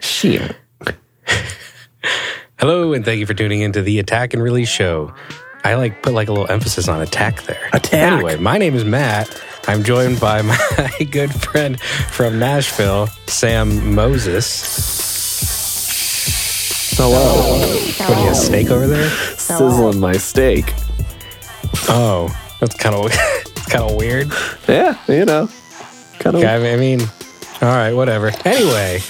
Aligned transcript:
Shit. 0.00 0.56
Hello, 2.58 2.92
and 2.92 3.04
thank 3.04 3.20
you 3.20 3.26
for 3.26 3.34
tuning 3.34 3.60
into 3.60 3.80
the 3.80 4.00
Attack 4.00 4.34
and 4.34 4.42
Release 4.42 4.68
Show. 4.68 5.14
I 5.62 5.74
like 5.74 6.02
put 6.02 6.14
like 6.14 6.26
a 6.28 6.32
little 6.32 6.50
emphasis 6.50 6.88
on 6.88 7.00
attack 7.00 7.42
there. 7.42 7.68
Attack. 7.72 8.12
Anyway, 8.12 8.36
my 8.38 8.58
name 8.58 8.74
is 8.74 8.84
Matt. 8.84 9.40
I'm 9.68 9.84
joined 9.84 10.18
by 10.18 10.42
my 10.42 10.90
good 11.12 11.32
friend 11.32 11.80
from 11.80 12.40
Nashville, 12.40 13.06
Sam 13.28 13.94
Moses. 13.94 14.48
Hello. 16.96 17.60
What 18.08 18.14
do 18.16 18.20
you 18.20 18.26
have, 18.26 18.36
steak 18.36 18.70
over 18.70 18.88
there? 18.88 19.10
Sizzling 19.36 20.00
my 20.00 20.14
steak. 20.14 20.74
Oh, 21.88 22.36
that's 22.58 22.74
kind 22.74 22.96
of 22.96 23.12
kind 23.68 23.88
of 23.88 23.94
weird. 23.94 24.32
Yeah, 24.66 24.98
you 25.06 25.24
know. 25.24 25.48
Kind 26.18 26.34
of. 26.34 26.42
I 26.42 26.76
mean, 26.76 27.00
all 27.60 27.68
right, 27.68 27.92
whatever. 27.92 28.30
Anyway, 28.44 29.00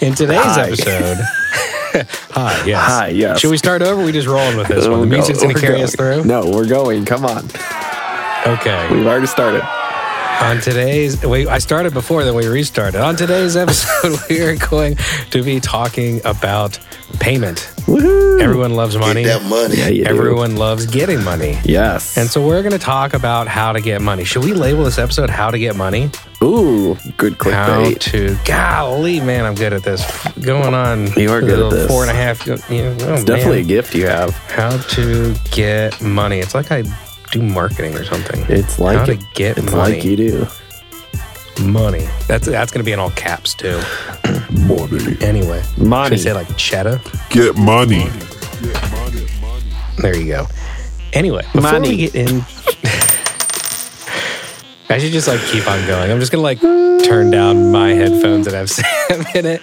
in 0.00 0.14
today's 0.14 0.38
Hi. 0.38 0.66
episode. 0.68 1.16
Hi, 2.30 2.64
yes. 2.66 2.86
Hi, 2.86 3.08
yes. 3.08 3.40
Should 3.40 3.50
we 3.50 3.56
start 3.58 3.82
over? 3.82 4.04
We 4.04 4.12
just 4.12 4.28
rolling 4.28 4.56
with 4.56 4.68
this 4.68 4.86
one. 4.86 5.00
The 5.00 5.06
music's 5.06 5.42
going 5.42 5.54
to 5.54 5.60
carry 5.60 5.82
us 5.82 5.94
through? 5.96 6.24
No, 6.24 6.48
we're 6.50 6.68
going. 6.68 7.04
Come 7.04 7.24
on. 7.24 7.44
Okay. 8.46 8.88
We've 8.92 9.06
already 9.06 9.26
started. 9.26 9.62
On 10.40 10.60
today's, 10.60 11.24
we, 11.26 11.48
I 11.48 11.58
started 11.58 11.92
before, 11.92 12.22
then 12.24 12.34
we 12.34 12.46
restarted. 12.46 13.00
On 13.00 13.16
today's 13.16 13.56
episode, 13.56 14.18
we 14.30 14.40
are 14.42 14.54
going 14.56 14.96
to 15.30 15.42
be 15.42 15.58
talking 15.58 16.20
about 16.24 16.78
payment. 17.18 17.58
Woohoo. 17.86 18.40
Everyone 18.40 18.74
loves 18.74 18.96
money. 18.96 19.24
Get 19.24 19.42
that 19.42 19.48
money. 19.48 19.76
Yeah, 19.76 19.88
you 19.88 20.04
do. 20.04 20.10
Everyone 20.10 20.56
loves 20.56 20.86
getting 20.86 21.24
money. 21.24 21.58
Yes. 21.64 22.16
And 22.16 22.28
so 22.30 22.46
we're 22.46 22.62
going 22.62 22.72
to 22.72 22.78
talk 22.78 23.14
about 23.14 23.48
how 23.48 23.72
to 23.72 23.80
get 23.80 24.00
money. 24.00 24.22
Should 24.24 24.44
we 24.44 24.52
label 24.52 24.84
this 24.84 24.98
episode 24.98 25.28
"How 25.28 25.50
to 25.50 25.58
Get 25.58 25.74
Money"? 25.74 26.10
Ooh, 26.42 26.94
good 27.16 27.36
clickbait. 27.38 27.52
How 27.52 27.82
clickbait. 27.84 27.98
to? 28.00 28.38
Golly, 28.44 29.20
man, 29.20 29.44
I'm 29.44 29.54
good 29.56 29.72
at 29.72 29.82
this. 29.82 30.04
Going 30.38 30.72
on. 30.72 31.12
You 31.14 31.30
are 31.32 31.40
good 31.40 31.58
at 31.58 31.70
this. 31.70 31.88
Four 31.90 32.02
and 32.02 32.10
a 32.10 32.14
half. 32.14 32.46
You 32.46 32.54
know, 32.56 32.96
oh, 33.00 33.14
It's 33.14 33.24
definitely 33.24 33.62
a 33.62 33.64
gift 33.64 33.94
you 33.94 34.06
have. 34.06 34.30
how 34.50 34.76
to 34.76 35.34
get 35.50 36.00
money. 36.00 36.38
It's 36.38 36.54
like 36.54 36.70
I 36.70 36.84
do 37.30 37.42
marketing 37.42 37.94
or 37.96 38.04
something. 38.04 38.44
It's 38.48 38.78
like 38.78 38.98
how 38.98 39.04
to 39.06 39.12
it- 39.12 39.22
get 39.34 39.58
It's 39.58 39.70
money. 39.72 39.94
like 39.94 40.04
you 40.04 40.16
do. 40.16 40.46
money. 41.62 42.06
That's 42.28 42.46
that's 42.46 42.70
going 42.72 42.80
to 42.80 42.84
be 42.84 42.92
in 42.92 42.98
all 42.98 43.10
caps 43.10 43.54
too. 43.54 43.80
Money. 44.66 45.16
Anyway, 45.20 45.62
Money. 45.76 46.16
Should 46.16 46.26
I 46.28 46.30
say 46.30 46.32
like 46.32 46.56
cheddar? 46.56 47.00
Get 47.30 47.56
money. 47.56 48.08
There 49.98 50.16
you 50.16 50.26
go. 50.26 50.46
Anyway, 51.12 51.42
before 51.52 51.62
Money. 51.62 51.88
we 51.90 51.96
get 51.96 52.14
in, 52.14 52.28
I 54.90 54.98
should 54.98 55.12
just 55.12 55.28
like 55.28 55.40
keep 55.46 55.68
on 55.68 55.86
going. 55.86 56.10
I'm 56.10 56.18
just 56.20 56.32
gonna 56.32 56.42
like 56.42 56.60
turn 56.60 57.30
down 57.30 57.70
my 57.72 57.90
headphones 57.90 58.46
that 58.46 58.54
have 58.54 58.70
Sam 59.10 59.24
in 59.34 59.44
it. 59.46 59.60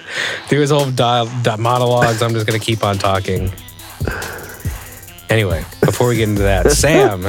Through 0.47 0.61
his 0.61 0.69
whole 0.71 0.89
dial, 0.91 1.25
di- 1.43 1.55
monologues, 1.57 2.21
I'm 2.21 2.31
just 2.33 2.45
gonna 2.45 2.59
keep 2.59 2.83
on 2.83 2.97
talking. 2.97 3.51
Anyway, 5.29 5.63
before 5.81 6.07
we 6.09 6.17
get 6.17 6.29
into 6.29 6.43
that, 6.43 6.71
Sam 6.73 7.25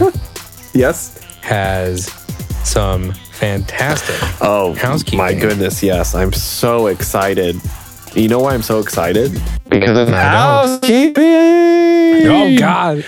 Yes. 0.75 1.19
has 1.43 2.07
some 2.65 3.13
fantastic. 3.33 4.17
Oh, 4.41 4.75
Housekeeping. 4.75 5.19
my 5.19 5.33
goodness. 5.35 5.83
Yes. 5.83 6.15
I'm 6.15 6.33
so 6.33 6.87
excited. 6.89 7.61
You 8.15 8.29
know 8.29 8.39
why 8.41 8.55
I'm 8.55 8.63
so 8.63 8.81
excited? 8.81 9.33
Because 9.69 9.97
of 9.99 10.09
housekeeping. 10.15 11.25
Oh 12.29 12.57
God! 12.59 13.05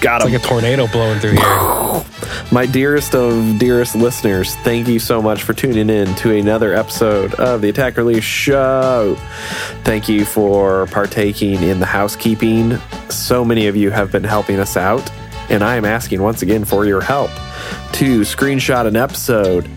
Got 0.00 0.22
It's 0.22 0.26
him. 0.26 0.32
like 0.32 0.42
a 0.42 0.46
tornado 0.46 0.86
blowing 0.86 1.18
through 1.20 1.32
here. 1.32 2.04
My 2.52 2.66
dearest 2.66 3.14
of 3.14 3.58
dearest 3.58 3.94
listeners, 3.94 4.54
thank 4.56 4.88
you 4.88 4.98
so 4.98 5.20
much 5.22 5.42
for 5.42 5.52
tuning 5.52 5.88
in 5.90 6.14
to 6.16 6.32
another 6.34 6.74
episode 6.74 7.34
of 7.34 7.60
the 7.60 7.68
Attack 7.68 7.96
Release 7.96 8.24
Show. 8.24 9.16
Thank 9.84 10.08
you 10.08 10.24
for 10.24 10.86
partaking 10.86 11.62
in 11.62 11.80
the 11.80 11.86
housekeeping. 11.86 12.78
So 13.10 13.44
many 13.44 13.66
of 13.66 13.76
you 13.76 13.90
have 13.90 14.10
been 14.10 14.24
helping 14.24 14.58
us 14.58 14.76
out, 14.76 15.08
and 15.50 15.62
I 15.62 15.76
am 15.76 15.84
asking 15.84 16.22
once 16.22 16.42
again 16.42 16.64
for 16.64 16.86
your 16.86 17.00
help 17.02 17.30
to 17.92 18.22
screenshot 18.22 18.86
an 18.86 18.96
episode, 18.96 19.68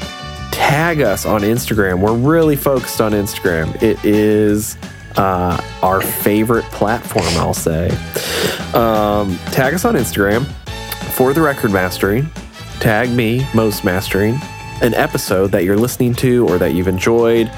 tag 0.51 1.01
us 1.01 1.25
on 1.25 1.41
Instagram. 1.41 1.99
We're 1.99 2.13
really 2.15 2.55
focused 2.55 3.01
on 3.01 3.11
Instagram. 3.11 3.81
It 3.83 4.03
is 4.05 4.77
uh, 5.17 5.61
our 5.81 6.01
favorite 6.01 6.65
platform, 6.65 7.25
I'll 7.37 7.53
say. 7.53 7.89
Um, 8.73 9.37
tag 9.51 9.73
us 9.73 9.85
on 9.85 9.95
Instagram 9.95 10.45
for 11.13 11.33
the 11.33 11.41
record 11.41 11.71
mastering. 11.71 12.29
Tag 12.79 13.09
me, 13.09 13.45
most 13.53 13.83
mastering, 13.83 14.39
an 14.81 14.93
episode 14.95 15.51
that 15.51 15.63
you're 15.63 15.77
listening 15.77 16.13
to 16.15 16.47
or 16.47 16.57
that 16.57 16.73
you've 16.73 16.87
enjoyed. 16.87 17.51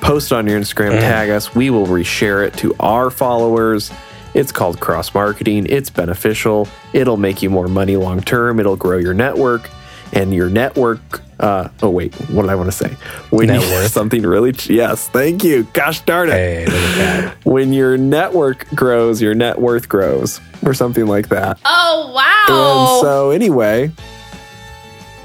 Post 0.00 0.32
on 0.32 0.46
your 0.46 0.60
Instagram, 0.60 0.98
tag 1.00 1.30
us. 1.30 1.54
We 1.54 1.70
will 1.70 1.86
reshare 1.86 2.46
it 2.46 2.54
to 2.58 2.74
our 2.80 3.10
followers. 3.10 3.90
It's 4.34 4.52
called 4.52 4.80
cross 4.80 5.14
marketing. 5.14 5.66
It's 5.70 5.88
beneficial. 5.88 6.68
It'll 6.92 7.16
make 7.16 7.40
you 7.40 7.48
more 7.48 7.68
money 7.68 7.96
long 7.96 8.20
term. 8.20 8.60
It'll 8.60 8.76
grow 8.76 8.98
your 8.98 9.14
network. 9.14 9.70
And 10.12 10.34
your 10.34 10.48
network, 10.50 11.22
uh, 11.38 11.68
oh, 11.82 11.90
wait, 11.90 12.14
what 12.30 12.42
did 12.42 12.50
I 12.50 12.54
want 12.54 12.70
to 12.70 12.76
say? 12.76 12.88
When 13.30 13.48
Net 13.48 13.60
worth. 13.60 13.90
something 13.92 14.22
really, 14.22 14.54
yes, 14.68 15.08
thank 15.08 15.44
you. 15.44 15.64
Gosh 15.72 16.00
darn 16.02 16.28
it 16.28 16.32
Hey, 16.32 16.64
look 16.66 16.74
at 16.74 16.96
that. 16.96 17.36
when 17.44 17.72
your 17.72 17.98
network 17.98 18.66
grows, 18.70 19.20
your 19.20 19.34
net 19.34 19.60
worth 19.60 19.88
grows, 19.88 20.40
or 20.64 20.72
something 20.72 21.06
like 21.06 21.28
that. 21.28 21.58
Oh 21.64 22.12
wow! 22.14 22.44
And 22.48 22.56
wow! 22.56 23.00
so, 23.02 23.30
anyway, 23.30 23.90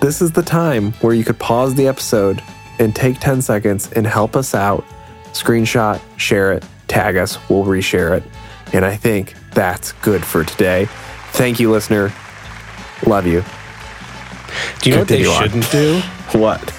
this 0.01 0.21
is 0.21 0.31
the 0.31 0.41
time 0.41 0.91
where 0.93 1.13
you 1.13 1.23
could 1.23 1.39
pause 1.39 1.75
the 1.75 1.87
episode 1.87 2.41
and 2.79 2.95
take 2.95 3.19
10 3.19 3.41
seconds 3.41 3.91
and 3.93 4.05
help 4.05 4.35
us 4.35 4.53
out. 4.53 4.83
Screenshot, 5.33 6.01
share 6.17 6.51
it, 6.51 6.65
tag 6.87 7.15
us, 7.15 7.37
we'll 7.49 7.63
reshare 7.63 8.17
it. 8.17 8.23
And 8.73 8.83
I 8.83 8.95
think 8.95 9.35
that's 9.53 9.91
good 9.93 10.25
for 10.25 10.43
today. 10.43 10.87
Thank 11.31 11.59
you, 11.59 11.71
listener. 11.71 12.11
Love 13.05 13.27
you. 13.27 13.43
Do 14.81 14.89
you 14.89 14.95
know 14.95 15.01
what 15.01 15.07
they 15.07 15.25
on. 15.25 15.41
shouldn't 15.41 15.71
do? 15.71 15.99
What? 16.37 16.73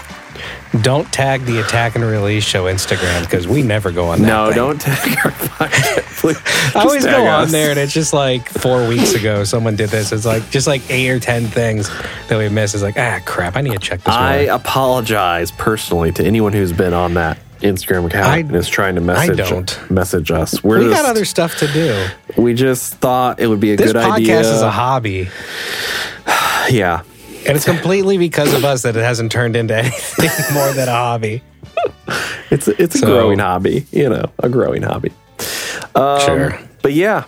Don't 0.81 1.13
tag 1.13 1.43
the 1.45 1.61
Attack 1.61 1.97
and 1.97 2.05
Release 2.05 2.45
Show 2.45 2.65
Instagram 2.65 3.21
because 3.23 3.47
we 3.47 3.63
never 3.63 3.93
go 3.93 4.07
on 4.07 4.23
that. 4.23 4.27
No, 4.27 4.47
thing. 4.47 4.57
don't 4.57 4.81
tag 4.81 5.19
our 5.23 5.31
podcast. 5.33 6.21
Please. 6.21 6.39
I 6.75 6.81
always 6.81 7.05
go 7.05 7.27
on 7.27 7.51
there 7.51 7.71
and 7.71 7.79
it's 7.79 7.93
just 7.93 8.15
like 8.15 8.49
four 8.49 8.89
weeks 8.89 9.13
ago 9.13 9.45
someone 9.45 9.77
did 9.77 9.91
this. 9.91 10.13
It's 10.13 10.25
like 10.25 10.49
just 10.49 10.67
like 10.67 10.81
eight 10.91 11.11
or 11.11 11.21
ten 11.21 11.45
things 11.45 11.91
that 12.29 12.39
we 12.39 12.49
missed. 12.49 12.75
It's 12.75 12.83
like 12.83 12.97
ah 12.97 13.21
crap, 13.27 13.55
I 13.57 13.61
need 13.61 13.73
to 13.75 13.79
check 13.79 14.01
this. 14.03 14.15
I 14.15 14.47
more. 14.47 14.55
apologize 14.55 15.51
personally 15.51 16.11
to 16.13 16.25
anyone 16.25 16.55
who's 16.55 16.73
been 16.73 16.95
on 16.95 17.15
that 17.15 17.37
Instagram 17.61 18.07
account 18.07 18.27
I- 18.29 18.39
and 18.39 18.57
is 18.57 18.67
trying 18.67 18.95
to 18.95 19.03
message 19.03 19.37
don't. 19.37 19.91
message 19.91 20.31
us. 20.31 20.65
We're 20.65 20.79
we 20.79 20.85
just, 20.87 21.03
got 21.03 21.11
other 21.11 21.27
stuff 21.27 21.59
to 21.59 21.67
do. 21.71 22.07
we 22.39 22.55
just 22.55 22.95
thought 22.95 23.41
it 23.41 23.47
would 23.47 23.61
be 23.61 23.73
a 23.75 23.77
This 23.77 23.93
good 23.93 23.97
idea. 24.03 24.39
This 24.39 24.47
podcast 24.49 24.55
is 24.55 24.63
a 24.63 24.71
hobby, 24.71 25.29
yeah. 26.71 27.03
And 27.47 27.57
it's 27.57 27.65
completely 27.65 28.19
because 28.19 28.53
of 28.55 28.65
us 28.65 28.83
that 28.83 28.97
it 28.97 29.03
hasn't 29.03 29.33
turned 29.33 29.57
into 29.57 29.77
anything 29.79 30.55
more 30.55 30.73
than 30.73 30.89
a 30.89 30.93
hobby. 30.93 31.43
It's 32.51 32.69
it's 32.69 33.03
a 33.03 33.07
growing 33.07 33.39
hobby, 33.39 33.87
you 33.91 34.09
know, 34.09 34.27
a 34.39 34.49
growing 34.49 34.83
hobby. 34.83 35.13
Um, 35.95 36.21
sure. 36.21 36.59
But 36.83 36.93
yeah, 36.93 37.25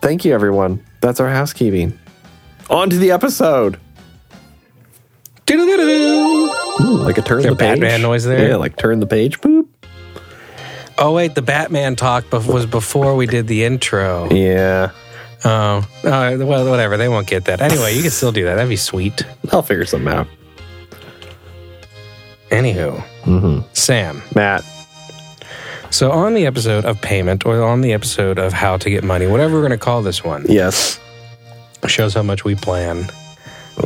thank 0.00 0.24
you 0.24 0.34
everyone. 0.34 0.84
That's 1.00 1.20
our 1.20 1.28
housekeeping. 1.28 1.98
On 2.70 2.88
to 2.90 2.96
the 2.96 3.10
episode. 3.10 3.78
Ooh, 5.50 6.96
like 6.98 7.18
a 7.18 7.22
turn 7.22 7.42
the 7.42 7.48
page. 7.50 7.58
Batman 7.58 8.02
noise 8.02 8.24
there? 8.24 8.50
Yeah, 8.50 8.56
like 8.56 8.76
turn 8.76 9.00
the 9.00 9.06
page. 9.06 9.40
Boop. 9.40 9.66
Oh 10.98 11.12
wait, 11.12 11.34
the 11.34 11.42
Batman 11.42 11.96
talk 11.96 12.30
was 12.32 12.66
before 12.66 13.16
we 13.16 13.26
did 13.26 13.46
the 13.46 13.64
intro. 13.64 14.32
Yeah, 14.32 14.92
Oh, 15.44 15.78
uh, 16.04 16.36
well, 16.38 16.68
whatever. 16.70 16.96
They 16.96 17.08
won't 17.08 17.26
get 17.26 17.46
that 17.46 17.60
anyway. 17.60 17.94
You 17.96 18.02
can 18.02 18.10
still 18.12 18.32
do 18.32 18.44
that. 18.44 18.54
That'd 18.54 18.68
be 18.68 18.76
sweet. 18.76 19.24
I'll 19.52 19.62
figure 19.62 19.84
something 19.84 20.12
out. 20.12 20.28
Anywho, 22.50 23.02
Mm-hmm. 23.24 23.60
Sam. 23.72 24.22
Matt. 24.34 24.64
So 25.90 26.10
on 26.10 26.34
the 26.34 26.46
episode 26.46 26.84
of 26.84 27.00
payment, 27.00 27.44
or 27.46 27.62
on 27.62 27.80
the 27.82 27.92
episode 27.92 28.38
of 28.38 28.52
how 28.52 28.76
to 28.78 28.90
get 28.90 29.04
money, 29.04 29.26
whatever 29.26 29.54
we're 29.54 29.60
going 29.60 29.70
to 29.72 29.78
call 29.78 30.02
this 30.02 30.24
one, 30.24 30.44
Yes. 30.48 30.98
shows 31.86 32.14
how 32.14 32.22
much 32.22 32.44
we 32.44 32.54
plan. 32.54 33.06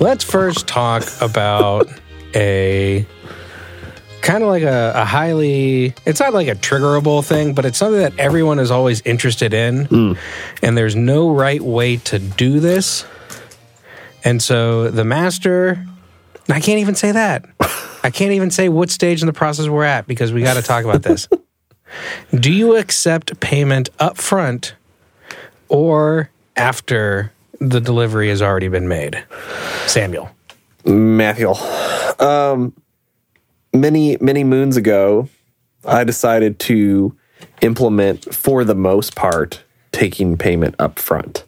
Let's 0.01 0.25
first 0.25 0.67
talk 0.67 1.05
about 1.21 1.89
a 2.35 3.07
kind 4.23 4.43
of 4.43 4.49
like 4.49 4.63
a, 4.63 4.93
a 4.95 5.05
highly, 5.05 5.95
it's 6.05 6.21
not 6.21 6.35
like 6.35 6.49
a 6.49 6.55
triggerable 6.55 7.25
thing, 7.25 7.55
but 7.55 7.65
it's 7.65 7.79
something 7.79 8.01
that 8.01 8.19
everyone 8.19 8.59
is 8.59 8.71
always 8.71 9.01
interested 9.03 9.55
in. 9.55 9.87
And 10.63 10.77
there's 10.77 10.97
no 10.97 11.31
right 11.31 11.61
way 11.61 11.97
to 11.99 12.19
do 12.19 12.61
this. 12.61 13.05
And 14.25 14.43
so 14.43 14.91
the 14.91 15.05
master, 15.05 15.85
I 16.49 16.61
can't 16.61 16.81
even 16.81 16.95
say 16.95 17.13
that. 17.13 17.45
I 18.03 18.11
can't 18.11 18.33
even 18.33 18.51
say 18.51 18.69
what 18.69 18.91
stage 18.91 19.21
in 19.21 19.27
the 19.27 19.33
process 19.33 19.69
we're 19.69 19.85
at 19.85 20.07
because 20.07 20.33
we 20.33 20.43
got 20.43 20.55
to 20.55 20.63
talk 20.63 20.85
about 20.85 21.03
this. 21.03 21.29
do 22.35 22.53
you 22.53 22.77
accept 22.77 23.39
payment 23.41 23.89
up 23.99 24.17
front 24.17 24.75
or 25.69 26.31
after 26.57 27.33
the 27.61 27.81
delivery 27.81 28.29
has 28.29 28.43
already 28.43 28.69
been 28.69 28.89
made? 28.89 29.25
Samuel. 29.87 30.31
Matthew. 30.85 31.53
Um, 32.19 32.73
many, 33.81 34.17
many 34.21 34.45
moons 34.45 34.77
ago, 34.77 35.29
I 35.85 36.05
decided 36.05 36.59
to 36.61 37.17
implement, 37.61 38.35
for 38.35 38.65
the 38.65 38.75
most 38.75 39.15
part, 39.15 39.63
taking 39.93 40.37
payment 40.37 40.75
up 40.79 40.99
front. 40.99 41.45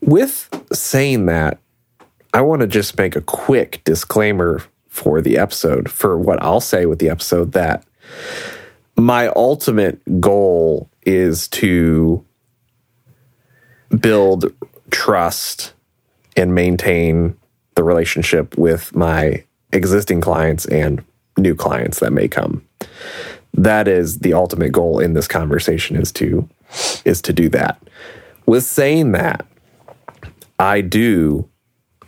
With 0.00 0.48
saying 0.72 1.26
that, 1.26 1.58
I 2.34 2.40
want 2.40 2.60
to 2.62 2.66
just 2.66 2.96
make 2.98 3.14
a 3.14 3.20
quick 3.20 3.82
disclaimer 3.84 4.62
for 4.88 5.20
the 5.20 5.38
episode, 5.38 5.90
for 5.90 6.18
what 6.18 6.42
I'll 6.42 6.60
say 6.60 6.86
with 6.86 6.98
the 6.98 7.08
episode, 7.08 7.52
that 7.52 7.84
my 8.96 9.28
ultimate 9.28 10.00
goal 10.20 10.90
is 11.04 11.48
to 11.48 12.24
build 14.00 14.52
trust 14.90 15.72
and 16.36 16.54
maintain 16.54 17.36
the 17.74 17.84
relationship 17.84 18.56
with 18.56 18.94
my 18.94 19.44
existing 19.72 20.20
clients 20.20 20.66
and 20.66 21.02
new 21.42 21.54
clients 21.54 22.00
that 22.00 22.12
may 22.12 22.28
come. 22.28 22.66
That 23.54 23.88
is 23.88 24.20
the 24.20 24.32
ultimate 24.32 24.72
goal 24.72 24.98
in 24.98 25.14
this 25.14 25.28
conversation 25.28 25.96
is 25.96 26.10
to 26.12 26.48
is 27.04 27.20
to 27.22 27.32
do 27.32 27.48
that. 27.50 27.82
With 28.46 28.64
saying 28.64 29.12
that, 29.12 29.46
I 30.58 30.80
do 30.80 31.48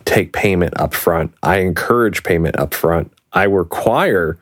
take 0.05 0.33
payment 0.33 0.79
up 0.79 0.93
front. 0.93 1.33
I 1.43 1.57
encourage 1.57 2.23
payment 2.23 2.57
up 2.57 2.73
front. 2.73 3.11
I 3.33 3.43
require 3.43 4.39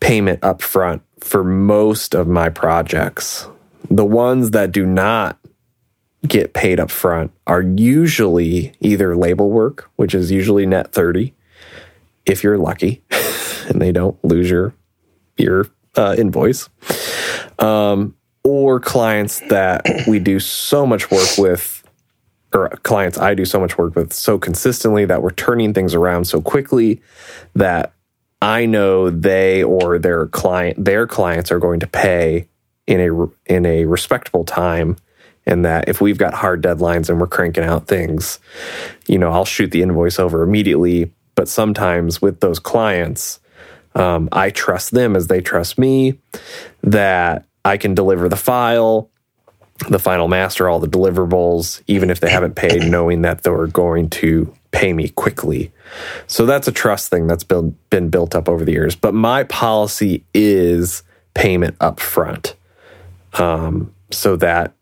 payment 0.00 0.42
up 0.42 0.62
front 0.62 1.02
for 1.20 1.44
most 1.44 2.14
of 2.14 2.26
my 2.26 2.48
projects. 2.48 3.46
The 3.90 4.04
ones 4.04 4.50
that 4.52 4.72
do 4.72 4.86
not 4.86 5.38
get 6.26 6.54
paid 6.54 6.80
up 6.80 6.90
front 6.90 7.32
are 7.46 7.62
usually 7.62 8.72
either 8.80 9.16
label 9.16 9.50
work, 9.50 9.90
which 9.96 10.14
is 10.14 10.30
usually 10.30 10.66
net 10.66 10.92
30 10.92 11.34
if 12.26 12.42
you're 12.42 12.58
lucky 12.58 13.02
and 13.68 13.80
they 13.80 13.92
don't 13.92 14.22
lose 14.24 14.50
your 14.50 14.74
your 15.36 15.66
uh, 15.96 16.14
invoice. 16.16 16.68
Um, 17.58 18.16
or 18.44 18.80
clients 18.80 19.40
that 19.48 19.84
we 20.06 20.18
do 20.18 20.40
so 20.40 20.86
much 20.86 21.10
work 21.10 21.38
with 21.38 21.82
or 22.54 22.68
clients 22.82 23.18
I 23.18 23.34
do 23.34 23.44
so 23.44 23.60
much 23.60 23.78
work 23.78 23.94
with 23.94 24.12
so 24.12 24.38
consistently 24.38 25.04
that 25.04 25.22
we're 25.22 25.30
turning 25.30 25.72
things 25.72 25.94
around 25.94 26.24
so 26.26 26.40
quickly 26.40 27.00
that 27.54 27.92
I 28.40 28.66
know 28.66 29.10
they 29.10 29.62
or 29.62 29.98
their 29.98 30.26
client 30.26 30.84
their 30.84 31.06
clients 31.06 31.50
are 31.52 31.58
going 31.58 31.80
to 31.80 31.86
pay 31.86 32.48
in 32.86 33.00
a 33.00 33.52
in 33.52 33.64
a 33.64 33.84
respectable 33.84 34.44
time 34.44 34.96
and 35.46 35.64
that 35.64 35.88
if 35.88 36.00
we've 36.00 36.18
got 36.18 36.34
hard 36.34 36.62
deadlines 36.62 37.08
and 37.08 37.20
we're 37.20 37.26
cranking 37.26 37.64
out 37.64 37.86
things 37.86 38.38
you 39.06 39.18
know 39.18 39.30
I'll 39.30 39.44
shoot 39.44 39.70
the 39.70 39.82
invoice 39.82 40.18
over 40.18 40.42
immediately 40.42 41.12
but 41.34 41.48
sometimes 41.48 42.20
with 42.20 42.40
those 42.40 42.58
clients 42.58 43.40
um, 43.94 44.28
I 44.32 44.50
trust 44.50 44.92
them 44.92 45.16
as 45.16 45.26
they 45.26 45.40
trust 45.40 45.78
me 45.78 46.18
that 46.82 47.44
I 47.64 47.76
can 47.76 47.94
deliver 47.94 48.28
the 48.28 48.36
file 48.36 49.10
the 49.88 49.98
final 49.98 50.28
master 50.28 50.68
all 50.68 50.78
the 50.78 50.86
deliverables 50.86 51.82
even 51.86 52.10
if 52.10 52.20
they 52.20 52.30
haven't 52.30 52.54
paid 52.54 52.82
knowing 52.84 53.22
that 53.22 53.42
they're 53.42 53.66
going 53.66 54.08
to 54.10 54.52
pay 54.70 54.92
me 54.92 55.08
quickly. 55.08 55.70
So 56.26 56.46
that's 56.46 56.66
a 56.66 56.72
trust 56.72 57.10
thing 57.10 57.26
that's 57.26 57.44
been, 57.44 57.76
been 57.90 58.08
built 58.08 58.34
up 58.34 58.48
over 58.48 58.64
the 58.64 58.72
years. 58.72 58.96
But 58.96 59.12
my 59.12 59.44
policy 59.44 60.24
is 60.32 61.02
payment 61.34 61.76
up 61.78 62.00
front 62.00 62.54
um, 63.34 63.94
so 64.10 64.36
that 64.36 64.74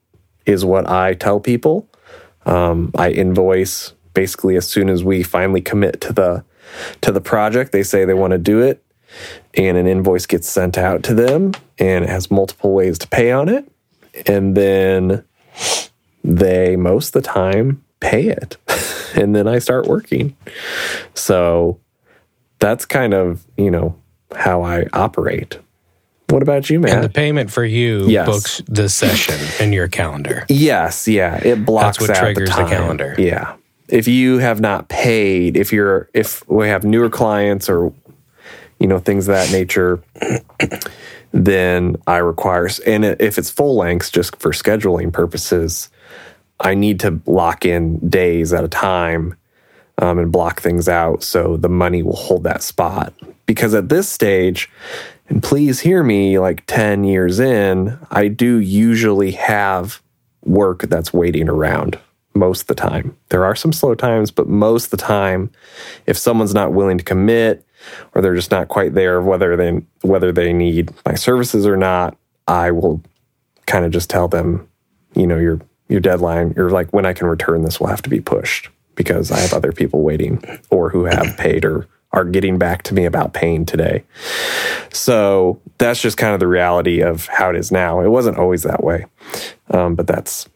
is 0.47 0.65
what 0.65 0.89
i 0.89 1.15
tell 1.15 1.41
people. 1.41 1.89
Um, 2.47 2.91
i 2.97 3.11
invoice 3.11 3.93
basically 4.15 4.57
as 4.57 4.67
soon 4.69 4.89
as 4.89 5.03
we 5.05 5.23
finally 5.23 5.61
commit 5.61 6.01
to 6.03 6.13
the 6.13 6.45
to 7.01 7.11
the 7.13 7.21
project 7.21 7.73
they 7.73 7.83
say 7.83 8.05
they 8.05 8.15
want 8.15 8.31
to 8.33 8.39
do 8.39 8.61
it 8.61 8.83
and 9.55 9.77
an 9.77 9.87
invoice 9.87 10.27
gets 10.27 10.49
sent 10.49 10.79
out 10.79 11.03
to 11.03 11.15
them 11.15 11.53
and 11.79 12.05
it 12.05 12.11
has 12.11 12.31
multiple 12.31 12.73
ways 12.73 12.99
to 12.99 13.09
pay 13.09 13.33
on 13.33 13.49
it 13.49 13.71
and 14.27 14.57
then 14.57 15.25
they 16.23 16.77
most 16.77 17.15
of 17.17 17.23
the 17.23 17.29
time 17.29 17.83
pay 18.01 18.29
it 18.29 18.57
and 19.17 19.35
then 19.35 19.49
I 19.49 19.59
start 19.59 19.87
working. 19.87 20.37
So 21.15 21.81
that's 22.61 22.85
kind 22.87 23.13
of, 23.15 23.45
you 23.57 23.71
know, 23.71 23.97
how 24.37 24.63
I 24.63 24.87
operate. 24.93 25.59
What 26.29 26.43
about 26.43 26.71
you, 26.71 26.79
man? 26.79 26.95
And 26.97 27.05
the 27.05 27.09
payment 27.09 27.51
for 27.51 27.65
you 27.65 28.07
Yes. 28.07 28.27
books 28.27 28.63
the 28.67 28.89
session 28.89 29.39
in 29.65 29.73
your 29.73 29.89
calendar. 29.89 30.47
yes, 30.49 31.09
yeah, 31.09 31.37
it 31.45 31.65
blocks 31.65 31.99
That's 31.99 32.09
what 32.09 32.17
out 32.17 32.23
triggers 32.23 32.51
the, 32.55 32.63
the 32.63 32.69
calendar. 32.71 33.15
Yeah. 33.19 33.57
If 33.91 34.07
you 34.07 34.39
have 34.39 34.61
not 34.61 34.89
paid, 34.89 35.57
if 35.57 35.73
you're 35.73 36.09
if 36.15 36.49
we 36.49 36.69
have 36.69 36.85
newer 36.85 37.11
clients 37.11 37.69
or 37.69 37.93
you 38.79 38.87
know 38.87 38.99
things 38.99 39.29
of 39.29 39.35
that 39.35 39.53
nature, 39.53 40.03
then 41.33 41.97
I 42.07 42.19
require 42.19 42.69
and 42.87 43.05
if 43.05 43.39
it's 43.39 43.51
full 43.51 43.77
lengths 43.77 44.11
just 44.11 44.37
for 44.37 44.53
scheduling 44.53 45.13
purposes, 45.13 45.89
I 46.61 46.75
need 46.75 47.01
to 47.01 47.21
lock 47.27 47.65
in 47.67 48.09
days 48.09 48.53
at 48.53 48.65
a 48.65 48.69
time 48.69 49.37
um, 49.99 50.19
and 50.19 50.33
block 50.33 50.61
things 50.61 50.89
out 50.89 51.23
so 51.23 51.57
the 51.57 51.69
money 51.69 52.03
will 52.03 52.17
hold 52.17 52.45
that 52.45 52.63
spot. 52.63 53.13
Because 53.47 53.75
at 53.75 53.89
this 53.89 54.09
stage, 54.09 54.71
and 55.29 55.43
please 55.43 55.81
hear 55.81 56.03
me, 56.03 56.39
like 56.39 56.65
10 56.67 57.05
years 57.05 57.41
in, 57.41 57.99
I 58.11 58.29
do 58.29 58.59
usually 58.59 59.33
have 59.33 60.01
work 60.45 60.83
that's 60.83 61.13
waiting 61.13 61.49
around 61.49 61.99
most 62.35 62.63
of 62.63 62.67
the 62.69 62.75
time. 62.75 63.17
There 63.29 63.45
are 63.45 63.57
some 63.57 63.73
slow 63.73 63.95
times, 63.95 64.31
but 64.31 64.49
most 64.49 64.87
of 64.87 64.91
the 64.91 64.97
time, 64.97 65.51
if 66.07 66.17
someone's 66.17 66.55
not 66.55 66.73
willing 66.73 66.99
to 66.99 67.05
commit 67.05 67.67
or 68.15 68.23
they're 68.23 68.37
just 68.37 68.51
not 68.51 68.69
quite 68.69 68.95
there, 68.95 69.21
whether 69.21 69.57
they 69.57 69.83
whether 70.03 70.33
they 70.33 70.53
need 70.53 70.93
my 71.05 71.15
services 71.15 71.67
or 71.67 71.77
not, 71.77 72.17
I 72.47 72.71
will 72.71 73.03
kind 73.67 73.85
of 73.85 73.91
just 73.91 74.11
tell 74.11 74.29
them, 74.29 74.69
you 75.15 75.27
know, 75.27 75.39
your 75.39 75.61
your 75.89 76.01
deadline, 76.01 76.55
you're 76.57 76.71
like 76.71 76.93
when 76.93 77.05
I 77.07 77.13
can 77.13 77.27
return 77.27 77.63
this 77.63 77.81
will 77.81 77.89
have 77.89 78.03
to 78.03 78.11
be 78.11 78.21
pushed 78.21 78.69
because 78.95 79.31
I 79.33 79.39
have 79.39 79.53
other 79.53 79.73
people 79.73 80.03
waiting 80.03 80.43
or 80.71 80.91
who 80.91 81.05
have 81.05 81.37
paid 81.37 81.65
or 81.65 81.89
are 82.13 82.25
getting 82.25 82.59
back 82.59 82.83
to 82.83 82.95
me 82.95 83.05
about 83.05 83.33
paying 83.33 83.65
today. 83.65 84.05
So 84.93 85.61
that's 85.79 86.01
just 86.01 86.17
kind 86.17 86.35
of 86.35 86.41
the 86.41 86.49
reality 86.49 87.01
of 87.01 87.27
how 87.27 87.51
it 87.51 87.57
is 87.57 87.71
now. 87.71 88.01
It 88.01 88.09
wasn't 88.09 88.37
always 88.37 88.63
that 88.65 88.83
way, 88.83 89.07
um, 89.71 89.95
but 89.95 90.07
that's 90.07 90.49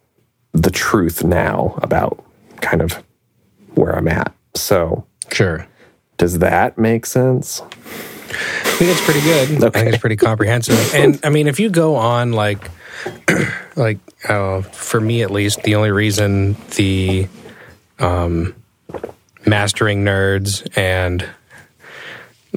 the 0.54 0.70
truth 0.70 1.22
now 1.22 1.78
about 1.82 2.24
kind 2.62 2.80
of 2.80 3.02
where 3.74 3.94
I'm 3.94 4.08
at. 4.08 4.32
So 4.54 5.04
Sure. 5.30 5.66
does 6.16 6.38
that 6.38 6.78
make 6.78 7.04
sense? 7.06 7.60
I 7.60 8.76
think 8.76 8.90
it's 8.90 9.04
pretty 9.04 9.20
good. 9.20 9.62
I 9.64 9.70
think 9.70 9.88
it's 9.88 9.98
pretty 9.98 10.16
comprehensive. 10.16 10.94
And 10.94 11.20
I 11.22 11.28
mean, 11.28 11.46
if 11.46 11.60
you 11.60 11.70
go 11.70 11.96
on 11.96 12.32
like, 12.32 12.70
like 13.76 13.98
uh, 14.28 14.62
for 14.62 15.00
me 15.00 15.22
at 15.22 15.30
least, 15.30 15.62
the 15.64 15.74
only 15.76 15.90
reason 15.90 16.56
the 16.76 17.28
um, 17.98 18.54
mastering 19.46 20.04
nerds 20.04 20.66
and 20.76 21.24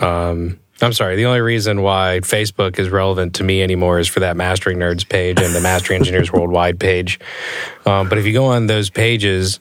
um, 0.02 0.60
I'm 0.82 0.94
sorry, 0.94 1.16
the 1.16 1.26
only 1.26 1.42
reason 1.42 1.82
why 1.82 2.20
Facebook 2.22 2.78
is 2.78 2.90
relevant 2.90 3.36
to 3.36 3.44
me 3.44 3.64
anymore 3.64 3.98
is 4.00 4.08
for 4.08 4.20
that 4.20 4.38
mastering 4.38 4.78
nerds 4.78 5.08
page 5.08 5.40
and 5.42 5.56
the 5.56 5.62
mastering 5.62 5.98
engineers 6.02 6.32
worldwide 6.32 6.80
page. 6.80 7.20
Um, 7.86 8.10
but 8.10 8.18
if 8.20 8.26
you 8.26 8.34
go 8.34 8.46
on 8.46 8.68
those 8.68 8.90
pages, 8.90 9.60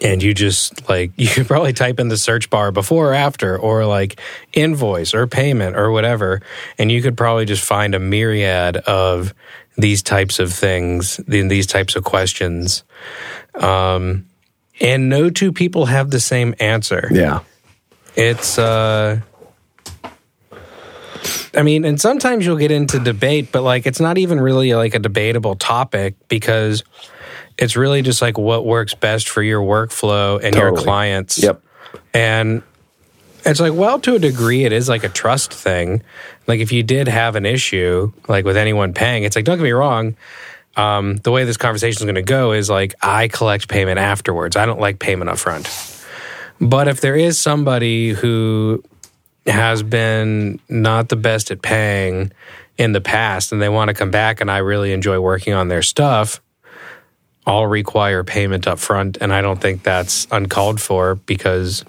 and 0.00 0.22
you 0.22 0.32
just 0.32 0.88
like 0.88 1.10
you 1.16 1.26
could 1.28 1.46
probably 1.46 1.72
type 1.74 2.00
in 2.00 2.08
the 2.08 2.16
search 2.16 2.48
bar 2.50 2.70
before 2.72 3.10
or 3.10 3.14
after 3.14 3.58
or 3.58 3.84
like 3.84 4.18
invoice 4.54 5.12
or 5.12 5.26
payment 5.26 5.76
or 5.76 5.90
whatever 5.90 6.40
and 6.78 6.90
you 6.90 7.02
could 7.02 7.14
probably 7.14 7.44
just 7.44 7.62
find 7.62 7.94
a 7.94 7.98
myriad 7.98 8.78
of 8.78 9.34
these 9.76 10.02
types 10.02 10.38
of 10.38 10.50
things 10.50 11.18
the- 11.28 11.46
these 11.46 11.66
types 11.66 11.94
of 11.94 12.04
questions 12.04 12.84
um, 13.56 14.24
and 14.80 15.10
no 15.10 15.28
two 15.28 15.52
people 15.52 15.84
have 15.86 16.10
the 16.10 16.20
same 16.20 16.54
answer 16.58 17.08
Yeah. 17.10 17.40
it's 18.16 18.58
uh 18.58 19.20
I 21.54 21.62
mean, 21.62 21.84
and 21.84 22.00
sometimes 22.00 22.46
you'll 22.46 22.56
get 22.56 22.70
into 22.70 22.98
debate, 22.98 23.52
but 23.52 23.62
like 23.62 23.86
it's 23.86 24.00
not 24.00 24.18
even 24.18 24.40
really 24.40 24.74
like 24.74 24.94
a 24.94 24.98
debatable 24.98 25.54
topic 25.54 26.14
because 26.28 26.82
it's 27.58 27.76
really 27.76 28.02
just 28.02 28.22
like 28.22 28.38
what 28.38 28.64
works 28.64 28.94
best 28.94 29.28
for 29.28 29.42
your 29.42 29.60
workflow 29.60 30.42
and 30.42 30.54
your 30.54 30.74
clients. 30.76 31.42
Yep. 31.42 31.62
And 32.14 32.62
it's 33.44 33.60
like, 33.60 33.74
well, 33.74 34.00
to 34.00 34.14
a 34.14 34.18
degree, 34.18 34.64
it 34.64 34.72
is 34.72 34.88
like 34.88 35.04
a 35.04 35.08
trust 35.08 35.52
thing. 35.52 36.02
Like 36.46 36.60
if 36.60 36.72
you 36.72 36.82
did 36.82 37.08
have 37.08 37.36
an 37.36 37.44
issue, 37.44 38.12
like 38.28 38.44
with 38.44 38.56
anyone 38.56 38.94
paying, 38.94 39.24
it's 39.24 39.36
like, 39.36 39.44
don't 39.44 39.58
get 39.58 39.64
me 39.64 39.72
wrong. 39.72 40.16
Um, 40.76 41.16
the 41.16 41.30
way 41.30 41.44
this 41.44 41.58
conversation 41.58 42.00
is 42.00 42.04
going 42.04 42.14
to 42.14 42.22
go 42.22 42.52
is 42.52 42.70
like 42.70 42.94
I 43.02 43.28
collect 43.28 43.68
payment 43.68 43.98
afterwards. 43.98 44.56
I 44.56 44.64
don't 44.64 44.80
like 44.80 44.98
payment 44.98 45.28
up 45.28 45.38
front. 45.38 45.68
But 46.60 46.88
if 46.88 47.00
there 47.00 47.16
is 47.16 47.38
somebody 47.38 48.10
who 48.10 48.82
has 49.46 49.82
been 49.82 50.60
not 50.68 51.08
the 51.08 51.16
best 51.16 51.50
at 51.50 51.62
paying 51.62 52.32
in 52.78 52.92
the 52.92 53.00
past 53.00 53.52
and 53.52 53.60
they 53.60 53.68
want 53.68 53.88
to 53.88 53.94
come 53.94 54.10
back 54.10 54.40
and 54.40 54.50
I 54.50 54.58
really 54.58 54.92
enjoy 54.92 55.20
working 55.20 55.52
on 55.52 55.68
their 55.68 55.82
stuff, 55.82 56.40
I'll 57.46 57.66
require 57.66 58.22
payment 58.24 58.66
up 58.66 58.78
front. 58.78 59.18
And 59.20 59.32
I 59.32 59.40
don't 59.40 59.60
think 59.60 59.82
that's 59.82 60.26
uncalled 60.30 60.80
for 60.80 61.16
because 61.16 61.84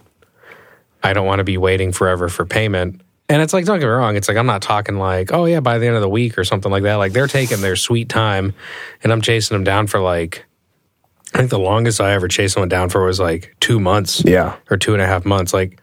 I 1.03 1.13
don't 1.13 1.27
want 1.27 1.39
to 1.39 1.43
be 1.43 1.57
waiting 1.57 1.91
forever 1.91 2.27
for 2.27 2.45
payment. 2.45 3.01
And 3.29 3.41
it's 3.41 3.53
like, 3.53 3.65
don't 3.65 3.79
get 3.79 3.86
me 3.86 3.91
wrong, 3.91 4.15
it's 4.15 4.27
like 4.27 4.38
I'm 4.38 4.45
not 4.45 4.62
talking 4.62 4.98
like, 4.98 5.31
oh 5.31 5.45
yeah, 5.45 5.60
by 5.60 5.77
the 5.77 5.88
end 5.88 5.95
of 5.95 6.01
the 6.01 6.10
week 6.10 6.38
or 6.38 6.43
something 6.43 6.72
like 6.72 6.83
that. 6.83 6.95
Like 6.95 7.13
they're 7.13 7.27
taking 7.27 7.62
their 7.62 7.75
sweet 7.75 8.10
time 8.10 8.53
and 9.03 9.12
I'm 9.13 9.22
chasing 9.22 9.55
them 9.55 9.63
down 9.63 9.88
for 9.88 10.00
like 10.00 10.45
I 11.33 11.39
think 11.39 11.50
the 11.50 11.60
longest 11.60 12.00
I 12.00 12.13
ever 12.13 12.27
chased 12.27 12.53
someone 12.53 12.69
down 12.69 12.89
for 12.89 13.05
was 13.05 13.19
like 13.19 13.55
two 13.60 13.79
months. 13.79 14.24
Yeah. 14.24 14.57
Or 14.69 14.77
two 14.77 14.93
and 14.93 15.01
a 15.01 15.07
half 15.07 15.25
months. 15.25 15.53
Like 15.53 15.81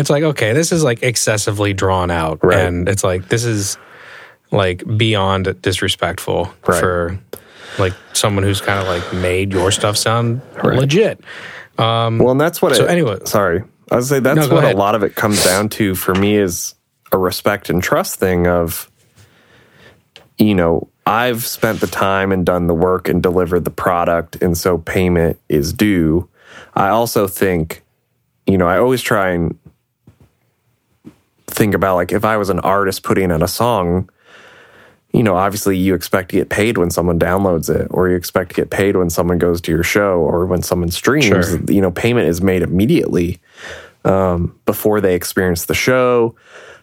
it's 0.00 0.10
like, 0.10 0.22
okay, 0.22 0.52
this 0.52 0.72
is 0.72 0.82
like 0.84 1.02
excessively 1.02 1.72
drawn 1.74 2.10
out. 2.10 2.40
Right. 2.42 2.58
And 2.58 2.88
it's 2.88 3.04
like 3.04 3.28
this 3.28 3.44
is 3.44 3.76
like 4.50 4.82
beyond 4.96 5.60
disrespectful 5.62 6.52
Right. 6.66 6.80
for 6.80 7.18
like 7.78 7.92
someone 8.12 8.44
who's 8.44 8.60
kind 8.60 8.80
of 8.80 8.86
like 8.88 9.12
made 9.20 9.52
your 9.52 9.70
stuff 9.70 9.96
sound 9.96 10.40
Right. 10.62 10.78
legit. 10.78 11.20
Um, 11.78 12.18
well, 12.18 12.30
and 12.32 12.40
that's 12.40 12.60
what. 12.60 12.74
So 12.74 12.84
it, 12.84 12.90
anyway- 12.90 13.18
sorry, 13.24 13.62
I 13.90 13.96
would 13.96 14.04
say 14.04 14.20
that's 14.20 14.48
No, 14.48 14.54
what 14.54 14.64
ahead. 14.64 14.74
a 14.74 14.78
lot 14.78 14.94
of 14.94 15.02
it 15.02 15.14
comes 15.14 15.44
down 15.44 15.68
to 15.70 15.94
for 15.94 16.14
me 16.14 16.36
is 16.36 16.74
a 17.12 17.18
respect 17.18 17.70
and 17.70 17.82
trust 17.82 18.16
thing 18.18 18.46
of, 18.46 18.90
you 20.38 20.54
know, 20.54 20.88
I've 21.06 21.44
spent 21.46 21.80
the 21.80 21.86
time 21.86 22.32
and 22.32 22.44
done 22.44 22.66
the 22.66 22.74
work 22.74 23.08
and 23.08 23.22
delivered 23.22 23.64
the 23.64 23.70
product, 23.70 24.42
and 24.42 24.56
so 24.56 24.76
payment 24.78 25.38
is 25.48 25.72
due. 25.72 26.28
I 26.74 26.88
also 26.88 27.26
think, 27.26 27.82
you 28.46 28.58
know, 28.58 28.68
I 28.68 28.78
always 28.78 29.00
try 29.02 29.30
and 29.30 29.58
think 31.48 31.74
about 31.74 31.96
like 31.96 32.12
if 32.12 32.24
I 32.24 32.36
was 32.36 32.50
an 32.50 32.60
artist 32.60 33.02
putting 33.02 33.30
out 33.32 33.42
a 33.42 33.48
song, 33.48 34.08
you 35.12 35.22
know, 35.22 35.36
obviously 35.36 35.76
you 35.76 35.94
expect 35.94 36.30
to 36.30 36.36
get 36.36 36.50
paid 36.50 36.76
when 36.78 36.90
someone 36.90 37.18
downloads 37.18 37.74
it, 37.74 37.88
or 37.90 38.08
you 38.08 38.16
expect 38.16 38.50
to 38.50 38.54
get 38.54 38.70
paid 38.70 38.96
when 38.96 39.10
someone 39.10 39.38
goes 39.38 39.60
to 39.62 39.72
your 39.72 39.82
show, 39.82 40.18
or 40.18 40.44
when 40.46 40.62
someone 40.62 40.90
streams. 40.90 41.26
Sure. 41.26 41.60
You 41.68 41.80
know, 41.80 41.90
payment 41.90 42.28
is 42.28 42.42
made 42.42 42.62
immediately 42.62 43.40
um, 44.04 44.58
before 44.66 45.00
they 45.00 45.14
experience 45.14 45.64
the 45.64 45.74
show, 45.74 46.34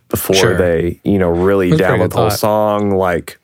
before 0.09 0.35
Sure. 0.35 0.57
they, 0.57 0.99
you 1.03 1.19
know, 1.19 1.29
really 1.29 1.69
That's 1.69 1.81
download 1.81 2.09
the 2.11 2.17
whole 2.17 2.31
song. 2.31 2.91
Like, 2.91 3.39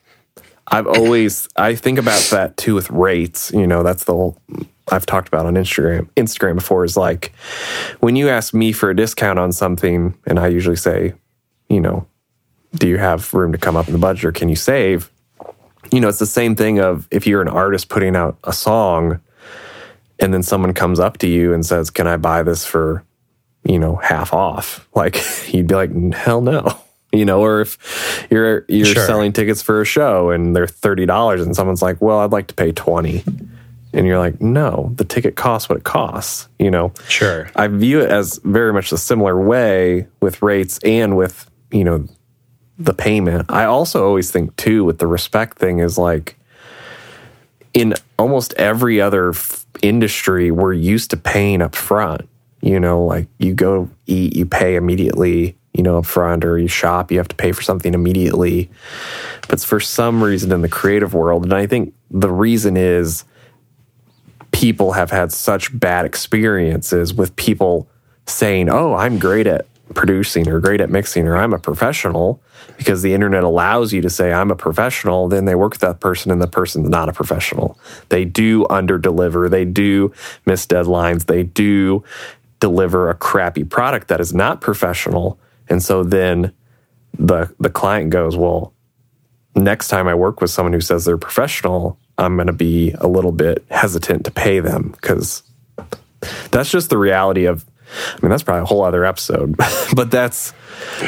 I've 0.67 0.87
always, 0.87 1.47
I 1.55 1.75
think 1.75 1.99
about 1.99 2.21
that 2.31 2.57
too 2.57 2.73
with 2.73 2.89
rates. 2.89 3.51
You 3.53 3.67
know, 3.67 3.83
that's 3.83 4.05
the 4.05 4.13
whole. 4.13 4.37
I've 4.91 5.05
talked 5.05 5.27
about 5.27 5.45
on 5.45 5.55
Instagram. 5.55 6.10
Instagram 6.17 6.55
before 6.55 6.83
is 6.83 6.98
like 6.98 7.33
when 8.00 8.15
you 8.15 8.29
ask 8.29 8.53
me 8.53 8.71
for 8.71 8.89
a 8.89 8.95
discount 8.95 9.39
on 9.39 9.51
something, 9.51 10.17
and 10.27 10.38
I 10.39 10.48
usually 10.48 10.75
say, 10.75 11.13
you 11.69 11.79
know, 11.79 12.05
do 12.75 12.88
you 12.88 12.98
have 12.98 13.33
room 13.33 13.51
to 13.51 13.57
come 13.57 13.75
up 13.75 13.88
in 13.88 13.93
the 13.93 14.00
budget 14.00 14.25
or 14.25 14.31
can 14.31 14.50
you 14.50 14.55
save? 14.55 15.10
You 15.91 16.00
know, 16.00 16.07
it's 16.10 16.19
the 16.19 16.25
same 16.25 16.55
thing 16.55 16.79
of 16.79 17.07
if 17.12 17.25
you're 17.27 17.41
an 17.41 17.48
artist 17.48 17.89
putting 17.89 18.15
out 18.15 18.38
a 18.43 18.53
song 18.53 19.19
and 20.19 20.33
then 20.33 20.43
someone 20.43 20.74
comes 20.74 21.00
up 21.00 21.17
to 21.19 21.27
you 21.27 21.53
and 21.53 21.65
says, 21.65 21.89
Can 21.89 22.07
I 22.07 22.17
buy 22.17 22.43
this 22.43 22.65
for, 22.65 23.03
you 23.63 23.79
know, 23.79 23.95
half 23.98 24.33
off? 24.33 24.88
Like 24.95 25.17
you'd 25.53 25.67
be 25.67 25.75
like, 25.75 26.13
Hell 26.13 26.41
no. 26.41 26.67
You 27.13 27.25
know, 27.25 27.41
or 27.43 27.60
if 27.60 28.27
you're 28.31 28.63
you're 28.69 28.86
Sure. 28.86 29.05
selling 29.05 29.33
tickets 29.33 29.62
for 29.62 29.81
a 29.81 29.86
show 29.86 30.29
and 30.29 30.55
they're 30.55 30.65
thirty 30.65 31.05
dollars 31.05 31.41
and 31.41 31.53
someone's 31.53 31.81
like, 31.81 32.01
Well, 32.01 32.19
I'd 32.19 32.31
like 32.31 32.48
to 32.48 32.53
pay 32.53 32.71
twenty. 32.71 33.25
And 33.93 34.07
you're 34.07 34.19
like, 34.19 34.41
No, 34.41 34.91
the 34.95 35.05
ticket 35.05 35.36
costs 35.36 35.69
what 35.69 35.77
it 35.77 35.83
costs, 35.83 36.48
you 36.60 36.71
know. 36.71 36.93
Sure. 37.07 37.50
I 37.55 37.67
view 37.67 38.01
it 38.01 38.10
as 38.10 38.39
very 38.43 38.74
much 38.74 38.91
a 38.91 38.98
similar 38.98 39.39
way 39.39 40.07
with 40.21 40.41
rates 40.41 40.79
and 40.83 41.17
with, 41.17 41.50
you 41.71 41.83
know, 41.83 42.07
the 42.77 42.93
payment. 42.93 43.45
I 43.50 43.65
also 43.65 44.05
always 44.05 44.31
think 44.31 44.55
too 44.55 44.83
with 44.83 44.98
the 44.98 45.07
respect 45.07 45.60
thing 45.60 45.79
is 45.79 45.98
like 45.98 46.38
in 47.74 47.93
almost 48.17 48.53
every 48.55 49.00
other 49.00 49.29
f- 49.29 49.65
industry 49.81 50.51
we're 50.51 50.74
used 50.74 51.12
to 51.12 51.17
paying 51.17 51.62
up 51.62 51.75
front. 51.75 52.27
You 52.62 52.79
know, 52.79 53.03
like 53.03 53.27
you 53.39 53.53
go 53.53 53.89
eat, 54.05 54.36
you 54.36 54.45
pay 54.45 54.75
immediately, 54.75 55.57
you 55.74 55.81
know, 55.83 55.98
up 55.98 56.05
front 56.05 56.45
or 56.45 56.60
you 56.60 56.67
shop, 56.67 57.12
you 57.12 57.17
have 57.17 57.27
to 57.29 57.36
pay 57.36 57.51
for 57.51 57.63
something 57.63 57.93
immediately. 57.93 58.69
But 59.48 59.62
for 59.62 59.79
some 59.79 60.24
reason 60.24 60.51
in 60.51 60.62
the 60.62 60.69
creative 60.69 61.13
world, 61.13 61.43
and 61.43 61.53
I 61.53 61.65
think 61.65 61.93
the 62.12 62.29
reason 62.29 62.77
is 62.77 63.24
people 64.61 64.91
have 64.91 65.09
had 65.09 65.31
such 65.31 65.77
bad 65.77 66.05
experiences 66.05 67.15
with 67.15 67.35
people 67.35 67.89
saying, 68.27 68.69
"Oh, 68.69 68.93
I'm 68.93 69.17
great 69.17 69.47
at 69.47 69.65
producing 69.95 70.47
or 70.47 70.59
great 70.59 70.79
at 70.79 70.89
mixing 70.91 71.27
or 71.27 71.35
I'm 71.35 71.51
a 71.51 71.57
professional," 71.57 72.39
because 72.77 73.01
the 73.01 73.15
internet 73.15 73.43
allows 73.43 73.91
you 73.91 74.01
to 74.01 74.09
say 74.09 74.31
I'm 74.31 74.51
a 74.51 74.55
professional, 74.55 75.27
then 75.27 75.45
they 75.45 75.55
work 75.55 75.73
with 75.73 75.81
that 75.81 75.99
person 75.99 76.31
and 76.31 76.39
the 76.39 76.47
person's 76.47 76.89
not 76.89 77.09
a 77.09 77.11
professional. 77.11 77.79
They 78.09 78.23
do 78.23 78.67
under 78.69 78.99
deliver, 78.99 79.49
they 79.49 79.65
do 79.65 80.11
miss 80.45 80.67
deadlines, 80.67 81.25
they 81.25 81.41
do 81.41 82.03
deliver 82.59 83.09
a 83.09 83.15
crappy 83.15 83.63
product 83.63 84.09
that 84.09 84.21
is 84.21 84.31
not 84.31 84.61
professional. 84.61 85.39
And 85.69 85.81
so 85.81 86.03
then 86.03 86.51
the 87.17 87.49
the 87.59 87.71
client 87.71 88.11
goes, 88.11 88.37
"Well, 88.37 88.73
next 89.55 89.87
time 89.87 90.07
I 90.07 90.13
work 90.13 90.39
with 90.39 90.51
someone 90.51 90.73
who 90.73 90.81
says 90.81 91.03
they're 91.03 91.17
professional, 91.17 91.97
I'm 92.21 92.35
going 92.35 92.47
to 92.47 92.53
be 92.53 92.91
a 92.99 93.07
little 93.07 93.31
bit 93.31 93.65
hesitant 93.69 94.25
to 94.25 94.31
pay 94.31 94.59
them 94.59 94.91
because 94.91 95.43
that's 96.51 96.69
just 96.69 96.89
the 96.89 96.97
reality 96.97 97.45
of. 97.45 97.65
I 97.93 98.19
mean, 98.21 98.29
that's 98.29 98.43
probably 98.43 98.61
a 98.61 98.65
whole 98.65 98.83
other 98.83 99.03
episode, 99.03 99.57
but 99.95 100.11
that's 100.11 100.51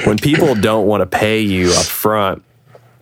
when 0.03 0.17
people 0.17 0.53
don't 0.53 0.85
want 0.85 0.99
to 0.99 1.05
pay 1.05 1.39
you 1.39 1.71
up 1.71 1.85
front. 1.85 2.43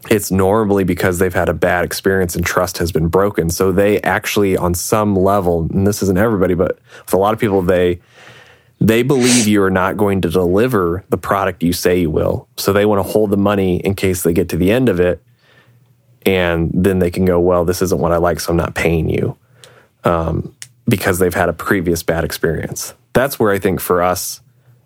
It's 0.10 0.30
normally 0.30 0.84
because 0.84 1.18
they've 1.18 1.34
had 1.34 1.50
a 1.50 1.54
bad 1.54 1.84
experience 1.84 2.36
and 2.36 2.46
trust 2.46 2.78
has 2.78 2.92
been 2.92 3.08
broken. 3.08 3.50
So 3.50 3.72
they 3.72 4.00
actually, 4.02 4.56
on 4.56 4.76
some 4.76 5.16
level, 5.16 5.68
and 5.72 5.88
this 5.88 6.04
isn't 6.04 6.18
everybody, 6.18 6.54
but 6.54 6.78
with 7.06 7.14
a 7.14 7.18
lot 7.18 7.34
of 7.34 7.40
people, 7.40 7.64
they 7.64 8.02
they 8.80 9.04
believe 9.04 9.48
you 9.48 9.62
are 9.64 9.72
not 9.72 9.96
going 9.96 10.22
to 10.22 10.30
deliver 10.30 11.04
the 11.10 11.18
product 11.18 11.62
you 11.62 11.72
say 11.72 12.02
you 12.02 12.10
will. 12.10 12.48
So 12.58 12.74
they 12.74 12.86
want 12.86 13.06
to 13.06 13.12
hold 13.12 13.30
the 13.30 13.38
money 13.38 13.78
in 13.78 13.94
case 13.94 14.24
they 14.24 14.34
get 14.34 14.50
to 14.50 14.58
the 14.58 14.72
end 14.72 14.90
of 14.90 15.00
it. 15.00 15.24
And 16.26 16.70
then 16.74 17.00
they 17.00 17.12
can 17.12 17.26
go, 17.26 17.40
well, 17.40 17.66
this 17.66 17.82
isn't 17.82 18.00
what 18.00 18.12
I 18.12 18.18
like, 18.18 18.40
so 18.40 18.52
I'm 18.52 18.58
not 18.58 18.76
paying 18.76 19.10
you 19.10 19.38
um, 20.04 20.56
because 20.88 21.20
they've 21.20 21.34
had 21.34 21.50
a 21.50 21.54
previous 21.54 22.04
bad 22.04 22.24
experience. 22.24 22.94
That's 23.14 23.40
where 23.40 23.52
I 23.52 23.60
think 23.60 23.80
for 23.80 24.02
us, 24.02 24.42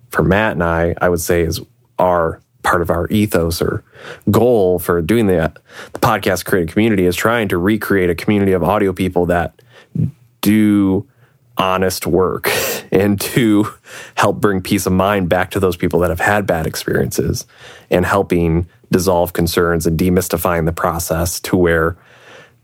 for 0.10 0.24
Matt 0.24 0.54
and 0.54 0.64
I, 0.64 0.96
I 1.02 1.10
would 1.10 1.22
say 1.22 1.42
is 1.42 1.60
our 2.00 2.42
part 2.64 2.82
of 2.82 2.90
our 2.90 3.08
ethos 3.10 3.62
or 3.62 3.84
goal 4.32 4.80
for 4.80 5.02
doing 5.02 5.28
the, 5.28 5.54
the 5.94 6.00
podcast 6.00 6.46
creative 6.46 6.74
community 6.74 7.06
is 7.06 7.16
trying 7.16 7.48
to 7.50 7.58
recreate 7.58 8.10
a 8.10 8.16
community 8.16 8.54
of 8.54 8.64
audio 8.64 8.92
people 8.92 9.28
that 9.28 9.62
do 10.42 11.08
honest 11.58 12.06
work 12.06 12.50
and 12.92 13.20
to 13.20 13.68
help 14.16 14.40
bring 14.40 14.62
peace 14.62 14.86
of 14.86 14.94
mind 14.94 15.30
back 15.30 15.52
to 15.52 15.60
those 15.60 15.78
people 15.78 16.00
that 16.00 16.10
have 16.10 16.20
had 16.20 16.46
bad 16.46 16.68
experiences 16.68 17.46
and 17.90 18.06
helping 18.06 18.68
dissolve 18.92 19.34
concerns 19.34 19.88
and 19.88 20.00
demystifying 20.00 20.66
the 20.66 20.74
process 20.74 21.40
to 21.40 21.58
where 21.58 21.98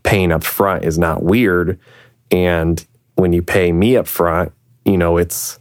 paying 0.02 0.32
up 0.32 0.44
front 0.44 0.84
is 0.84 0.98
not 0.98 1.22
weird. 1.22 1.78
And 2.30 2.84
when 3.14 3.32
you 3.32 3.42
pay 3.42 3.72
me 3.72 3.96
up 3.96 4.06
front 4.06 4.52
you 4.84 4.96
know 4.96 5.16
it's 5.16 5.58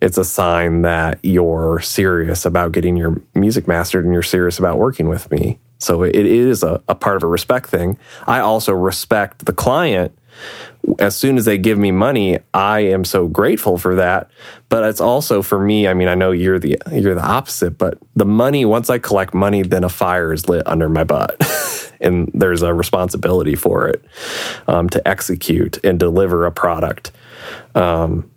it's 0.00 0.16
a 0.16 0.24
sign 0.24 0.82
that 0.82 1.18
you're 1.22 1.78
serious 1.80 2.46
about 2.46 2.72
getting 2.72 2.96
your 2.96 3.20
music 3.34 3.68
mastered 3.68 4.04
and 4.04 4.14
you're 4.14 4.22
serious 4.22 4.58
about 4.58 4.78
working 4.78 5.10
with 5.10 5.30
me. 5.30 5.58
So 5.76 6.02
it 6.04 6.14
is 6.14 6.62
a, 6.62 6.82
a 6.88 6.94
part 6.94 7.16
of 7.16 7.22
a 7.22 7.26
respect 7.26 7.68
thing. 7.68 7.98
I 8.26 8.40
also 8.40 8.72
respect 8.72 9.44
the 9.44 9.52
client 9.52 10.16
as 10.98 11.16
soon 11.16 11.36
as 11.36 11.44
they 11.44 11.58
give 11.58 11.78
me 11.78 11.90
money, 11.90 12.38
I 12.54 12.80
am 12.80 13.04
so 13.04 13.28
grateful 13.28 13.78
for 13.78 13.96
that. 13.96 14.30
But 14.68 14.84
it's 14.84 15.00
also 15.00 15.42
for 15.42 15.58
me. 15.58 15.88
I 15.88 15.94
mean, 15.94 16.08
I 16.08 16.14
know 16.14 16.30
you're 16.30 16.58
the 16.58 16.78
you're 16.92 17.14
the 17.14 17.26
opposite, 17.26 17.78
but 17.78 17.98
the 18.16 18.24
money 18.24 18.64
once 18.64 18.90
I 18.90 18.98
collect 18.98 19.34
money, 19.34 19.62
then 19.62 19.84
a 19.84 19.88
fire 19.88 20.32
is 20.32 20.48
lit 20.48 20.66
under 20.66 20.88
my 20.88 21.04
butt, 21.04 21.36
and 22.00 22.30
there's 22.34 22.62
a 22.62 22.72
responsibility 22.72 23.56
for 23.56 23.88
it 23.88 24.04
um, 24.68 24.88
to 24.90 25.06
execute 25.06 25.78
and 25.84 25.98
deliver 25.98 26.46
a 26.46 26.52
product. 26.52 27.12
Um, 27.74 28.30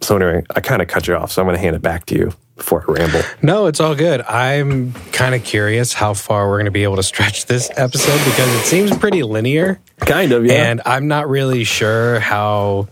so 0.00 0.16
anyway, 0.16 0.44
I 0.54 0.60
kind 0.60 0.82
of 0.82 0.88
cut 0.88 1.06
you 1.06 1.14
off, 1.14 1.32
so 1.32 1.42
I'm 1.42 1.46
going 1.46 1.56
to 1.56 1.62
hand 1.62 1.76
it 1.76 1.82
back 1.82 2.06
to 2.06 2.16
you 2.16 2.32
before 2.56 2.84
I 2.88 2.92
ramble. 2.92 3.22
No, 3.42 3.66
it's 3.66 3.80
all 3.80 3.94
good. 3.94 4.20
I'm 4.22 4.92
kind 5.12 5.34
of 5.34 5.44
curious 5.44 5.92
how 5.92 6.14
far 6.14 6.48
we're 6.48 6.56
going 6.56 6.66
to 6.66 6.70
be 6.70 6.84
able 6.84 6.96
to 6.96 7.02
stretch 7.02 7.46
this 7.46 7.70
episode 7.76 8.18
because 8.24 8.48
it 8.60 8.64
seems 8.64 8.96
pretty 8.96 9.22
linear. 9.22 9.80
Kind 9.98 10.32
of, 10.32 10.46
yeah. 10.46 10.70
And 10.70 10.82
I'm 10.84 11.08
not 11.08 11.28
really 11.28 11.64
sure 11.64 12.20
how 12.20 12.88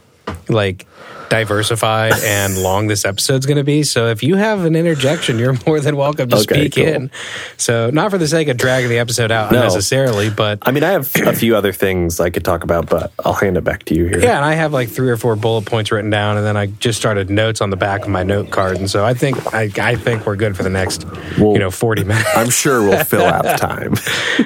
like 0.49 0.87
diversified 1.31 2.13
and 2.23 2.59
long 2.59 2.89
this 2.89 3.05
episode's 3.07 3.47
going 3.47 3.57
to 3.57 3.65
be. 3.65 3.83
So 3.85 4.09
if 4.09 4.23
you 4.23 4.37
have 4.37 4.65
an 4.67 4.77
interjection, 4.77 5.39
you're 5.39 5.57
more 5.67 5.81
than 5.81 5.97
welcome 5.97 6.29
to 6.29 6.37
Okay, 6.37 6.69
speak 6.69 6.75
cool. 6.75 6.85
in. 6.87 7.11
So 7.57 7.89
not 7.91 8.11
for 8.11 8.19
the 8.19 8.29
sake 8.29 8.49
of 8.49 8.59
dragging 8.59 8.91
the 8.91 8.99
episode 8.99 9.31
out 9.31 9.51
No. 9.53 9.59
unnecessarily, 9.61 10.29
but 10.29 10.59
I 10.63 10.73
mean, 10.73 10.85
I 10.85 10.91
have 10.91 11.09
a 11.25 11.33
few 11.33 11.57
other 11.57 11.73
things 11.73 12.21
I 12.21 12.29
could 12.31 12.45
talk 12.45 12.65
about, 12.65 12.91
but 12.91 13.13
I'll 13.25 13.33
hand 13.33 13.57
it 13.57 13.65
back 13.65 13.85
to 13.85 13.95
you 13.95 14.07
here. 14.07 14.19
yeah, 14.21 14.37
and 14.37 14.45
I 14.45 14.55
have 14.55 14.73
like 14.73 14.89
three 14.91 15.09
or 15.09 15.17
four 15.17 15.37
bullet 15.37 15.65
points 15.65 15.91
written 15.91 16.11
down, 16.11 16.37
and 16.37 16.45
then 16.45 16.57
I 16.57 16.67
just 16.67 16.99
started 16.99 17.31
notes 17.31 17.61
on 17.61 17.71
the 17.71 17.77
back 17.77 18.03
of 18.03 18.09
my 18.09 18.23
note 18.25 18.51
card, 18.51 18.77
and 18.77 18.91
so 18.91 19.05
I 19.05 19.15
think 19.15 19.55
I, 19.55 19.71
I 19.81 19.95
think 19.97 20.27
we're 20.27 20.37
good 20.37 20.57
for 20.57 20.65
the 20.65 20.71
next 20.71 21.07
Well, 21.39 21.53
you 21.53 21.59
know 21.61 21.71
forty 21.71 22.05
minutes. 22.05 22.29
I'm 22.35 22.51
sure 22.51 22.83
we'll 22.83 23.05
fill 23.05 23.25
out 23.25 23.45
time. 23.59 23.95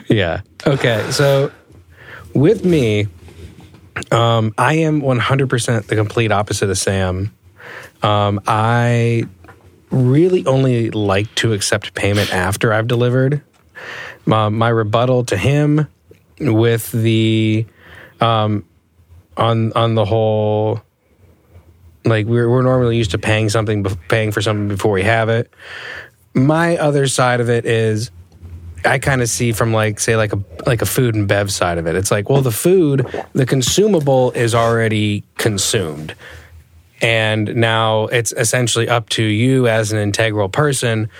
yeah. 0.08 0.42
Okay. 0.66 1.10
So 1.10 1.50
with 2.34 2.64
me, 2.64 3.06
um, 4.10 4.54
I 4.58 4.74
am 4.74 5.00
100% 5.00 5.86
the 5.86 5.96
complete 5.96 6.32
opposite 6.32 6.70
of 6.70 6.78
Sam. 6.78 7.34
Um, 8.02 8.40
I 8.46 9.24
really 9.90 10.44
only 10.46 10.90
like 10.90 11.32
to 11.36 11.52
accept 11.52 11.94
payment 11.94 12.32
after 12.32 12.72
I've 12.72 12.88
delivered. 12.88 13.42
My, 14.26 14.48
my 14.48 14.68
rebuttal 14.68 15.24
to 15.26 15.36
him 15.36 15.88
with 16.40 16.90
the 16.92 17.66
um, 18.20 18.64
on 19.36 19.72
on 19.72 19.94
the 19.94 20.04
whole 20.04 20.80
like 22.04 22.26
we're 22.26 22.48
we're 22.48 22.62
normally 22.62 22.96
used 22.96 23.12
to 23.12 23.18
paying 23.18 23.48
something 23.48 23.84
paying 24.08 24.32
for 24.32 24.40
something 24.40 24.68
before 24.68 24.92
we 24.92 25.02
have 25.02 25.28
it. 25.28 25.52
My 26.34 26.76
other 26.76 27.06
side 27.06 27.40
of 27.40 27.48
it 27.48 27.64
is 27.64 28.10
I 28.84 28.98
kind 28.98 29.22
of 29.22 29.28
see 29.28 29.52
from 29.52 29.72
like 29.72 30.00
say 30.00 30.16
like 30.16 30.32
a 30.32 30.40
like 30.66 30.82
a 30.82 30.86
food 30.86 31.14
and 31.14 31.26
bev 31.26 31.52
side 31.52 31.78
of 31.78 31.86
it. 31.86 31.94
It's 31.94 32.10
like, 32.10 32.28
well, 32.28 32.42
the 32.42 32.52
food, 32.52 33.06
the 33.32 33.46
consumable 33.46 34.30
is 34.32 34.54
already 34.54 35.24
consumed. 35.36 36.14
And 37.00 37.56
now 37.56 38.04
it's 38.04 38.32
essentially 38.32 38.88
up 38.88 39.08
to 39.10 39.22
you 39.22 39.68
as 39.68 39.92
an 39.92 39.98
integral 39.98 40.48
person 40.48 41.10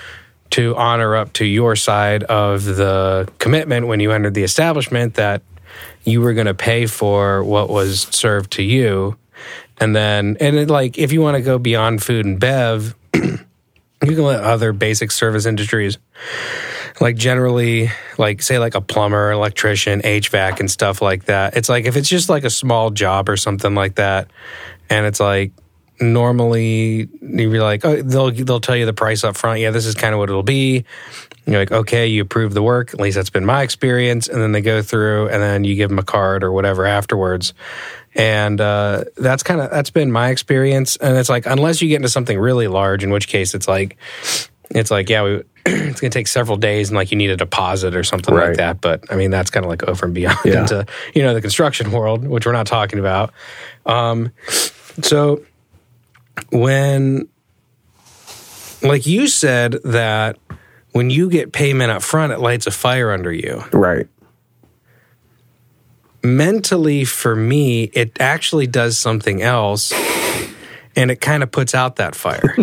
to 0.51 0.77
honor 0.77 1.17
up 1.17 1.33
to 1.35 1.45
your 1.45 1.77
side 1.77 2.23
of 2.25 2.65
the 2.65 3.29
commitment 3.39 3.87
when 3.87 4.01
you 4.01 4.13
entered 4.13 4.35
the 4.35 4.45
establishment 4.45 5.15
that 5.15 5.43
you 6.05 6.21
were 6.21 6.33
going 6.33 6.47
to 6.47 6.55
pay 6.55 6.87
for 6.87 7.43
what 7.43 7.69
was 7.69 8.03
served 8.03 8.53
to 8.53 8.63
you. 8.63 9.17
And 9.79 9.97
then, 9.97 10.37
and 10.41 10.57
it, 10.57 10.71
like, 10.71 10.97
if 10.97 11.13
you 11.13 11.21
want 11.21 11.37
to 11.37 11.43
go 11.43 11.59
beyond 11.59 12.03
food 12.03 12.25
and 12.25 12.39
bev, 12.39 12.95
you 13.15 13.39
can 14.01 14.23
let 14.23 14.41
other 14.45 14.73
basic 14.73 15.11
service 15.11 15.47
industries 15.47 15.99
like 17.01 17.17
generally 17.17 17.91
like 18.19 18.43
say 18.43 18.59
like 18.59 18.75
a 18.75 18.81
plumber 18.81 19.33
electrician 19.33 20.01
hvac 20.03 20.61
and 20.61 20.71
stuff 20.71 21.03
like 21.03 21.25
that. 21.25 21.57
It's 21.57 21.69
like 21.69 21.87
if 21.87 21.97
it's 21.97 22.09
just 22.09 22.29
like 22.29 22.45
a 22.45 22.51
small 22.51 22.91
job 22.91 23.29
or 23.29 23.37
something 23.37 23.75
like 23.75 23.97
that 23.97 24.31
and 24.89 25.07
it's 25.07 25.21
like 25.21 25.53
normally 26.01 27.09
you'd 27.21 27.53
be 27.53 27.61
like 27.61 27.85
oh 27.85 28.03
they'll 28.03 28.31
they'll 28.31 28.61
tell 28.61 28.77
you 28.77 28.87
the 28.87 28.93
price 28.93 29.25
up 29.25 29.37
front. 29.37 29.61
Yeah 29.61 29.71
this 29.71 29.87
is 29.87 29.95
kind 29.95 30.15
of 30.15 30.19
what 30.19 30.29
it'll 30.29 30.43
be. 30.43 30.85
You're 31.47 31.59
like 31.59 31.73
okay 31.73 32.07
you 32.07 32.23
approve 32.23 32.55
the 32.55 32.63
work. 32.63 32.95
At 32.95 33.01
least 33.01 33.17
that's 33.17 33.31
been 33.31 33.45
my 33.45 33.63
experience. 33.63 34.29
And 34.29 34.41
then 34.41 34.53
they 34.53 34.61
go 34.61 34.81
through 34.81 35.29
and 35.29 35.43
then 35.43 35.65
you 35.65 35.75
give 35.75 35.91
them 35.91 35.99
a 35.99 36.05
card 36.05 36.45
or 36.45 36.53
whatever 36.53 36.87
afterwards. 36.87 37.55
And 38.17 38.61
uh, 38.61 39.05
that's 39.17 39.43
kind 39.43 39.61
of 39.61 39.71
that's 39.71 39.91
been 39.91 40.13
my 40.13 40.31
experience. 40.31 40.97
And 40.97 41.17
it's 41.17 41.29
like 41.29 41.47
unless 41.47 41.83
you 41.83 41.89
get 41.89 41.97
into 41.97 42.09
something 42.09 42.39
really 42.39 42.69
large 42.69 43.03
in 43.03 43.11
which 43.11 43.27
case 43.27 43.55
it's 43.55 43.67
like 43.67 43.97
it's 44.71 44.91
like 44.91 45.09
yeah 45.09 45.25
we 45.25 45.43
it's 45.67 46.01
going 46.01 46.11
to 46.11 46.19
take 46.19 46.29
several 46.29 46.59
days 46.59 46.91
and 46.91 46.97
like 46.97 47.11
you 47.11 47.17
need 47.17 47.31
a 47.31 47.37
deposit 47.37 47.95
or 47.95 48.05
something 48.05 48.35
right. 48.35 48.49
like 48.49 48.57
that. 48.59 48.83
But 48.83 49.11
I 49.11 49.17
mean, 49.17 49.31
that's 49.31 49.51
kind 49.51 49.65
of 49.65 49.71
like 49.71 49.83
over 49.85 50.05
and 50.05 50.15
beyond 50.15 50.39
yeah. 50.45 50.61
into, 50.61 50.87
you 51.15 51.23
know, 51.23 51.33
the 51.33 51.41
construction 51.41 51.91
world, 51.91 52.27
which 52.27 52.45
we're 52.45 52.53
not 52.53 52.67
talking 52.67 52.99
about. 52.99 53.33
Um, 53.87 54.31
so 55.03 55.43
when, 56.51 57.29
like 58.83 59.07
you 59.07 59.27
said, 59.27 59.77
that 59.85 60.39
when 60.93 61.09
you 61.09 61.31
get 61.31 61.53
payment 61.53 61.91
up 61.91 62.03
front, 62.03 62.33
it 62.33 62.41
lights 62.41 62.67
a 62.67 62.71
fire 62.71 63.11
under 63.11 63.33
you. 63.33 63.65
Right. 63.73 64.07
Mentally, 66.23 67.05
for 67.05 67.35
me, 67.35 67.85
it 67.95 68.21
actually 68.21 68.67
does 68.67 68.99
something 68.99 69.41
else 69.41 69.93
and 70.97 71.11
it 71.11 71.21
kind 71.23 71.43
of 71.43 71.51
puts 71.51 71.75
out 71.75 71.97
that 71.97 72.15
fire. 72.15 72.57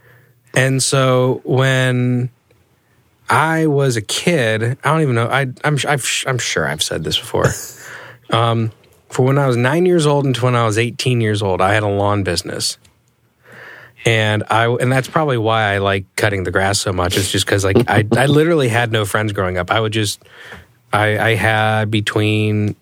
and 0.54 0.82
so 0.82 1.40
when 1.44 2.30
I 3.28 3.66
was 3.66 3.96
a 3.96 4.02
kid. 4.02 4.62
I 4.62 4.90
don't 4.90 5.02
even 5.02 5.14
know. 5.14 5.28
I, 5.28 5.46
I'm 5.64 5.78
I've, 5.86 6.24
I'm 6.26 6.38
sure 6.38 6.66
I've 6.66 6.82
said 6.82 7.04
this 7.04 7.18
before. 7.18 7.52
um, 8.30 8.72
for 9.10 9.24
when 9.24 9.38
I 9.38 9.46
was 9.46 9.56
nine 9.56 9.86
years 9.86 10.06
old 10.06 10.24
until 10.24 10.44
when 10.44 10.56
I 10.56 10.64
was 10.64 10.78
18 10.78 11.20
years 11.20 11.42
old, 11.42 11.60
I 11.60 11.74
had 11.74 11.82
a 11.82 11.88
lawn 11.88 12.22
business, 12.22 12.78
and 14.04 14.44
I 14.50 14.66
and 14.66 14.90
that's 14.90 15.08
probably 15.08 15.38
why 15.38 15.74
I 15.74 15.78
like 15.78 16.04
cutting 16.16 16.44
the 16.44 16.50
grass 16.50 16.80
so 16.80 16.92
much. 16.92 17.16
It's 17.16 17.30
just 17.30 17.46
because 17.46 17.64
like 17.64 17.88
I 17.88 18.06
I 18.12 18.26
literally 18.26 18.68
had 18.68 18.92
no 18.92 19.04
friends 19.04 19.32
growing 19.32 19.58
up. 19.58 19.70
I 19.70 19.80
would 19.80 19.92
just 19.92 20.22
I 20.92 21.18
I 21.18 21.34
had 21.34 21.90
between 21.90 22.76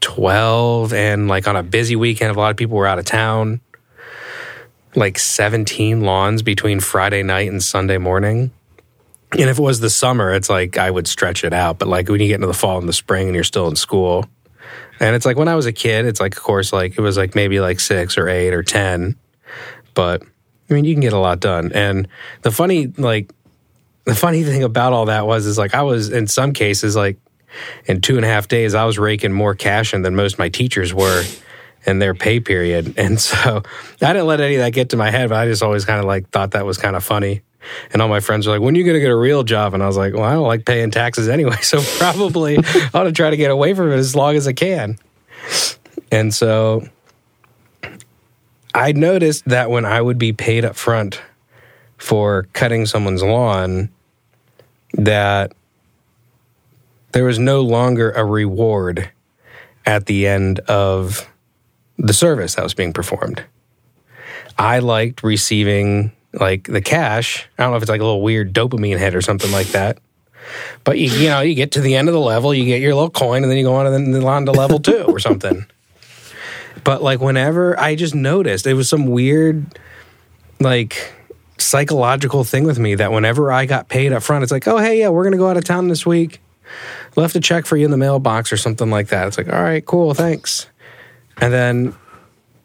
12 0.00 0.92
and 0.92 1.28
like 1.28 1.48
on 1.48 1.56
a 1.56 1.62
busy 1.62 1.96
weekend, 1.96 2.30
if 2.30 2.36
a 2.36 2.40
lot 2.40 2.50
of 2.50 2.56
people 2.56 2.76
were 2.76 2.86
out 2.86 2.98
of 2.98 3.04
town, 3.04 3.60
like 4.94 5.18
17 5.18 6.02
lawns 6.02 6.42
between 6.42 6.80
Friday 6.80 7.22
night 7.22 7.50
and 7.50 7.62
Sunday 7.62 7.98
morning. 7.98 8.50
And 9.38 9.50
if 9.50 9.58
it 9.58 9.62
was 9.62 9.80
the 9.80 9.90
summer, 9.90 10.32
it's 10.32 10.48
like 10.48 10.78
I 10.78 10.90
would 10.90 11.06
stretch 11.06 11.44
it 11.44 11.52
out. 11.52 11.78
But 11.78 11.88
like 11.88 12.08
when 12.08 12.20
you 12.20 12.28
get 12.28 12.36
into 12.36 12.46
the 12.46 12.54
fall 12.54 12.78
and 12.78 12.88
the 12.88 12.92
spring 12.92 13.26
and 13.26 13.34
you're 13.34 13.44
still 13.44 13.68
in 13.68 13.76
school, 13.76 14.26
and 15.00 15.16
it's 15.16 15.26
like 15.26 15.36
when 15.36 15.48
I 15.48 15.54
was 15.56 15.66
a 15.66 15.72
kid, 15.72 16.06
it's 16.06 16.20
like, 16.20 16.36
of 16.36 16.42
course, 16.42 16.72
like 16.72 16.96
it 16.96 17.00
was 17.00 17.16
like 17.16 17.34
maybe 17.34 17.60
like 17.60 17.80
six 17.80 18.16
or 18.16 18.28
eight 18.28 18.54
or 18.54 18.62
10. 18.62 19.16
But 19.94 20.22
I 20.70 20.74
mean, 20.74 20.84
you 20.84 20.94
can 20.94 21.00
get 21.00 21.12
a 21.12 21.18
lot 21.18 21.40
done. 21.40 21.72
And 21.72 22.08
the 22.42 22.50
funny, 22.50 22.86
like, 22.86 23.32
the 24.04 24.14
funny 24.14 24.44
thing 24.44 24.62
about 24.62 24.92
all 24.92 25.06
that 25.06 25.26
was, 25.26 25.46
is 25.46 25.58
like 25.58 25.74
I 25.74 25.82
was 25.82 26.10
in 26.10 26.26
some 26.26 26.52
cases, 26.52 26.94
like 26.94 27.18
in 27.86 28.00
two 28.00 28.16
and 28.16 28.24
a 28.24 28.28
half 28.28 28.48
days, 28.48 28.74
I 28.74 28.84
was 28.84 28.98
raking 28.98 29.32
more 29.32 29.54
cash 29.54 29.94
in 29.94 30.02
than 30.02 30.14
most 30.14 30.34
of 30.34 30.38
my 30.38 30.48
teachers 30.48 30.92
were 30.92 31.24
in 31.86 31.98
their 31.98 32.14
pay 32.14 32.40
period. 32.40 32.94
And 32.98 33.20
so 33.20 33.62
I 34.00 34.12
didn't 34.12 34.26
let 34.26 34.40
any 34.40 34.56
of 34.56 34.60
that 34.60 34.72
get 34.72 34.90
to 34.90 34.96
my 34.96 35.10
head, 35.10 35.28
but 35.28 35.36
I 35.36 35.46
just 35.46 35.62
always 35.62 35.84
kind 35.84 36.00
of 36.00 36.06
like 36.06 36.30
thought 36.30 36.52
that 36.52 36.66
was 36.66 36.78
kind 36.78 36.96
of 36.96 37.04
funny. 37.04 37.42
And 37.92 38.02
all 38.02 38.08
my 38.08 38.20
friends 38.20 38.46
were 38.46 38.52
like, 38.52 38.62
when 38.62 38.74
are 38.74 38.78
you 38.78 38.84
going 38.84 38.94
to 38.94 39.00
get 39.00 39.10
a 39.10 39.16
real 39.16 39.42
job? 39.42 39.74
And 39.74 39.82
I 39.82 39.86
was 39.86 39.96
like, 39.96 40.14
well, 40.14 40.24
I 40.24 40.32
don't 40.32 40.46
like 40.46 40.64
paying 40.64 40.90
taxes 40.90 41.28
anyway. 41.28 41.56
So 41.62 41.80
probably 41.98 42.58
I 42.58 42.90
ought 42.92 43.04
to 43.04 43.12
try 43.12 43.30
to 43.30 43.36
get 43.36 43.50
away 43.50 43.74
from 43.74 43.90
it 43.90 43.96
as 43.96 44.14
long 44.14 44.36
as 44.36 44.46
I 44.46 44.52
can. 44.52 44.98
And 46.12 46.32
so 46.32 46.86
I 48.74 48.92
noticed 48.92 49.46
that 49.46 49.70
when 49.70 49.84
I 49.84 50.00
would 50.00 50.18
be 50.18 50.32
paid 50.32 50.64
up 50.64 50.76
front 50.76 51.20
for 51.96 52.48
cutting 52.52 52.86
someone's 52.86 53.22
lawn, 53.22 53.88
that 54.92 55.52
there 57.12 57.24
was 57.24 57.38
no 57.38 57.62
longer 57.62 58.10
a 58.10 58.24
reward 58.24 59.10
at 59.86 60.06
the 60.06 60.26
end 60.26 60.58
of 60.60 61.28
the 61.96 62.12
service 62.12 62.56
that 62.56 62.62
was 62.62 62.74
being 62.74 62.92
performed. 62.92 63.44
I 64.58 64.80
liked 64.80 65.22
receiving 65.22 66.12
like 66.34 66.64
the 66.64 66.80
cash. 66.80 67.48
I 67.58 67.62
don't 67.62 67.72
know 67.72 67.76
if 67.76 67.82
it's 67.82 67.90
like 67.90 68.00
a 68.00 68.04
little 68.04 68.22
weird 68.22 68.52
dopamine 68.52 68.98
hit 68.98 69.14
or 69.14 69.22
something 69.22 69.50
like 69.50 69.68
that. 69.68 69.98
But 70.84 70.98
you, 70.98 71.10
you 71.10 71.28
know, 71.28 71.40
you 71.40 71.54
get 71.54 71.72
to 71.72 71.80
the 71.80 71.94
end 71.96 72.08
of 72.08 72.14
the 72.14 72.20
level, 72.20 72.52
you 72.54 72.64
get 72.66 72.80
your 72.80 72.94
little 72.94 73.10
coin, 73.10 73.42
and 73.42 73.50
then 73.50 73.56
you 73.56 73.64
go 73.64 73.74
on 73.74 73.86
and 73.86 74.14
then 74.14 74.24
on 74.24 74.46
to 74.46 74.52
level 74.52 74.78
two 74.78 75.04
or 75.04 75.18
something. 75.18 75.66
But 76.82 77.02
like 77.02 77.20
whenever 77.20 77.80
I 77.80 77.94
just 77.94 78.14
noticed, 78.14 78.66
it 78.66 78.74
was 78.74 78.90
some 78.90 79.06
weird, 79.06 79.64
like 80.60 81.14
psychological 81.56 82.44
thing 82.44 82.64
with 82.64 82.78
me 82.78 82.96
that 82.96 83.10
whenever 83.10 83.50
I 83.50 83.64
got 83.64 83.88
paid 83.88 84.12
up 84.12 84.22
front, 84.22 84.42
it's 84.42 84.52
like, 84.52 84.68
oh 84.68 84.76
hey, 84.76 84.98
yeah, 84.98 85.08
we're 85.08 85.24
gonna 85.24 85.38
go 85.38 85.48
out 85.48 85.56
of 85.56 85.64
town 85.64 85.88
this 85.88 86.04
week. 86.04 86.42
Left 87.16 87.34
a 87.36 87.40
check 87.40 87.64
for 87.64 87.78
you 87.78 87.86
in 87.86 87.90
the 87.90 87.96
mailbox 87.96 88.52
or 88.52 88.58
something 88.58 88.90
like 88.90 89.08
that. 89.08 89.26
It's 89.28 89.38
like, 89.38 89.50
all 89.50 89.62
right, 89.62 89.86
cool, 89.86 90.12
thanks. 90.12 90.66
And 91.38 91.52
then 91.52 91.94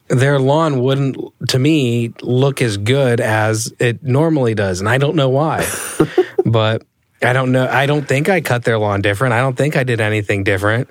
their 0.09 0.39
lawn 0.39 0.81
wouldn't 0.81 1.17
to 1.49 1.59
me 1.59 2.13
look 2.21 2.61
as 2.61 2.77
good 2.77 3.21
as 3.21 3.73
it 3.79 4.03
normally 4.03 4.55
does 4.55 4.79
and 4.79 4.89
i 4.89 4.97
don't 4.97 5.15
know 5.15 5.29
why. 5.29 5.65
But 6.45 6.83
i 7.21 7.33
don't 7.33 7.51
know 7.51 7.67
i 7.67 7.85
don't 7.85 8.07
think 8.07 8.27
i 8.27 8.41
cut 8.41 8.63
their 8.63 8.79
lawn 8.79 9.01
different. 9.01 9.33
I 9.33 9.39
don't 9.39 9.55
think 9.55 9.75
i 9.75 9.83
did 9.83 10.01
anything 10.01 10.43
different. 10.43 10.89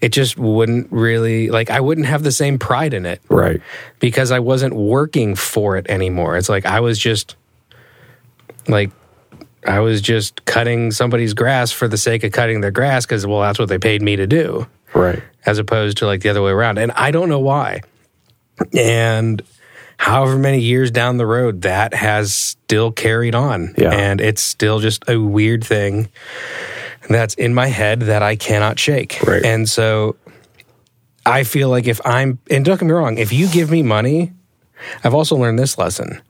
It 0.00 0.10
just 0.10 0.38
wouldn't 0.38 0.90
really 0.90 1.50
like 1.50 1.68
i 1.68 1.80
wouldn't 1.80 2.06
have 2.06 2.22
the 2.22 2.32
same 2.32 2.58
pride 2.58 2.94
in 2.94 3.04
it. 3.04 3.20
Right. 3.28 3.60
Because 3.98 4.30
i 4.30 4.38
wasn't 4.38 4.74
working 4.74 5.34
for 5.34 5.76
it 5.76 5.86
anymore. 5.90 6.38
It's 6.38 6.48
like 6.48 6.64
i 6.64 6.80
was 6.80 6.98
just 6.98 7.36
like 8.66 8.92
i 9.66 9.80
was 9.80 10.00
just 10.00 10.44
cutting 10.46 10.90
somebody's 10.90 11.34
grass 11.34 11.70
for 11.70 11.86
the 11.86 11.98
sake 11.98 12.24
of 12.24 12.32
cutting 12.32 12.62
their 12.62 12.70
grass 12.70 13.04
because 13.04 13.26
well 13.26 13.40
that's 13.40 13.58
what 13.58 13.68
they 13.68 13.78
paid 13.78 14.00
me 14.00 14.16
to 14.16 14.26
do. 14.26 14.66
Right. 14.94 15.22
As 15.44 15.58
opposed 15.58 15.98
to 15.98 16.06
like 16.06 16.22
the 16.22 16.30
other 16.30 16.42
way 16.42 16.52
around. 16.52 16.78
And 16.78 16.92
i 16.92 17.10
don't 17.10 17.28
know 17.28 17.40
why 17.40 17.82
and 18.72 19.42
however 19.98 20.38
many 20.38 20.60
years 20.60 20.90
down 20.90 21.16
the 21.16 21.26
road, 21.26 21.62
that 21.62 21.92
has 21.92 22.34
still 22.34 22.92
carried 22.92 23.34
on. 23.34 23.74
Yeah. 23.76 23.90
And 23.90 24.20
it's 24.20 24.40
still 24.40 24.78
just 24.78 25.08
a 25.08 25.18
weird 25.18 25.64
thing 25.64 26.08
that's 27.08 27.34
in 27.34 27.52
my 27.52 27.66
head 27.66 28.00
that 28.00 28.22
I 28.22 28.36
cannot 28.36 28.78
shake. 28.78 29.18
Right. 29.22 29.44
And 29.44 29.68
so 29.68 30.16
I 31.26 31.44
feel 31.44 31.68
like 31.68 31.86
if 31.86 32.00
I'm, 32.06 32.38
and 32.50 32.64
don't 32.64 32.78
get 32.78 32.86
me 32.86 32.92
wrong, 32.92 33.18
if 33.18 33.32
you 33.32 33.48
give 33.48 33.70
me 33.70 33.82
money, 33.82 34.32
I've 35.02 35.14
also 35.14 35.36
learned 35.36 35.58
this 35.58 35.76
lesson. 35.76 36.22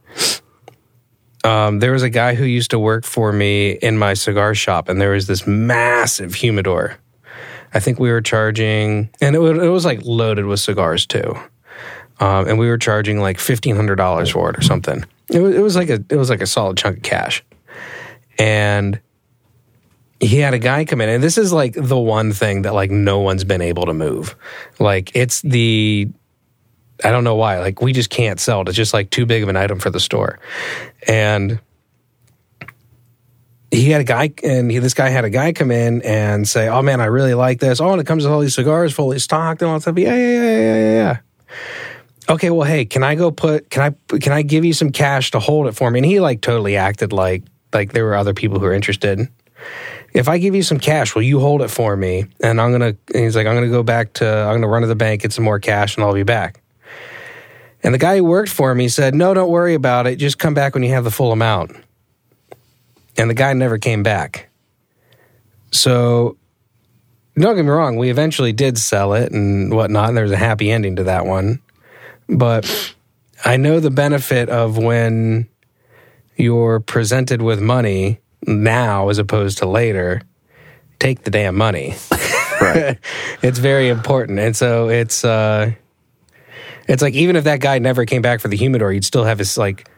Um, 1.45 1.79
there 1.79 1.93
was 1.93 2.03
a 2.03 2.11
guy 2.11 2.35
who 2.35 2.45
used 2.45 2.71
to 2.73 2.79
work 2.79 3.05
for 3.05 3.33
me 3.33 3.73
in 3.73 3.97
my 3.97 4.15
cigar 4.15 4.55
shop, 4.55 4.89
and 4.89 5.01
there 5.01 5.13
was 5.13 5.27
this 5.27 5.47
massive 5.47 6.35
humidor. 6.35 6.99
I 7.73 7.81
think 7.81 7.99
we 8.01 8.11
were 8.11 8.21
charging, 8.21 9.11
and 9.21 9.37
it, 9.37 9.39
it 9.39 9.69
was 9.69 9.85
like 9.85 10.01
loaded 10.03 10.47
with 10.47 10.59
cigars 10.59 11.07
too 11.07 11.37
um, 12.21 12.49
and 12.49 12.59
we 12.59 12.69
were 12.69 12.79
charging 12.79 13.21
like 13.21 13.39
fifteen 13.39 13.77
hundred 13.77 13.97
dollars 13.97 14.31
for 14.31 14.51
it 14.51 14.59
or 14.59 14.63
something. 14.63 15.05
It 15.31 15.41
was, 15.41 15.55
it 15.55 15.61
was 15.61 15.77
like 15.77 15.91
a 15.91 16.05
it 16.09 16.17
was 16.17 16.31
like 16.31 16.41
a 16.41 16.47
solid 16.47 16.77
chunk 16.77 16.99
of 16.99 17.03
cash, 17.03 17.45
and 18.39 19.01
he 20.21 20.39
had 20.39 20.55
a 20.55 20.59
guy 20.59 20.85
come 20.85 21.01
in, 21.01 21.09
and 21.09 21.23
this 21.23 21.39
is 21.39 21.53
like 21.53 21.75
the 21.75 21.99
one 21.99 22.33
thing 22.33 22.63
that 22.63 22.75
like 22.75 22.91
no 22.91 23.21
one's 23.21 23.45
been 23.45 23.61
able 23.61 23.87
to 23.87 23.95
move. 23.95 24.35
Like 24.79 25.15
it's 25.15 25.43
the 25.43 26.09
I 27.05 27.11
don't 27.11 27.25
know 27.25 27.37
why. 27.37 27.61
Like 27.61 27.81
we 27.81 27.93
just 27.93 28.11
can't 28.11 28.41
sell 28.41 28.63
it. 28.63 28.69
It's 28.69 28.77
just 28.77 28.93
like 28.93 29.11
too 29.11 29.27
big 29.27 29.43
of 29.43 29.49
an 29.49 29.57
item 29.57 29.79
for 29.79 29.91
the 29.91 30.01
store. 30.01 30.39
And 31.07 31.61
he 33.71 33.91
had 33.91 34.01
a 34.01 34.05
guy, 34.05 34.33
and 34.43 34.71
he, 34.71 34.79
this 34.79 34.95
guy 34.95 35.11
had 35.11 35.25
a 35.25 35.31
guy 35.31 35.53
come 35.53 35.71
in 35.71 36.03
and 36.03 36.49
say, 36.49 36.69
"Oh 36.69 36.83
man, 36.83 37.01
I 37.01 37.05
really 37.05 37.35
like 37.35 37.61
this. 37.61 37.81
Oh, 37.81 37.93
and 37.93 38.01
it 38.01 38.07
comes 38.07 38.25
with 38.25 38.33
all 38.33 38.41
these 38.41 38.55
cigars 38.55 38.93
fully 38.93 39.19
stocked 39.19 39.63
and 39.63 39.71
all 39.71 39.77
that 39.77 39.83
stuff. 39.83 39.99
Yeah, 39.99 40.15
yeah, 40.15 40.33
yeah, 40.33 40.43
yeah, 40.43 40.59
yeah, 40.59 40.93
yeah." 40.93 41.19
Okay, 42.29 42.51
well, 42.51 42.67
hey, 42.69 42.85
can 42.85 43.03
I 43.03 43.15
go 43.15 43.31
put? 43.31 43.71
Can 43.71 43.95
I 44.11 44.17
can 44.19 44.33
I 44.33 44.43
give 44.43 44.65
you 44.65 44.73
some 44.73 44.91
cash 44.93 45.31
to 45.31 45.39
hold 45.39 45.67
it 45.67 45.73
for 45.73 45.91
me? 45.91 46.01
And 46.01 46.07
he 46.07 46.21
like 46.21 46.41
totally 46.41 46.77
acted 46.77 47.13
like 47.13 47.45
like 47.73 47.93
there 47.93 48.05
were 48.05 48.17
other 48.17 48.35
people 48.35 48.59
who 48.59 48.67
were 48.67 48.75
interested. 48.75 49.29
If 50.13 50.29
I 50.29 50.39
give 50.39 50.55
you 50.55 50.63
some 50.63 50.79
cash, 50.79 51.15
will 51.15 51.23
you 51.23 51.41
hold 51.41 51.63
it 51.63 51.69
for 51.69 51.97
me? 51.97 52.27
And 52.41 52.61
I'm 52.61 52.73
gonna. 52.73 52.97
And 53.15 53.25
he's 53.25 53.35
like, 53.35 53.47
I'm 53.47 53.55
gonna 53.55 53.69
go 53.69 53.83
back 53.83 54.15
to. 54.15 54.27
I'm 54.27 54.55
gonna 54.55 54.69
run 54.69 54.83
to 54.83 54.89
the 54.89 54.95
bank, 54.95 55.23
get 55.23 55.33
some 55.33 55.45
more 55.45 55.59
cash, 55.59 55.97
and 55.97 56.05
I'll 56.05 56.15
be 56.15 56.23
back. 56.23 56.61
And 57.83 57.95
the 57.95 57.99
guy 57.99 58.17
who 58.17 58.25
worked 58.25 58.51
for 58.51 58.75
me 58.75 58.89
said, 58.89 59.15
No, 59.15 59.35
don't 59.35 59.51
worry 59.51 59.75
about 59.75 60.07
it. 60.07 60.17
Just 60.17 60.39
come 60.39 60.55
back 60.55 60.75
when 60.75 60.83
you 60.83 60.91
have 60.91 61.05
the 61.05 61.11
full 61.11 61.33
amount. 61.33 61.73
And 63.17 63.31
the 63.31 63.35
guy 63.35 63.53
never 63.53 63.79
came 63.79 64.03
back. 64.03 64.49
So, 65.71 66.37
don't 67.37 67.57
get 67.57 67.65
me 67.65 67.71
wrong, 67.71 67.97
we 67.97 68.11
eventually 68.11 68.53
did 68.53 68.79
sell 68.79 69.13
it 69.15 69.33
and 69.33 69.73
whatnot. 69.75 70.09
And 70.09 70.17
there 70.17 70.25
was 70.25 70.33
a 70.33 70.37
happy 70.37 70.71
ending 70.71 70.97
to 70.97 71.05
that 71.05 71.27
one. 71.27 71.61
But 72.29 72.95
I 73.45 73.57
know 73.57 73.81
the 73.81 73.91
benefit 73.91 74.49
of 74.49 74.77
when 74.79 75.49
you're 76.37 76.81
presented 76.81 77.43
with 77.43 77.61
money 77.61 78.21
now 78.47 79.09
as 79.09 79.19
opposed 79.19 79.59
to 79.59 79.67
later, 79.67 80.23
take 80.99 81.25
the 81.25 81.31
damn 81.31 81.57
money. 81.57 81.95
Right. 82.61 82.99
it's 83.43 83.59
very 83.59 83.89
important. 83.89 84.39
And 84.39 84.57
so 84.57 84.89
it's, 84.89 85.25
uh, 85.25 85.73
it's 86.89 87.03
like 87.03 87.15
even 87.15 87.37
if 87.37 87.45
that 87.45 87.61
guy 87.61 87.79
never 87.79 88.05
came 88.05 88.23
back 88.23 88.41
for 88.41 88.49
the 88.49 88.57
humidor, 88.57 88.93
you'd 88.93 89.05
still 89.05 89.25
have 89.25 89.39
his 89.39 89.57
like 89.59 89.89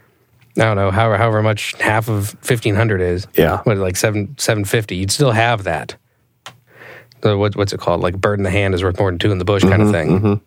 I 0.56 0.62
don't 0.62 0.76
know 0.76 0.90
however 0.90 1.16
however 1.16 1.42
much 1.42 1.74
half 1.80 2.08
of 2.08 2.36
fifteen 2.42 2.74
hundred 2.74 3.00
is. 3.00 3.26
Yeah. 3.34 3.62
what 3.62 3.78
like 3.78 3.96
seven 3.96 4.34
seven 4.38 4.64
fifty. 4.64 4.96
You'd 4.96 5.12
still 5.12 5.30
have 5.30 5.64
that. 5.64 5.96
The, 7.20 7.36
what, 7.36 7.54
what's 7.54 7.72
it 7.72 7.80
called? 7.80 8.00
Like 8.00 8.20
bird 8.20 8.38
in 8.38 8.42
the 8.42 8.50
hand 8.50 8.74
is 8.74 8.82
worth 8.82 8.98
more 8.98 9.10
than 9.10 9.18
two 9.18 9.30
in 9.30 9.38
the 9.38 9.44
bush 9.44 9.62
kind 9.62 9.82
of 9.82 9.90
thing. 9.90 10.40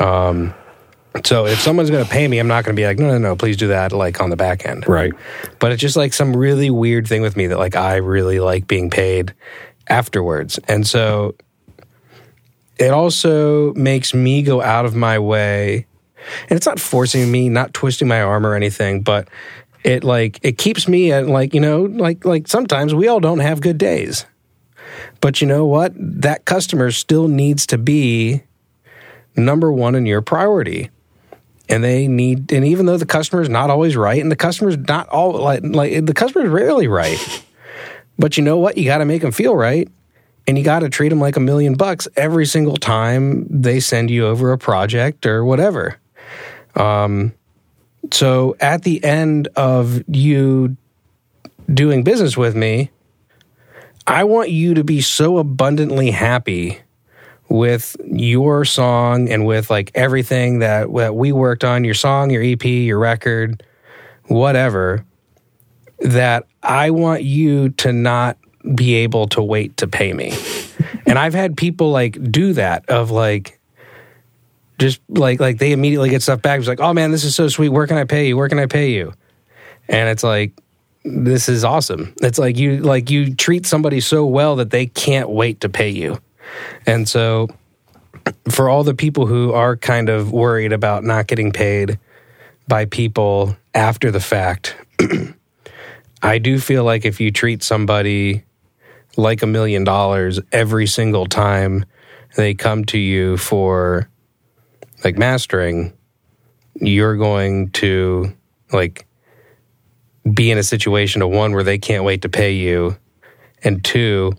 Um, 0.00 0.54
so 1.22 1.46
if 1.46 1.60
someone's 1.60 1.90
going 1.90 2.04
to 2.04 2.10
pay 2.10 2.26
me, 2.26 2.38
I'm 2.38 2.48
not 2.48 2.64
going 2.64 2.74
to 2.74 2.80
be 2.80 2.86
like, 2.86 2.98
no, 2.98 3.08
no, 3.08 3.18
no, 3.18 3.36
please 3.36 3.56
do 3.56 3.68
that 3.68 3.92
like 3.92 4.20
on 4.20 4.30
the 4.30 4.36
back 4.36 4.66
end. 4.66 4.88
Right. 4.88 5.12
But 5.60 5.70
it's 5.70 5.80
just 5.80 5.96
like 5.96 6.12
some 6.12 6.36
really 6.36 6.70
weird 6.70 7.06
thing 7.06 7.22
with 7.22 7.36
me 7.36 7.46
that 7.46 7.58
like 7.58 7.76
I 7.76 7.96
really 7.96 8.40
like 8.40 8.66
being 8.66 8.90
paid 8.90 9.32
afterwards. 9.86 10.58
And 10.66 10.86
so 10.86 11.36
it 12.78 12.90
also 12.90 13.72
makes 13.74 14.12
me 14.12 14.42
go 14.42 14.60
out 14.60 14.86
of 14.86 14.96
my 14.96 15.20
way. 15.20 15.86
And 16.48 16.56
it's 16.56 16.66
not 16.66 16.80
forcing 16.80 17.30
me, 17.30 17.48
not 17.48 17.74
twisting 17.74 18.08
my 18.08 18.20
arm 18.20 18.44
or 18.44 18.54
anything, 18.54 19.02
but 19.02 19.28
it 19.84 20.02
like 20.02 20.40
it 20.42 20.58
keeps 20.58 20.88
me 20.88 21.12
at 21.12 21.28
like, 21.28 21.54
you 21.54 21.60
know, 21.60 21.82
like 21.82 22.24
like 22.24 22.48
sometimes 22.48 22.94
we 22.94 23.06
all 23.06 23.20
don't 23.20 23.40
have 23.40 23.60
good 23.60 23.78
days. 23.78 24.26
But 25.20 25.40
you 25.40 25.46
know 25.46 25.66
what? 25.66 25.92
That 25.96 26.44
customer 26.44 26.90
still 26.90 27.28
needs 27.28 27.66
to 27.66 27.78
be 27.78 28.42
number 29.36 29.70
1 29.70 29.94
in 29.94 30.06
your 30.06 30.22
priority 30.22 30.90
and 31.68 31.82
they 31.82 32.08
need 32.08 32.52
and 32.52 32.64
even 32.64 32.86
though 32.86 32.96
the 32.96 33.06
customer 33.06 33.42
is 33.42 33.48
not 33.48 33.70
always 33.70 33.96
right 33.96 34.20
and 34.20 34.30
the 34.30 34.36
customer's 34.36 34.76
not 34.76 35.08
all 35.08 35.32
like 35.32 35.62
like 35.62 36.04
the 36.04 36.14
customer's 36.14 36.50
rarely 36.50 36.88
right 36.88 37.44
but 38.18 38.36
you 38.36 38.44
know 38.44 38.58
what? 38.58 38.78
You 38.78 38.84
got 38.84 38.98
to 38.98 39.04
make 39.04 39.22
them 39.22 39.32
feel 39.32 39.56
right 39.56 39.88
and 40.46 40.58
you 40.58 40.64
got 40.64 40.80
to 40.80 40.88
treat 40.88 41.08
them 41.08 41.20
like 41.20 41.36
a 41.36 41.40
million 41.40 41.74
bucks 41.74 42.06
every 42.16 42.46
single 42.46 42.76
time 42.76 43.46
they 43.48 43.80
send 43.80 44.10
you 44.10 44.26
over 44.26 44.52
a 44.52 44.58
project 44.58 45.26
or 45.26 45.44
whatever. 45.44 45.98
Um 46.74 47.32
so 48.12 48.56
at 48.60 48.82
the 48.82 49.02
end 49.02 49.48
of 49.56 50.02
you 50.08 50.76
doing 51.72 52.04
business 52.04 52.36
with 52.36 52.54
me 52.54 52.90
i 54.06 54.24
want 54.24 54.50
you 54.50 54.74
to 54.74 54.84
be 54.84 55.00
so 55.00 55.38
abundantly 55.38 56.10
happy 56.10 56.78
with 57.54 57.96
your 58.04 58.64
song 58.64 59.28
and 59.30 59.46
with 59.46 59.70
like 59.70 59.92
everything 59.94 60.58
that, 60.58 60.92
that 60.92 61.14
we 61.14 61.30
worked 61.30 61.62
on 61.62 61.84
your 61.84 61.94
song, 61.94 62.30
your 62.30 62.42
EP, 62.42 62.64
your 62.64 62.98
record, 62.98 63.62
whatever, 64.24 65.04
that 66.00 66.46
I 66.64 66.90
want 66.90 67.22
you 67.22 67.68
to 67.70 67.92
not 67.92 68.38
be 68.74 68.94
able 68.96 69.28
to 69.28 69.42
wait 69.42 69.76
to 69.76 69.86
pay 69.86 70.12
me. 70.12 70.36
and 71.06 71.16
I've 71.16 71.32
had 71.32 71.56
people 71.56 71.92
like 71.92 72.20
do 72.32 72.54
that 72.54 72.90
of 72.90 73.12
like, 73.12 73.60
just 74.80 75.00
like 75.08 75.38
like 75.38 75.58
they 75.58 75.70
immediately 75.70 76.10
get 76.10 76.22
stuff 76.22 76.42
back. 76.42 76.58
It's 76.58 76.66
like, 76.66 76.80
oh 76.80 76.92
man, 76.92 77.12
this 77.12 77.22
is 77.22 77.36
so 77.36 77.46
sweet. 77.46 77.68
Where 77.68 77.86
can 77.86 77.98
I 77.98 78.04
pay 78.04 78.26
you? 78.26 78.36
Where 78.36 78.48
can 78.48 78.58
I 78.58 78.66
pay 78.66 78.90
you? 78.90 79.12
And 79.88 80.08
it's 80.08 80.24
like, 80.24 80.60
this 81.04 81.48
is 81.48 81.62
awesome. 81.62 82.16
It's 82.20 82.40
like 82.40 82.58
you 82.58 82.78
like 82.78 83.10
you 83.10 83.32
treat 83.32 83.64
somebody 83.64 84.00
so 84.00 84.26
well 84.26 84.56
that 84.56 84.70
they 84.70 84.86
can't 84.86 85.30
wait 85.30 85.60
to 85.60 85.68
pay 85.68 85.90
you. 85.90 86.18
And 86.86 87.08
so, 87.08 87.48
for 88.50 88.68
all 88.68 88.84
the 88.84 88.94
people 88.94 89.26
who 89.26 89.52
are 89.52 89.76
kind 89.76 90.08
of 90.08 90.32
worried 90.32 90.72
about 90.72 91.04
not 91.04 91.26
getting 91.26 91.52
paid 91.52 91.98
by 92.68 92.86
people 92.86 93.56
after 93.74 94.10
the 94.10 94.20
fact, 94.20 94.76
I 96.22 96.38
do 96.38 96.58
feel 96.58 96.84
like 96.84 97.04
if 97.04 97.20
you 97.20 97.30
treat 97.30 97.62
somebody 97.62 98.44
like 99.16 99.42
a 99.42 99.46
million 99.46 99.84
dollars 99.84 100.40
every 100.52 100.86
single 100.86 101.26
time 101.26 101.84
they 102.36 102.54
come 102.54 102.84
to 102.86 102.98
you 102.98 103.36
for 103.36 104.08
like 105.04 105.16
mastering, 105.18 105.92
you're 106.76 107.16
going 107.16 107.70
to 107.70 108.34
like 108.72 109.06
be 110.32 110.50
in 110.50 110.58
a 110.58 110.62
situation 110.62 111.22
of 111.22 111.30
one 111.30 111.52
where 111.52 111.62
they 111.62 111.78
can't 111.78 112.04
wait 112.04 112.22
to 112.22 112.28
pay 112.28 112.52
you, 112.52 112.96
and 113.62 113.84
two, 113.84 114.32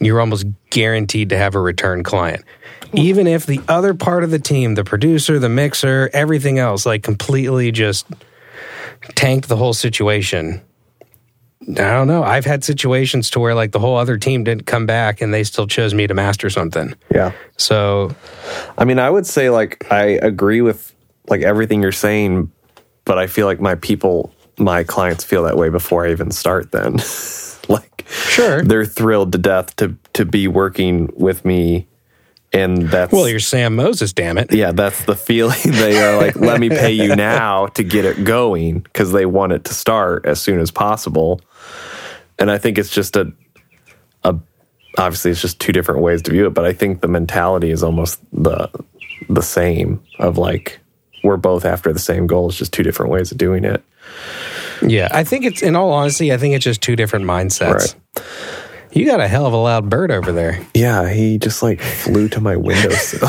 you're 0.00 0.20
almost 0.20 0.46
guaranteed 0.70 1.30
to 1.30 1.38
have 1.38 1.54
a 1.54 1.60
return 1.60 2.02
client. 2.02 2.44
Even 2.92 3.26
if 3.26 3.46
the 3.46 3.60
other 3.68 3.94
part 3.94 4.24
of 4.24 4.30
the 4.30 4.38
team, 4.38 4.74
the 4.74 4.84
producer, 4.84 5.38
the 5.38 5.48
mixer, 5.48 6.10
everything 6.12 6.58
else, 6.58 6.86
like 6.86 7.02
completely 7.02 7.72
just 7.72 8.06
tanked 9.14 9.48
the 9.48 9.56
whole 9.56 9.72
situation. 9.72 10.62
I 11.68 11.74
don't 11.74 12.06
know. 12.06 12.22
I've 12.22 12.44
had 12.44 12.62
situations 12.62 13.30
to 13.30 13.40
where 13.40 13.54
like 13.54 13.72
the 13.72 13.78
whole 13.78 13.96
other 13.96 14.18
team 14.18 14.44
didn't 14.44 14.66
come 14.66 14.86
back 14.86 15.20
and 15.20 15.34
they 15.34 15.42
still 15.42 15.66
chose 15.66 15.94
me 15.94 16.06
to 16.06 16.14
master 16.14 16.48
something. 16.48 16.94
Yeah. 17.12 17.32
So, 17.56 18.14
I 18.78 18.84
mean, 18.84 18.98
I 18.98 19.10
would 19.10 19.26
say 19.26 19.50
like 19.50 19.90
I 19.90 20.04
agree 20.22 20.60
with 20.60 20.94
like 21.28 21.42
everything 21.42 21.82
you're 21.82 21.92
saying, 21.92 22.52
but 23.04 23.18
I 23.18 23.26
feel 23.26 23.46
like 23.46 23.60
my 23.60 23.74
people, 23.74 24.32
my 24.58 24.84
clients 24.84 25.24
feel 25.24 25.42
that 25.44 25.56
way 25.56 25.68
before 25.68 26.06
I 26.06 26.12
even 26.12 26.30
start 26.30 26.70
then. 26.70 26.98
like 27.68 28.04
Sure. 28.08 28.62
they're 28.62 28.84
thrilled 28.84 29.32
to 29.32 29.38
death 29.38 29.74
to 29.76 29.96
to 30.12 30.24
be 30.24 30.46
working 30.48 31.10
with 31.16 31.44
me 31.44 31.86
and 32.52 32.88
that's 32.88 33.12
well, 33.12 33.28
you're 33.28 33.40
Sam 33.40 33.74
Moses, 33.76 34.12
damn 34.12 34.38
it. 34.38 34.52
yeah, 34.52 34.70
that's 34.72 35.04
the 35.04 35.16
feeling. 35.16 35.58
They 35.64 36.02
are 36.02 36.16
like, 36.16 36.36
let 36.36 36.60
me 36.60 36.68
pay 36.70 36.92
you 36.92 37.14
now 37.16 37.66
to 37.66 37.82
get 37.82 38.04
it 38.04 38.24
going 38.24 38.78
because 38.80 39.12
they 39.12 39.26
want 39.26 39.52
it 39.52 39.64
to 39.64 39.74
start 39.74 40.24
as 40.24 40.40
soon 40.40 40.60
as 40.60 40.70
possible. 40.70 41.40
And 42.38 42.50
I 42.50 42.56
think 42.58 42.78
it's 42.78 42.88
just 42.88 43.16
a, 43.16 43.32
a, 44.22 44.36
obviously 44.96 45.32
it's 45.32 45.42
just 45.42 45.58
two 45.60 45.72
different 45.72 46.00
ways 46.02 46.22
to 46.22 46.30
view 46.30 46.46
it, 46.46 46.54
but 46.54 46.64
I 46.64 46.72
think 46.72 47.00
the 47.00 47.08
mentality 47.08 47.70
is 47.70 47.82
almost 47.82 48.20
the, 48.32 48.70
the 49.28 49.42
same 49.42 50.00
of 50.20 50.38
like, 50.38 50.78
we're 51.24 51.36
both 51.36 51.64
after 51.64 51.92
the 51.92 51.98
same 51.98 52.26
goal. 52.28 52.48
It's 52.48 52.56
just 52.56 52.72
two 52.72 52.84
different 52.84 53.10
ways 53.10 53.32
of 53.32 53.38
doing 53.38 53.64
it. 53.64 53.82
Yeah. 54.82 55.08
I 55.10 55.24
think 55.24 55.44
it's, 55.44 55.62
in 55.62 55.76
all 55.76 55.92
honesty, 55.92 56.32
I 56.32 56.36
think 56.38 56.54
it's 56.54 56.64
just 56.64 56.80
two 56.82 56.96
different 56.96 57.24
mindsets. 57.24 57.94
You 58.92 59.04
got 59.04 59.20
a 59.20 59.28
hell 59.28 59.44
of 59.46 59.52
a 59.52 59.56
loud 59.56 59.90
bird 59.90 60.10
over 60.10 60.32
there. 60.32 60.58
Yeah, 60.74 61.08
he 61.12 61.36
just 61.38 61.62
like 61.62 61.80
flew 61.80 62.28
to 62.30 62.40
my 62.40 62.56
windowsill. 62.56 63.28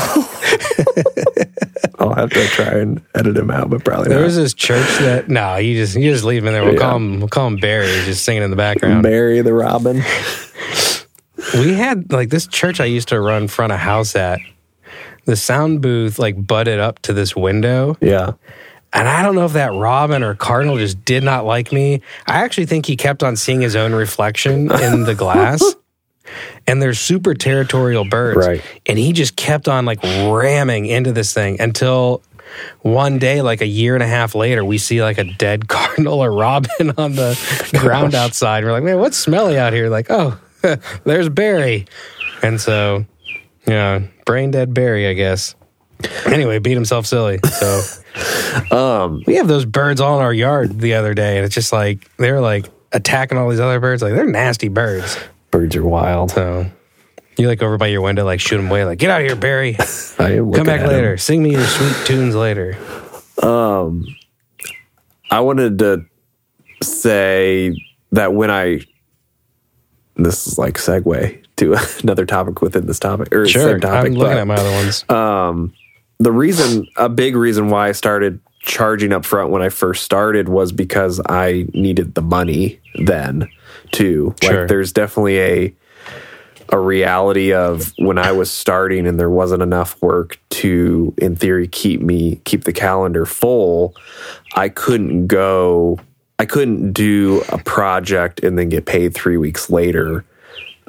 I'll 1.98 2.14
have 2.14 2.30
to 2.30 2.46
try 2.48 2.78
and 2.78 3.02
edit 3.14 3.36
him 3.36 3.50
out, 3.50 3.68
but 3.70 3.84
probably 3.84 4.08
There 4.08 4.18
not. 4.20 4.24
was 4.24 4.36
this 4.36 4.54
church 4.54 4.86
that 5.00 5.28
no, 5.28 5.56
you 5.56 5.74
just 5.76 5.96
you 5.96 6.10
just 6.12 6.24
leave 6.24 6.44
him 6.44 6.52
there. 6.52 6.62
We'll 6.64 6.74
Yeah. 6.74 6.78
call 6.80 6.96
him 6.96 7.18
we'll 7.18 7.28
call 7.28 7.46
him 7.48 7.56
Barry, 7.56 7.86
just 8.04 8.24
singing 8.24 8.42
in 8.44 8.50
the 8.50 8.56
background. 8.56 9.02
Barry 9.02 9.42
the 9.42 9.52
Robin. 9.52 10.02
we 11.54 11.74
had 11.74 12.12
like 12.12 12.30
this 12.30 12.46
church 12.46 12.80
I 12.80 12.84
used 12.86 13.08
to 13.08 13.20
run 13.20 13.48
front 13.48 13.72
of 13.72 13.78
house 13.80 14.14
at. 14.16 14.38
The 15.24 15.36
sound 15.36 15.82
booth 15.82 16.18
like 16.18 16.46
butted 16.46 16.78
up 16.80 17.00
to 17.00 17.12
this 17.12 17.36
window, 17.36 17.96
Yeah. 18.00 18.32
And 18.92 19.08
I 19.08 19.22
don't 19.22 19.34
know 19.34 19.44
if 19.44 19.52
that 19.52 19.72
Robin 19.72 20.22
or 20.22 20.34
Cardinal 20.34 20.78
just 20.78 21.04
did 21.04 21.22
not 21.22 21.44
like 21.44 21.72
me. 21.72 22.02
I 22.26 22.44
actually 22.44 22.66
think 22.66 22.86
he 22.86 22.96
kept 22.96 23.22
on 23.22 23.36
seeing 23.36 23.60
his 23.60 23.76
own 23.76 23.94
reflection 23.94 24.70
in 24.72 25.04
the 25.04 25.14
glass. 25.14 25.62
And 26.66 26.82
they're 26.82 26.92
super 26.92 27.32
territorial 27.32 28.04
birds. 28.04 28.46
Right. 28.46 28.62
And 28.84 28.98
he 28.98 29.14
just 29.14 29.34
kept 29.34 29.66
on 29.66 29.86
like 29.86 30.02
ramming 30.02 30.84
into 30.84 31.10
this 31.10 31.32
thing 31.32 31.58
until 31.58 32.22
one 32.82 33.18
day, 33.18 33.42
like 33.42 33.60
a 33.60 33.66
year 33.66 33.94
and 33.94 34.02
a 34.02 34.06
half 34.06 34.34
later, 34.34 34.64
we 34.64 34.78
see 34.78 35.02
like 35.02 35.18
a 35.18 35.24
dead 35.24 35.68
cardinal 35.70 36.22
or 36.22 36.30
robin 36.30 36.92
on 36.98 37.14
the 37.14 37.38
ground 37.78 38.14
outside. 38.14 38.64
We're 38.64 38.72
like, 38.72 38.84
man, 38.84 38.98
what's 38.98 39.16
smelly 39.16 39.58
out 39.58 39.72
here? 39.72 39.88
Like, 39.88 40.08
oh, 40.10 40.38
there's 41.04 41.28
Barry. 41.28 41.86
And 42.42 42.60
so, 42.60 43.06
yeah, 43.66 44.02
brain 44.26 44.50
dead 44.50 44.74
Barry, 44.74 45.08
I 45.08 45.14
guess. 45.14 45.54
Anyway, 46.26 46.58
beat 46.58 46.74
himself 46.74 47.06
silly. 47.06 47.38
So 47.44 47.80
Um, 48.70 49.22
we 49.26 49.36
have 49.36 49.48
those 49.48 49.64
birds 49.64 50.00
all 50.00 50.18
in 50.18 50.24
our 50.24 50.32
yard 50.32 50.80
the 50.80 50.94
other 50.94 51.14
day, 51.14 51.36
and 51.36 51.44
it's 51.44 51.54
just 51.54 51.72
like 51.72 52.10
they're 52.16 52.40
like 52.40 52.66
attacking 52.92 53.38
all 53.38 53.48
these 53.48 53.60
other 53.60 53.80
birds. 53.80 54.02
Like 54.02 54.14
they're 54.14 54.26
nasty 54.26 54.68
birds. 54.68 55.18
birds 55.50 55.76
are 55.76 55.84
wild. 55.84 56.30
So 56.30 56.66
you 57.36 57.46
like 57.46 57.62
over 57.62 57.76
by 57.78 57.86
your 57.88 58.00
window, 58.00 58.24
like 58.24 58.40
shoot 58.40 58.56
them 58.56 58.68
away, 58.70 58.84
like 58.84 58.98
get 58.98 59.10
out 59.10 59.20
of 59.20 59.26
here, 59.26 59.36
Barry. 59.36 59.76
I 60.18 60.36
Come 60.36 60.64
back 60.64 60.86
later. 60.86 61.16
Sing 61.16 61.42
me 61.42 61.52
your 61.52 61.64
sweet 61.64 62.06
tunes 62.06 62.34
later. 62.34 62.76
Um, 63.42 64.06
I 65.30 65.40
wanted 65.40 65.78
to 65.80 66.04
say 66.82 67.76
that 68.12 68.32
when 68.34 68.50
I 68.50 68.80
this 70.16 70.46
is 70.48 70.58
like 70.58 70.74
segue 70.74 71.44
to 71.56 71.76
another 72.02 72.26
topic 72.26 72.60
within 72.60 72.86
this 72.86 72.98
topic 72.98 73.32
or 73.32 73.46
Sure, 73.46 73.70
same 73.72 73.80
topic. 73.80 74.12
I'm 74.12 74.18
looking 74.18 74.34
but 74.34 74.38
at 74.38 74.46
my 74.46 74.54
other 74.56 74.72
ones. 74.72 75.04
The 76.18 76.32
reason, 76.32 76.86
a 76.96 77.08
big 77.08 77.36
reason 77.36 77.68
why 77.68 77.88
I 77.88 77.92
started 77.92 78.40
charging 78.60 79.12
up 79.12 79.24
front 79.24 79.50
when 79.50 79.62
I 79.62 79.68
first 79.68 80.04
started 80.04 80.48
was 80.48 80.72
because 80.72 81.20
I 81.28 81.66
needed 81.74 82.14
the 82.14 82.22
money 82.22 82.80
then 83.04 83.48
too. 83.92 84.34
Sure. 84.42 84.60
Like 84.60 84.68
there's 84.68 84.92
definitely 84.92 85.40
a 85.40 85.74
a 86.70 86.78
reality 86.78 87.54
of 87.54 87.94
when 87.96 88.18
I 88.18 88.32
was 88.32 88.50
starting 88.50 89.06
and 89.06 89.18
there 89.18 89.30
wasn't 89.30 89.62
enough 89.62 90.00
work 90.02 90.38
to 90.50 91.14
in 91.16 91.34
theory 91.34 91.66
keep 91.66 92.02
me 92.02 92.42
keep 92.44 92.64
the 92.64 92.74
calendar 92.74 93.24
full, 93.24 93.94
I 94.54 94.68
couldn't 94.68 95.28
go 95.28 95.98
I 96.38 96.44
couldn't 96.44 96.92
do 96.92 97.42
a 97.48 97.58
project 97.58 98.44
and 98.44 98.58
then 98.58 98.68
get 98.68 98.86
paid 98.86 99.14
3 99.14 99.38
weeks 99.38 99.70
later 99.70 100.24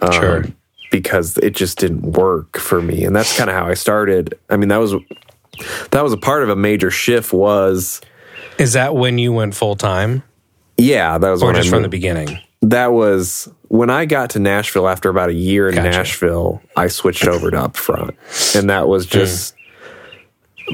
um, 0.02 0.12
sure. 0.12 0.46
Because 0.92 1.38
it 1.38 1.56
just 1.56 1.78
didn't 1.78 2.02
work 2.02 2.58
for 2.58 2.82
me 2.82 3.04
and 3.04 3.16
that's 3.16 3.38
kind 3.38 3.50
of 3.50 3.56
how 3.56 3.68
I 3.68 3.74
started. 3.74 4.38
I 4.50 4.58
mean 4.58 4.70
that 4.70 4.78
was 4.78 4.94
that 5.92 6.04
was 6.04 6.14
a 6.14 6.18
part 6.18 6.44
of 6.44 6.50
a 6.50 6.56
major 6.56 6.92
shift 6.92 7.34
was 7.34 8.02
Is 8.58 8.74
that 8.74 8.96
when 8.96 9.18
you 9.18 9.34
went 9.34 9.56
full 9.56 9.76
time, 9.76 10.24
yeah, 10.78 11.18
that 11.18 11.30
was 11.30 11.44
or 11.44 11.48
when 11.48 11.56
I 11.56 11.60
just 11.60 11.70
from 11.70 11.84
the 11.84 11.90
beginning? 11.90 12.40
that 12.62 12.92
was 12.92 13.50
when 13.70 13.90
I 13.90 14.06
got 14.06 14.32
to 14.32 14.40
Nashville 14.40 14.88
after 14.88 15.10
about 15.10 15.30
a 15.30 15.34
year 15.34 15.70
in 15.70 15.76
Gotcha. 15.76 15.90
Nashville, 15.90 16.62
I 16.76 16.88
switched 16.88 17.26
over 17.26 17.52
to 17.52 17.58
upfront. 17.58 18.16
And 18.56 18.70
that 18.70 18.88
was 18.88 19.06
hmm. 19.06 19.12
just 19.12 19.56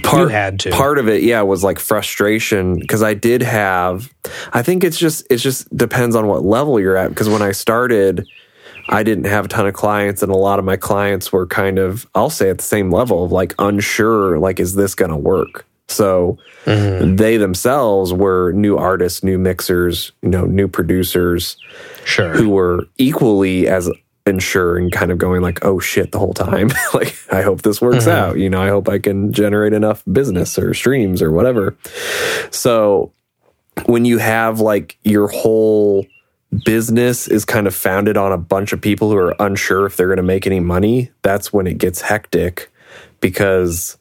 part 0.04 0.24
You 0.24 0.28
had 0.30 0.60
to. 0.62 0.72
part 0.72 0.98
of 0.98 1.08
it, 1.08 1.24
yeah, 1.24 1.42
was 1.42 1.64
like 1.64 1.80
frustration 1.80 2.80
because 2.80 3.04
I 3.04 3.14
did 3.14 3.42
have 3.42 4.14
I 4.54 4.64
think 4.64 4.84
it's 4.84 4.98
just 4.98 5.26
it 5.30 5.38
just 5.38 5.76
depends 5.76 6.16
on 6.16 6.28
what 6.28 6.44
level 6.44 6.80
you're 6.80 6.98
at. 6.98 7.10
Because 7.10 7.30
when 7.30 7.42
I 7.42 7.52
started, 7.52 8.26
I 8.88 9.04
didn't 9.04 9.26
have 9.26 9.46
a 9.46 9.48
ton 9.48 9.68
of 9.68 9.74
clients, 9.74 10.22
and 10.22 10.32
a 10.32 10.36
lot 10.36 10.60
of 10.60 10.66
my 10.66 10.76
clients 10.76 11.32
were 11.32 11.48
kind 11.48 11.80
of, 11.80 12.08
I'll 12.14 12.30
say 12.30 12.50
at 12.50 12.58
the 12.58 12.64
same 12.64 12.92
level 12.92 13.24
of 13.24 13.32
like 13.32 13.54
unsure, 13.60 14.38
like, 14.40 14.60
is 14.60 14.76
this 14.76 14.96
gonna 14.96 15.18
work? 15.18 15.66
So 15.88 16.38
mm-hmm. 16.66 17.16
they 17.16 17.38
themselves 17.38 18.12
were 18.12 18.52
new 18.54 18.78
artists, 18.78 19.24
new 19.24 19.38
mixers, 19.38 20.12
you 20.22 20.30
know, 20.30 20.46
new 20.46 20.68
producers 20.68 21.58
Sure. 22.06 22.34
who 22.34 22.50
were 22.50 22.88
equally 22.98 23.68
as 23.68 23.90
unsure 24.26 24.78
and 24.78 24.92
kind 24.92 25.12
of 25.12 25.18
going 25.18 25.42
like, 25.42 25.64
"Oh 25.64 25.80
shit!" 25.80 26.12
the 26.12 26.20
whole 26.20 26.34
time. 26.34 26.70
like, 26.94 27.16
I 27.32 27.42
hope 27.42 27.62
this 27.62 27.82
works 27.82 28.06
mm-hmm. 28.06 28.10
out. 28.10 28.38
You 28.38 28.50
know, 28.50 28.62
I 28.62 28.70
hope 28.70 28.90
I 28.90 29.00
can 29.00 29.32
generate 29.32 29.74
enough 29.74 30.04
business 30.12 30.58
or 30.58 30.74
streams 30.74 31.22
or 31.22 31.32
whatever. 31.32 31.78
So 32.52 33.12
when 33.86 34.06
you 34.06 34.18
have 34.18 34.60
like 34.60 34.98
your 35.04 35.28
whole 35.28 36.06
business 36.64 37.28
is 37.28 37.46
kind 37.46 37.68
of 37.68 37.76
founded 37.76 38.18
on 38.18 38.32
a 38.32 38.38
bunch 38.38 38.74
of 38.74 38.82
people 38.82 39.10
who 39.10 39.18
are 39.18 39.36
unsure 39.40 39.86
if 39.86 39.98
they're 39.98 40.08
going 40.08 40.18
to 40.18 40.24
make 40.24 40.46
any 40.48 40.60
money, 40.60 41.12
that's 41.22 41.52
when 41.52 41.68
it 41.68 41.78
gets 41.78 42.02
hectic 42.02 42.72
because 43.20 43.98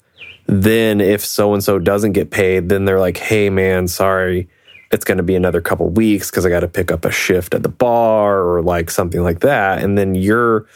then 0.47 1.01
if 1.01 1.25
so 1.25 1.55
and 1.55 1.65
so 1.65 1.79
doesn't 1.79 2.13
get 2.13 2.31
paid, 2.31 2.69
then 2.69 2.85
they're 2.85 3.01
like, 3.01 3.17
"Hey 3.17 3.51
man, 3.51 3.89
sorry, 3.89 4.49
it's 4.93 5.05
going 5.05 5.17
to 5.19 5.25
be 5.25 5.35
another 5.35 5.61
couple 5.61 5.89
weeks 5.91 6.31
because 6.31 6.45
I 6.45 6.51
got 6.51 6.61
to 6.61 6.69
pick 6.69 6.93
up 6.93 7.05
a 7.05 7.11
shift 7.11 7.55
at 7.55 7.63
the 7.63 7.69
bar 7.71 8.41
or 8.43 8.63
like 8.63 8.91
something 8.91 9.23
like 9.23 9.41
that." 9.41 9.83
And 9.83 9.97
then 9.97 10.15
you're, 10.15 10.67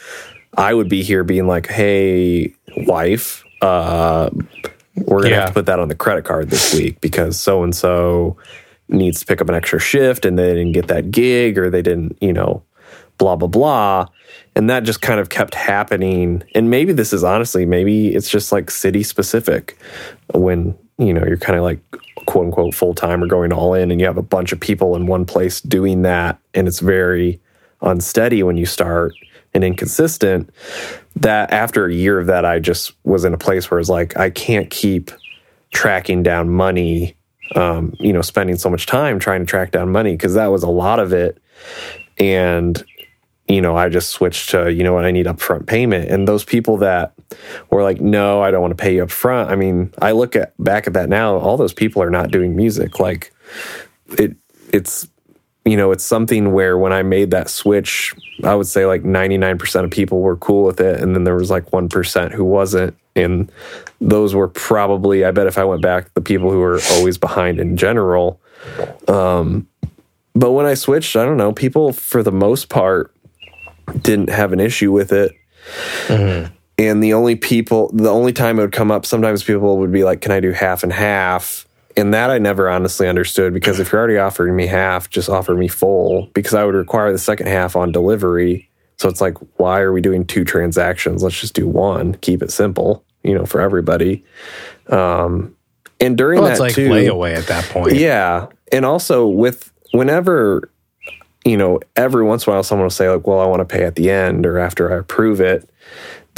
I 0.57 0.73
would 0.73 0.89
be 0.89 1.03
here 1.03 1.23
being 1.23 1.45
like, 1.47 1.67
"Hey, 1.67 2.53
wife, 2.77 3.43
uh, 3.61 4.29
we're 4.95 5.23
gonna 5.23 5.29
Yeah. 5.29 5.41
have 5.41 5.45
to 5.49 5.53
put 5.53 5.67
that 5.67 5.79
on 5.79 5.87
the 5.87 5.95
credit 5.95 6.25
card 6.25 6.49
this 6.49 6.73
week 6.73 6.99
because 7.01 7.39
so 7.39 7.63
and 7.63 7.75
so 7.75 8.37
needs 8.89 9.19
to 9.19 9.25
pick 9.25 9.41
up 9.41 9.49
an 9.49 9.55
extra 9.55 9.79
shift 9.79 10.25
and 10.25 10.37
they 10.37 10.53
didn't 10.53 10.73
get 10.73 10.87
that 10.87 11.11
gig 11.11 11.57
or 11.57 11.69
they 11.69 11.81
didn't, 11.81 12.17
you 12.21 12.33
know, 12.33 12.63
blah 13.17 13.35
blah 13.35 13.47
blah." 13.47 14.07
And 14.55 14.69
that 14.69 14.83
just 14.83 15.01
kind 15.01 15.19
of 15.19 15.29
kept 15.29 15.55
happening. 15.55 16.43
And 16.55 16.69
maybe 16.69 16.91
this 16.91 17.13
is 17.13 17.23
honestly, 17.23 17.65
maybe 17.65 18.13
it's 18.13 18.29
just 18.29 18.51
like 18.51 18.71
city 18.71 19.03
specific 19.03 19.77
when, 20.33 20.77
you 20.97 21.13
know, 21.13 21.23
you're 21.25 21.37
kind 21.37 21.57
of 21.57 21.63
like 21.63 21.79
quote 22.25 22.45
unquote 22.45 22.75
full 22.75 22.93
time 22.93 23.23
or 23.23 23.27
going 23.27 23.53
all 23.53 23.73
in 23.73 23.91
and 23.91 23.99
you 23.99 24.05
have 24.05 24.17
a 24.17 24.21
bunch 24.21 24.51
of 24.51 24.59
people 24.59 24.95
in 24.95 25.07
one 25.07 25.25
place 25.25 25.61
doing 25.61 26.01
that 26.03 26.37
and 26.53 26.67
it's 26.67 26.79
very 26.79 27.39
unsteady 27.81 28.43
when 28.43 28.57
you 28.57 28.65
start 28.65 29.13
and 29.53 29.63
inconsistent. 29.63 30.49
That 31.15 31.51
after 31.51 31.85
a 31.85 31.93
year 31.93 32.19
of 32.19 32.27
that, 32.27 32.45
I 32.45 32.59
just 32.59 32.93
was 33.03 33.25
in 33.25 33.33
a 33.33 33.37
place 33.37 33.69
where 33.69 33.79
it's 33.79 33.89
like, 33.89 34.17
I 34.17 34.29
can't 34.29 34.69
keep 34.69 35.11
tracking 35.71 36.23
down 36.23 36.49
money, 36.49 37.15
um, 37.55 37.93
you 37.99 38.13
know, 38.13 38.21
spending 38.21 38.57
so 38.57 38.69
much 38.69 38.85
time 38.85 39.19
trying 39.19 39.41
to 39.41 39.45
track 39.45 39.71
down 39.71 39.91
money 39.91 40.13
because 40.13 40.33
that 40.35 40.47
was 40.47 40.63
a 40.63 40.69
lot 40.69 40.99
of 40.99 41.13
it. 41.13 41.41
And 42.17 42.83
you 43.49 43.61
know, 43.61 43.75
I 43.75 43.89
just 43.89 44.11
switched 44.11 44.49
to, 44.51 44.71
you 44.71 44.83
know 44.83 44.93
what, 44.93 45.05
I 45.05 45.11
need 45.11 45.25
upfront 45.25 45.65
payment. 45.65 46.11
And 46.11 46.27
those 46.27 46.45
people 46.45 46.77
that 46.77 47.13
were 47.71 47.81
like, 47.81 47.99
no, 47.99 48.43
I 48.43 48.51
don't 48.51 48.61
want 48.61 48.77
to 48.77 48.81
pay 48.81 48.95
you 48.95 49.03
upfront. 49.03 49.49
I 49.49 49.55
mean, 49.55 49.91
I 49.99 50.11
look 50.11 50.35
at 50.35 50.53
back 50.63 50.85
at 50.85 50.93
that 50.93 51.09
now, 51.09 51.35
all 51.37 51.57
those 51.57 51.73
people 51.73 52.03
are 52.03 52.11
not 52.11 52.29
doing 52.29 52.55
music. 52.55 52.99
Like 52.99 53.33
it, 54.11 54.35
it's, 54.71 55.09
you 55.65 55.75
know, 55.77 55.91
it's 55.91 56.03
something 56.03 56.51
where 56.53 56.77
when 56.77 56.93
I 56.93 57.03
made 57.03 57.31
that 57.31 57.49
switch, 57.49 58.13
I 58.43 58.55
would 58.55 58.67
say 58.67 58.85
like 58.85 59.03
99% 59.03 59.83
of 59.83 59.91
people 59.91 60.21
were 60.21 60.37
cool 60.37 60.63
with 60.63 60.79
it. 60.79 61.01
And 61.01 61.15
then 61.15 61.25
there 61.25 61.35
was 61.35 61.49
like 61.49 61.69
1% 61.71 62.31
who 62.31 62.45
wasn't. 62.45 62.95
And 63.15 63.51
those 63.99 64.33
were 64.33 64.47
probably, 64.47 65.25
I 65.25 65.31
bet 65.31 65.47
if 65.47 65.57
I 65.57 65.65
went 65.65 65.81
back, 65.81 66.13
the 66.13 66.21
people 66.21 66.49
who 66.51 66.59
were 66.59 66.79
always 66.91 67.17
behind 67.17 67.59
in 67.59 67.75
general. 67.75 68.39
Um, 69.07 69.67
but 70.33 70.51
when 70.51 70.65
I 70.65 70.73
switched, 70.73 71.15
I 71.15 71.25
don't 71.25 71.37
know, 71.37 71.51
people 71.51 71.91
for 71.91 72.23
the 72.23 72.31
most 72.31 72.69
part 72.69 73.13
didn't 74.01 74.29
have 74.29 74.53
an 74.53 74.59
issue 74.59 74.91
with 74.91 75.11
it. 75.11 75.33
And 76.77 77.03
the 77.03 77.13
only 77.13 77.35
people, 77.35 77.91
the 77.93 78.09
only 78.09 78.31
time 78.31 78.57
it 78.57 78.61
would 78.61 78.71
come 78.71 78.89
up, 78.89 79.05
sometimes 79.05 79.43
people 79.43 79.77
would 79.79 79.91
be 79.91 80.05
like, 80.05 80.21
Can 80.21 80.31
I 80.31 80.39
do 80.39 80.51
half 80.51 80.81
and 80.83 80.93
half? 80.93 81.67
And 81.99 82.13
that 82.13 82.29
I 82.29 82.37
never 82.37 82.69
honestly 82.69 83.07
understood 83.09 83.53
because 83.53 83.79
if 83.79 83.91
you're 83.91 83.99
already 83.99 84.17
offering 84.17 84.55
me 84.55 84.67
half, 84.67 85.09
just 85.09 85.27
offer 85.27 85.53
me 85.53 85.67
full 85.67 86.27
because 86.33 86.53
I 86.53 86.63
would 86.63 86.75
require 86.75 87.11
the 87.11 87.17
second 87.17 87.47
half 87.47 87.75
on 87.75 87.91
delivery. 87.91 88.69
So 88.97 89.09
it's 89.09 89.19
like, 89.19 89.37
why 89.57 89.81
are 89.81 89.91
we 89.91 89.99
doing 89.99 90.25
two 90.25 90.45
transactions? 90.45 91.23
Let's 91.23 91.39
just 91.39 91.53
do 91.55 91.67
one, 91.67 92.13
keep 92.15 92.41
it 92.41 92.51
simple, 92.51 93.03
you 93.23 93.33
know, 93.33 93.45
for 93.45 93.59
everybody. 93.59 94.23
Um, 94.87 95.55
and 95.99 96.17
during 96.17 96.39
Well, 96.39 96.47
that 96.47 96.51
it's 96.53 96.59
like 96.61 96.73
too, 96.73 96.89
layaway 96.89 97.35
at 97.35 97.47
that 97.47 97.65
point. 97.65 97.95
yeah. 97.95 98.47
And 98.71 98.85
also 98.85 99.27
with 99.27 99.71
whenever, 99.91 100.71
you 101.43 101.57
know, 101.57 101.79
every 101.97 102.23
once 102.23 102.45
in 102.45 102.51
a 102.51 102.55
while 102.55 102.63
someone 102.63 102.85
will 102.85 102.91
say, 102.91 103.09
like, 103.09 103.27
well, 103.27 103.41
I 103.41 103.45
want 103.45 103.59
to 103.59 103.65
pay 103.65 103.83
at 103.83 103.95
the 103.95 104.09
end 104.09 104.45
or 104.45 104.57
after 104.57 104.93
I 104.93 104.99
approve 104.99 105.41
it. 105.41 105.69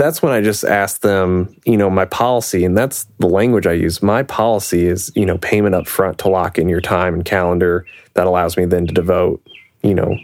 That's 0.02 0.24
when 0.24 0.34
I 0.34 0.42
just 0.42 0.64
ask 0.64 1.02
them, 1.02 1.56
you 1.64 1.78
know, 1.78 1.88
my 1.88 2.06
policy, 2.06 2.66
and 2.66 2.76
that's 2.76 3.06
the 3.20 3.28
language 3.28 3.68
I 3.68 3.74
use. 3.74 4.02
My 4.02 4.24
policy 4.24 4.88
is, 4.88 5.12
you 5.16 5.28
know, 5.28 5.38
payment 5.38 5.76
up 5.76 5.88
front 5.88 6.18
to 6.20 6.28
lock 6.28 6.58
in 6.58 6.68
your 6.68 6.82
time 6.82 7.14
and 7.14 7.24
calendar. 7.24 7.86
That 8.16 8.26
allows 8.26 8.58
me 8.58 8.66
then 8.66 8.88
to 8.88 8.94
devote, 8.96 9.46
you 9.84 9.94
know, 9.94 10.18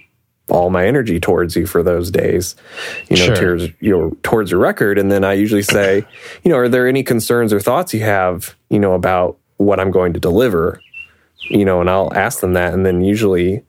all 0.49 0.71
my 0.71 0.87
energy 0.87 1.19
towards 1.19 1.55
you 1.55 1.67
for 1.67 1.83
those 1.83 2.09
days, 2.09 2.55
you 3.07 3.17
know, 3.17 3.25
Sure. 3.25 3.35
towards 3.35 3.67
your 3.79 4.15
towards 4.23 4.49
your 4.49 4.59
record. 4.59 4.97
And 4.97 5.11
then 5.11 5.23
I 5.23 5.33
usually 5.33 5.61
say, 5.61 6.03
you 6.43 6.51
know, 6.51 6.57
are 6.57 6.67
there 6.69 6.87
any 6.87 7.03
concerns 7.03 7.53
or 7.53 7.59
thoughts 7.59 7.93
you 7.93 7.99
have, 7.99 8.55
you 8.71 8.79
know, 8.79 8.93
about 8.93 9.37
what 9.57 9.79
I'm 9.79 9.91
going 9.91 10.11
to 10.13 10.19
deliver? 10.19 10.81
You 11.51 11.65
know, 11.65 11.81
and 11.81 11.89
I'll 11.89 12.11
ask 12.15 12.39
them 12.39 12.53
that. 12.53 12.73
And 12.73 12.83
then 12.83 13.01
usually 13.01 13.61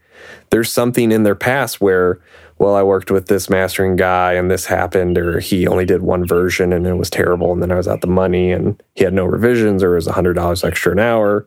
there's 0.48 0.72
something 0.72 1.12
in 1.12 1.24
their 1.24 1.34
past 1.34 1.82
where, 1.82 2.18
well, 2.58 2.74
I 2.74 2.82
worked 2.82 3.10
with 3.10 3.26
this 3.26 3.48
mastering 3.48 3.94
guy 3.94 4.32
and 4.32 4.50
this 4.50 4.66
happened, 4.66 5.16
or 5.16 5.38
he 5.38 5.66
only 5.66 5.84
did 5.84 6.02
one 6.02 6.26
version 6.26 6.72
and 6.72 6.86
it 6.86 6.94
was 6.94 7.08
terrible. 7.08 7.52
And 7.52 7.62
then 7.62 7.70
I 7.70 7.76
was 7.76 7.86
out 7.86 8.00
the 8.00 8.08
money 8.08 8.50
and 8.50 8.82
he 8.96 9.04
had 9.04 9.14
no 9.14 9.24
revisions 9.24 9.82
or 9.82 9.92
it 9.92 9.96
was 9.96 10.08
$100 10.08 10.64
extra 10.64 10.92
an 10.92 10.98
hour. 10.98 11.46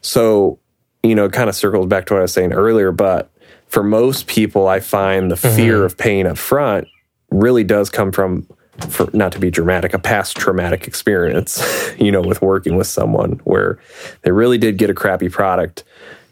So, 0.00 0.58
you 1.02 1.14
know, 1.14 1.26
it 1.26 1.32
kind 1.32 1.50
of 1.50 1.54
circles 1.54 1.86
back 1.86 2.06
to 2.06 2.14
what 2.14 2.20
I 2.20 2.22
was 2.22 2.32
saying 2.32 2.54
earlier. 2.54 2.90
But 2.90 3.30
for 3.68 3.82
most 3.82 4.26
people, 4.26 4.66
I 4.66 4.80
find 4.80 5.30
the 5.30 5.36
fear 5.36 5.84
of 5.84 5.98
paying 5.98 6.26
up 6.26 6.38
front 6.38 6.88
really 7.30 7.64
does 7.64 7.90
come 7.90 8.10
from, 8.10 8.46
for, 8.88 9.10
not 9.12 9.32
to 9.32 9.38
be 9.38 9.50
dramatic, 9.50 9.92
a 9.92 9.98
past 9.98 10.38
traumatic 10.38 10.86
experience, 10.86 11.62
you 11.98 12.10
know, 12.10 12.22
with 12.22 12.40
working 12.40 12.76
with 12.76 12.86
someone 12.86 13.40
where 13.44 13.78
they 14.22 14.30
really 14.30 14.56
did 14.56 14.78
get 14.78 14.88
a 14.88 14.94
crappy 14.94 15.28
product 15.28 15.84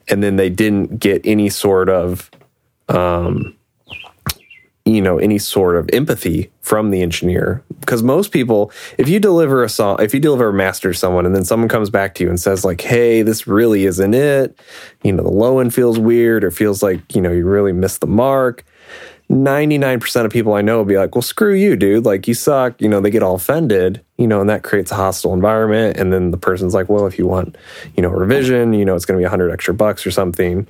and 0.09 0.23
then 0.23 0.37
they 0.37 0.49
didn't 0.49 0.99
get 0.99 1.21
any 1.25 1.51
sort 1.51 1.91
of, 1.91 2.31
um, 2.89 3.55
you 4.85 5.01
know, 5.01 5.19
any 5.19 5.39
sort 5.39 5.77
of 5.77 5.89
empathy 5.93 6.51
from 6.61 6.91
the 6.91 7.01
engineer 7.01 7.63
because 7.81 8.03
most 8.03 8.33
people, 8.33 8.71
if 8.99 9.09
you 9.09 9.19
deliver 9.19 9.63
a 9.63 9.69
song, 9.69 9.97
if 10.01 10.13
you 10.13 10.21
deliver 10.21 10.49
a 10.49 10.53
master 10.53 10.93
to 10.93 10.99
someone, 10.99 11.25
and 11.25 11.35
then 11.35 11.45
someone 11.45 11.69
comes 11.69 11.91
back 11.91 12.15
to 12.15 12.25
you 12.25 12.29
and 12.29 12.39
says 12.39 12.65
like, 12.65 12.81
"Hey, 12.81 13.23
this 13.23 13.47
really 13.47 13.87
isn't 13.87 14.15
it," 14.15 14.59
you 15.03 15.13
know, 15.13 15.23
the 15.23 15.31
low 15.31 15.59
end 15.59 15.75
feels 15.75 15.99
weird 15.99 16.45
or 16.45 16.51
feels 16.51 16.83
like 16.83 17.15
you 17.15 17.23
know 17.23 17.33
you 17.33 17.47
really 17.47 17.73
missed 17.73 18.01
the 18.01 18.07
mark. 18.07 18.65
99% 19.31 20.27
of 20.27 20.31
people 20.31 20.53
I 20.53 20.61
know 20.61 20.79
will 20.79 20.85
be 20.85 20.99
like, 20.99 21.15
well, 21.15 21.23
screw 21.23 21.55
you, 21.55 21.77
dude. 21.77 22.05
Like, 22.05 22.29
you 22.29 22.35
suck. 22.35 22.81
You 22.81 22.91
know, 22.91 23.01
they 23.01 23.11
get 23.11 23.23
all 23.23 23.35
offended, 23.35 24.05
you 24.19 24.27
know, 24.27 24.41
and 24.43 24.51
that 24.51 24.63
creates 24.63 24.93
a 24.93 24.97
hostile 24.97 25.33
environment. 25.33 25.97
And 25.97 26.13
then 26.13 26.31
the 26.31 26.37
person's 26.37 26.75
like, 26.75 26.91
well, 26.91 27.07
if 27.07 27.19
you 27.19 27.27
want, 27.27 27.57
you 27.97 28.03
know, 28.03 28.11
revision, 28.11 28.75
you 28.75 28.85
know, 28.85 28.95
it's 28.95 29.07
going 29.07 29.19
to 29.19 29.23
be 29.23 29.25
a 29.25 29.31
hundred 29.31 29.51
extra 29.51 29.73
bucks 29.73 30.07
or 30.07 30.11
something. 30.11 30.67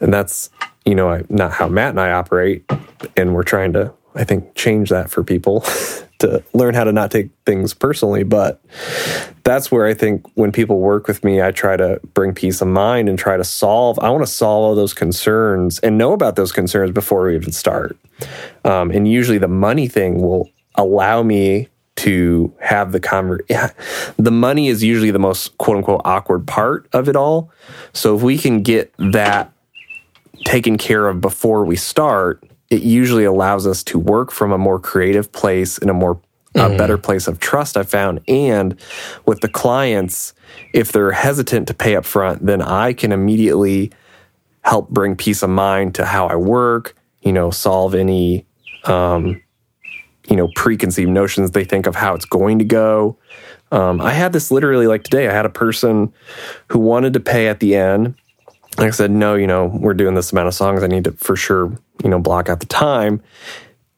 And 0.00 0.12
that's, 0.12 0.48
you 0.84 0.94
know, 0.94 1.22
not 1.28 1.52
how 1.52 1.68
Matt 1.68 1.90
and 1.90 2.00
I 2.00 2.12
operate. 2.12 2.70
And 3.16 3.34
we're 3.34 3.42
trying 3.42 3.72
to, 3.74 3.92
I 4.14 4.24
think, 4.24 4.54
change 4.54 4.90
that 4.90 5.10
for 5.10 5.22
people 5.22 5.60
to 6.18 6.42
learn 6.54 6.74
how 6.74 6.84
to 6.84 6.92
not 6.92 7.10
take 7.10 7.30
things 7.46 7.74
personally. 7.74 8.22
But 8.24 8.62
that's 9.44 9.70
where 9.70 9.86
I 9.86 9.94
think 9.94 10.26
when 10.34 10.52
people 10.52 10.80
work 10.80 11.06
with 11.06 11.24
me, 11.24 11.42
I 11.42 11.50
try 11.50 11.76
to 11.76 12.00
bring 12.14 12.34
peace 12.34 12.60
of 12.60 12.68
mind 12.68 13.08
and 13.08 13.18
try 13.18 13.36
to 13.36 13.44
solve. 13.44 13.98
I 14.00 14.10
want 14.10 14.24
to 14.24 14.32
solve 14.32 14.64
all 14.64 14.74
those 14.74 14.94
concerns 14.94 15.78
and 15.80 15.98
know 15.98 16.12
about 16.12 16.36
those 16.36 16.52
concerns 16.52 16.90
before 16.92 17.26
we 17.26 17.34
even 17.34 17.52
start. 17.52 17.96
Um, 18.64 18.90
and 18.90 19.08
usually 19.08 19.38
the 19.38 19.48
money 19.48 19.88
thing 19.88 20.20
will 20.22 20.50
allow 20.76 21.22
me 21.22 21.68
to 21.94 22.52
have 22.60 22.92
the 22.92 23.00
convert. 23.00 23.48
The 24.16 24.30
money 24.30 24.68
is 24.68 24.82
usually 24.82 25.10
the 25.10 25.18
most 25.18 25.56
quote 25.58 25.76
unquote 25.76 26.02
awkward 26.04 26.46
part 26.46 26.88
of 26.92 27.08
it 27.08 27.16
all. 27.16 27.50
So 27.92 28.16
if 28.16 28.22
we 28.22 28.38
can 28.38 28.62
get 28.62 28.92
that 28.98 29.52
taken 30.44 30.78
care 30.78 31.08
of 31.08 31.20
before 31.20 31.64
we 31.64 31.76
start, 31.76 32.44
it 32.70 32.82
usually 32.82 33.24
allows 33.24 33.66
us 33.66 33.82
to 33.84 33.98
work 33.98 34.30
from 34.30 34.52
a 34.52 34.58
more 34.58 34.78
creative 34.78 35.30
place 35.32 35.78
in 35.78 35.88
a 35.88 35.94
more 35.94 36.20
a 36.54 36.76
better 36.76 36.98
place 36.98 37.28
of 37.28 37.40
trust 37.40 37.78
I 37.78 37.82
found. 37.82 38.20
And 38.28 38.78
with 39.24 39.40
the 39.40 39.48
clients, 39.48 40.34
if 40.74 40.92
they're 40.92 41.12
hesitant 41.12 41.66
to 41.68 41.74
pay 41.74 41.96
up 41.96 42.04
front, 42.04 42.44
then 42.44 42.60
I 42.60 42.92
can 42.92 43.10
immediately 43.10 43.90
help 44.60 44.90
bring 44.90 45.16
peace 45.16 45.42
of 45.42 45.48
mind 45.48 45.94
to 45.94 46.04
how 46.04 46.26
I 46.26 46.36
work, 46.36 46.94
you 47.22 47.32
know, 47.32 47.50
solve 47.50 47.94
any 47.94 48.44
um, 48.84 49.40
you 50.28 50.36
know, 50.36 50.48
preconceived 50.54 51.10
notions 51.10 51.50
they 51.50 51.64
think 51.64 51.86
of 51.86 51.96
how 51.96 52.14
it's 52.14 52.24
going 52.24 52.58
to 52.58 52.64
go. 52.64 53.16
Um, 53.70 54.00
I 54.00 54.12
had 54.12 54.32
this 54.32 54.50
literally 54.50 54.86
like 54.86 55.02
today. 55.04 55.28
I 55.28 55.32
had 55.32 55.46
a 55.46 55.50
person 55.50 56.12
who 56.68 56.78
wanted 56.78 57.14
to 57.14 57.20
pay 57.20 57.48
at 57.48 57.60
the 57.60 57.74
end. 57.74 58.14
I 58.78 58.90
said, 58.90 59.10
no, 59.10 59.34
you 59.34 59.46
know, 59.46 59.66
we're 59.66 59.94
doing 59.94 60.14
this 60.14 60.32
amount 60.32 60.48
of 60.48 60.54
songs. 60.54 60.82
I 60.82 60.86
need 60.86 61.04
to 61.04 61.12
for 61.12 61.36
sure, 61.36 61.76
you 62.02 62.10
know, 62.10 62.18
block 62.18 62.48
out 62.48 62.60
the 62.60 62.66
time. 62.66 63.22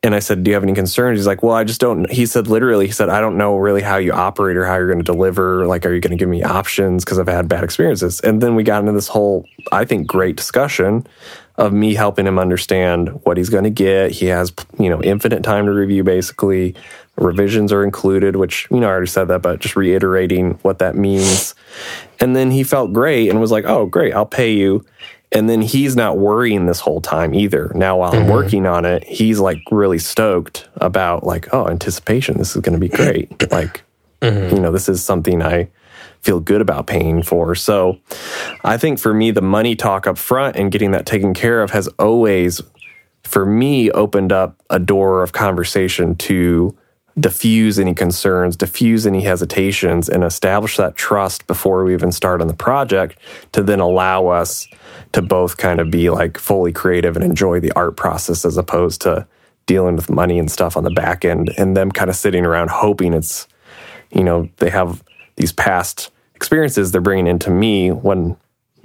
And 0.04 0.14
I 0.14 0.18
said, 0.18 0.44
Do 0.44 0.50
you 0.50 0.54
have 0.54 0.62
any 0.62 0.74
concerns? 0.74 1.18
He's 1.18 1.26
like, 1.26 1.42
Well, 1.42 1.56
I 1.56 1.64
just 1.64 1.80
don't. 1.80 2.10
He 2.10 2.26
said, 2.26 2.46
literally, 2.46 2.86
he 2.86 2.92
said, 2.92 3.08
I 3.08 3.22
don't 3.22 3.38
know 3.38 3.56
really 3.56 3.80
how 3.80 3.96
you 3.96 4.12
operate 4.12 4.58
or 4.58 4.66
how 4.66 4.74
you're 4.74 4.86
going 4.86 4.98
to 4.98 5.04
deliver. 5.04 5.66
Like, 5.66 5.86
are 5.86 5.94
you 5.94 6.00
going 6.00 6.10
to 6.10 6.18
give 6.18 6.28
me 6.28 6.42
options? 6.42 7.04
Because 7.04 7.18
I've 7.18 7.26
had 7.26 7.48
bad 7.48 7.64
experiences. 7.64 8.20
And 8.20 8.42
then 8.42 8.54
we 8.54 8.64
got 8.64 8.80
into 8.80 8.92
this 8.92 9.08
whole, 9.08 9.46
I 9.72 9.86
think, 9.86 10.06
great 10.06 10.36
discussion 10.36 11.06
of 11.56 11.72
me 11.72 11.94
helping 11.94 12.26
him 12.26 12.38
understand 12.38 13.08
what 13.24 13.38
he's 13.38 13.48
going 13.48 13.64
to 13.64 13.70
get. 13.70 14.10
He 14.10 14.26
has, 14.26 14.52
you 14.78 14.90
know, 14.90 15.02
infinite 15.02 15.42
time 15.42 15.64
to 15.64 15.72
review 15.72 16.04
basically. 16.04 16.74
Revisions 17.16 17.72
are 17.72 17.84
included, 17.84 18.36
which, 18.36 18.66
you 18.70 18.80
know, 18.80 18.88
I 18.88 18.90
already 18.90 19.06
said 19.06 19.28
that, 19.28 19.42
but 19.42 19.60
just 19.60 19.76
reiterating 19.76 20.58
what 20.62 20.80
that 20.80 20.96
means. 20.96 21.54
And 22.20 22.34
then 22.34 22.50
he 22.50 22.64
felt 22.64 22.92
great 22.92 23.28
and 23.30 23.40
was 23.40 23.52
like, 23.52 23.64
oh, 23.66 23.86
great, 23.86 24.14
I'll 24.14 24.26
pay 24.26 24.52
you. 24.52 24.84
And 25.30 25.48
then 25.48 25.62
he's 25.62 25.96
not 25.96 26.18
worrying 26.18 26.66
this 26.66 26.80
whole 26.80 27.00
time 27.00 27.34
either. 27.34 27.72
Now, 27.74 27.98
while 27.98 28.12
I'm 28.12 28.22
mm-hmm. 28.22 28.32
working 28.32 28.66
on 28.66 28.84
it, 28.84 29.04
he's 29.04 29.40
like 29.40 29.58
really 29.70 29.98
stoked 29.98 30.68
about, 30.76 31.24
like, 31.24 31.52
oh, 31.52 31.68
anticipation, 31.68 32.38
this 32.38 32.54
is 32.54 32.62
going 32.62 32.78
to 32.78 32.78
be 32.78 32.88
great. 32.88 33.30
like, 33.52 33.82
mm-hmm. 34.20 34.54
you 34.54 34.60
know, 34.60 34.72
this 34.72 34.88
is 34.88 35.02
something 35.02 35.42
I 35.42 35.68
feel 36.20 36.40
good 36.40 36.60
about 36.60 36.86
paying 36.86 37.22
for. 37.22 37.54
So 37.54 37.98
I 38.64 38.76
think 38.76 38.98
for 38.98 39.12
me, 39.12 39.30
the 39.30 39.42
money 39.42 39.76
talk 39.76 40.06
up 40.06 40.18
front 40.18 40.56
and 40.56 40.72
getting 40.72 40.92
that 40.92 41.04
taken 41.04 41.34
care 41.34 41.62
of 41.62 41.70
has 41.72 41.86
always, 41.98 42.62
for 43.22 43.44
me, 43.44 43.90
opened 43.90 44.32
up 44.32 44.60
a 44.70 44.78
door 44.78 45.22
of 45.22 45.32
conversation 45.32 46.16
to 46.16 46.76
diffuse 47.18 47.78
any 47.78 47.94
concerns, 47.94 48.56
diffuse 48.56 49.06
any 49.06 49.22
hesitations, 49.22 50.08
and 50.08 50.24
establish 50.24 50.76
that 50.76 50.96
trust 50.96 51.46
before 51.46 51.84
we 51.84 51.94
even 51.94 52.10
start 52.10 52.40
on 52.40 52.48
the 52.48 52.54
project 52.54 53.18
to 53.52 53.62
then 53.62 53.80
allow 53.80 54.26
us 54.26 54.66
to 55.12 55.22
both 55.22 55.56
kind 55.56 55.80
of 55.80 55.90
be 55.90 56.10
like 56.10 56.38
fully 56.38 56.72
creative 56.72 57.14
and 57.14 57.24
enjoy 57.24 57.60
the 57.60 57.72
art 57.72 57.96
process 57.96 58.44
as 58.44 58.56
opposed 58.56 59.00
to 59.00 59.26
dealing 59.66 59.96
with 59.96 60.10
money 60.10 60.38
and 60.38 60.50
stuff 60.50 60.76
on 60.76 60.84
the 60.84 60.90
back 60.90 61.24
end 61.24 61.50
and 61.56 61.76
them 61.76 61.90
kind 61.90 62.10
of 62.10 62.16
sitting 62.16 62.44
around 62.44 62.70
hoping 62.70 63.14
it's, 63.14 63.46
you 64.10 64.24
know, 64.24 64.48
they 64.56 64.70
have 64.70 65.02
these 65.36 65.52
past 65.52 66.10
experiences 66.34 66.92
they're 66.92 67.00
bringing 67.00 67.26
into 67.26 67.50
me 67.50 67.90
when, 67.90 68.36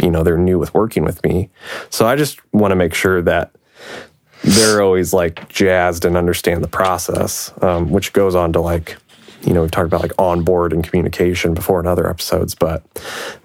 you 0.01 0.09
know, 0.09 0.23
they're 0.23 0.37
new 0.37 0.59
with 0.59 0.73
working 0.73 1.03
with 1.03 1.21
me. 1.23 1.49
So 1.89 2.07
I 2.07 2.15
just 2.15 2.39
want 2.53 2.71
to 2.71 2.75
make 2.75 2.93
sure 2.93 3.21
that 3.23 3.51
they're 4.43 4.81
always 4.81 5.13
like 5.13 5.49
jazzed 5.49 6.05
and 6.05 6.15
understand 6.15 6.63
the 6.63 6.67
process, 6.67 7.51
um, 7.61 7.89
which 7.89 8.13
goes 8.13 8.35
on 8.35 8.53
to 8.53 8.61
like, 8.61 8.97
you 9.41 9.53
know, 9.53 9.61
we've 9.61 9.71
talked 9.71 9.87
about 9.87 10.01
like 10.01 10.13
onboard 10.17 10.73
and 10.73 10.83
communication 10.83 11.53
before 11.53 11.79
in 11.79 11.87
other 11.87 12.09
episodes, 12.09 12.55
but 12.55 12.83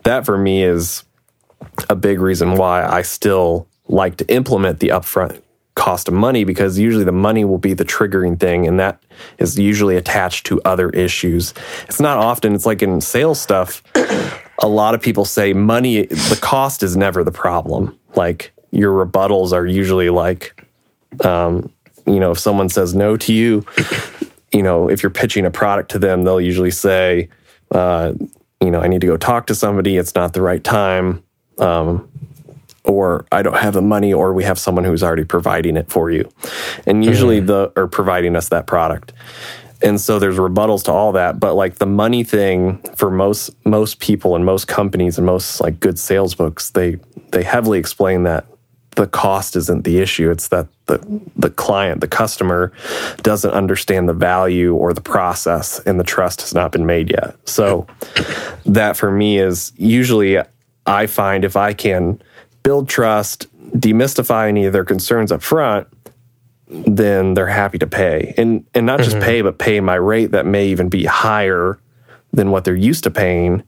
that 0.05 0.25
for 0.25 0.39
me 0.39 0.63
is 0.63 1.05
a 1.89 1.97
big 1.97 2.21
reason 2.21 2.57
why 2.57 2.85
I 2.85 3.03
still 3.03 3.67
like 3.89 4.17
to 4.19 4.35
implement 4.35 4.81
the 4.81 4.89
upfront 4.89 5.41
cost 5.75 6.07
of 6.07 6.15
money 6.15 6.45
because 6.45 6.79
usually 6.79 7.05
the 7.05 7.13
money 7.13 7.45
will 7.45 7.59
be 7.59 7.75
the 7.75 7.85
triggering 7.85 8.39
thing 8.39 8.67
and 8.67 8.79
that 8.79 9.03
is 9.39 9.59
usually 9.59 9.97
attached 9.97 10.47
to 10.47 10.63
other 10.63 10.89
issues. 10.91 11.53
It's 11.89 12.01
not 12.01 12.19
often, 12.19 12.55
it's 12.55 12.67
like 12.67 12.83
in 12.83 13.01
sales 13.01 13.41
stuff, 13.41 13.83
a 14.61 14.69
lot 14.69 14.95
of 14.95 15.03
people 15.03 15.25
say 15.25 15.53
money, 15.53 16.07
the 16.07 16.39
cost 16.41 16.83
is 16.83 16.97
never 16.97 17.25
the 17.25 17.33
problem. 17.33 17.99
Like 18.15 18.53
your 18.71 19.05
rebuttals 19.05 19.53
are 19.53 19.67
usually 19.67 20.11
like, 20.11 20.64
um, 21.23 21.71
you 22.07 22.21
know, 22.21 22.33
if 22.33 22.39
someone 22.39 22.69
says 22.69 22.95
no 22.95 23.17
to 23.17 23.33
you, 23.33 23.65
you 24.53 24.63
know, 24.63 24.89
if 24.89 25.03
you're 25.03 25.11
pitching 25.11 25.47
a 25.47 25.51
product 25.51 25.91
to 25.93 25.99
them, 25.99 26.25
they'll 26.25 26.41
usually 26.41 26.71
say, 26.71 27.29
uh, 27.71 28.13
you 28.61 28.71
know, 28.71 28.81
I 28.81 28.89
need 28.89 29.01
to 29.01 29.07
go 29.07 29.17
talk 29.17 29.47
to 29.49 29.55
somebody. 29.55 29.97
It's 29.97 30.15
not 30.15 30.33
the 30.33 30.43
right 30.43 30.63
time. 30.63 31.23
Um, 31.59 32.09
or 32.85 33.25
I 33.33 33.43
don't 33.43 33.57
have 33.57 33.73
the 33.73 33.83
money, 33.83 34.13
or 34.13 34.35
we 34.35 34.45
have 34.45 34.59
someone 34.59 34.85
who's 34.85 35.03
already 35.03 35.25
providing 35.25 35.77
it 35.77 35.91
for 35.91 36.11
you. 36.11 36.31
And 36.87 37.03
usually 37.05 37.41
the, 37.41 37.73
or 37.77 37.87
providing 37.87 38.37
us 38.37 38.51
that 38.51 38.67
product. 38.67 39.13
And 39.83 40.01
so 40.01 40.19
there's 40.19 40.37
rebuttals 40.37 40.85
to 40.85 40.93
all 40.93 41.13
that. 41.13 41.41
But 41.41 41.55
like 41.55 41.77
the 41.77 41.87
money 41.87 42.25
thing 42.25 42.79
for 42.95 43.11
most, 43.11 43.55
most 43.65 44.01
people 44.01 44.37
and 44.37 44.45
most 44.45 44.69
companies 44.69 45.17
and 45.17 45.27
most 45.27 45.61
like 45.61 45.81
good 45.81 45.99
sales 45.99 46.35
books, 46.35 46.71
they, 46.71 46.99
they 47.33 47.43
heavily 47.43 47.79
explain 47.79 48.25
that 48.25 48.47
the 48.97 49.07
cost 49.07 49.57
isn't 49.57 49.85
the 49.85 49.99
issue. 49.99 50.31
It's 50.31 50.49
that 50.49 50.67
the 50.87 50.99
the 51.37 51.51
client, 51.51 52.01
the 52.01 52.09
customer, 52.09 52.73
doesn't 53.23 53.51
understand 53.51 54.09
the 54.09 54.13
value 54.13 54.75
or 54.75 54.93
the 54.93 55.01
process, 55.01 55.81
and 55.81 55.99
the 55.99 56.05
trust 56.05 56.41
has 56.43 56.55
not 56.55 56.73
been 56.73 56.87
made 56.87 57.11
yet. 57.11 57.37
So 57.49 57.87
that 58.67 58.97
for 58.97 59.11
me 59.11 59.39
is 59.39 59.73
usually 59.77 60.39
I 60.87 61.07
find 61.07 61.45
if 61.45 61.57
I 61.57 61.73
can 61.73 62.23
build 62.63 62.89
trust, 62.89 63.47
demystify 63.79 64.49
any 64.49 64.67
of 64.67 64.73
their 64.73 64.85
concerns 64.85 65.33
up 65.33 65.43
front, 65.43 65.89
then 66.67 67.35
they're 67.35 67.47
happy 67.47 67.79
to 67.79 67.87
pay. 67.87 68.35
And 68.37 68.67
and 68.75 68.87
not 68.87 69.01
just 69.01 69.17
mm-hmm. 69.17 69.25
pay, 69.25 69.43
but 69.43 69.59
pay 69.59 69.81
my 69.81 69.97
rate 69.97 70.33
that 70.33 70.47
may 70.47 70.69
even 70.69 70.89
be 70.89 71.05
higher 71.05 71.79
than 72.33 72.51
what 72.51 72.65
they're 72.65 72.75
used 72.75 73.05
to 73.05 73.11
paying. 73.11 73.63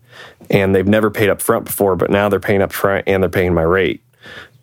And 0.51 0.75
they've 0.75 0.87
never 0.87 1.11
paid 1.11 1.29
up 1.29 1.41
front 1.41 1.65
before, 1.65 1.97
but 1.97 2.11
now 2.11 2.29
they're 2.29 2.41
paying 2.41 2.63
up 2.63 2.73
front 2.73 3.05
and 3.07 3.23
they're 3.23 3.31
paying 3.31 3.55
my 3.55 3.63
rate. 3.63 4.03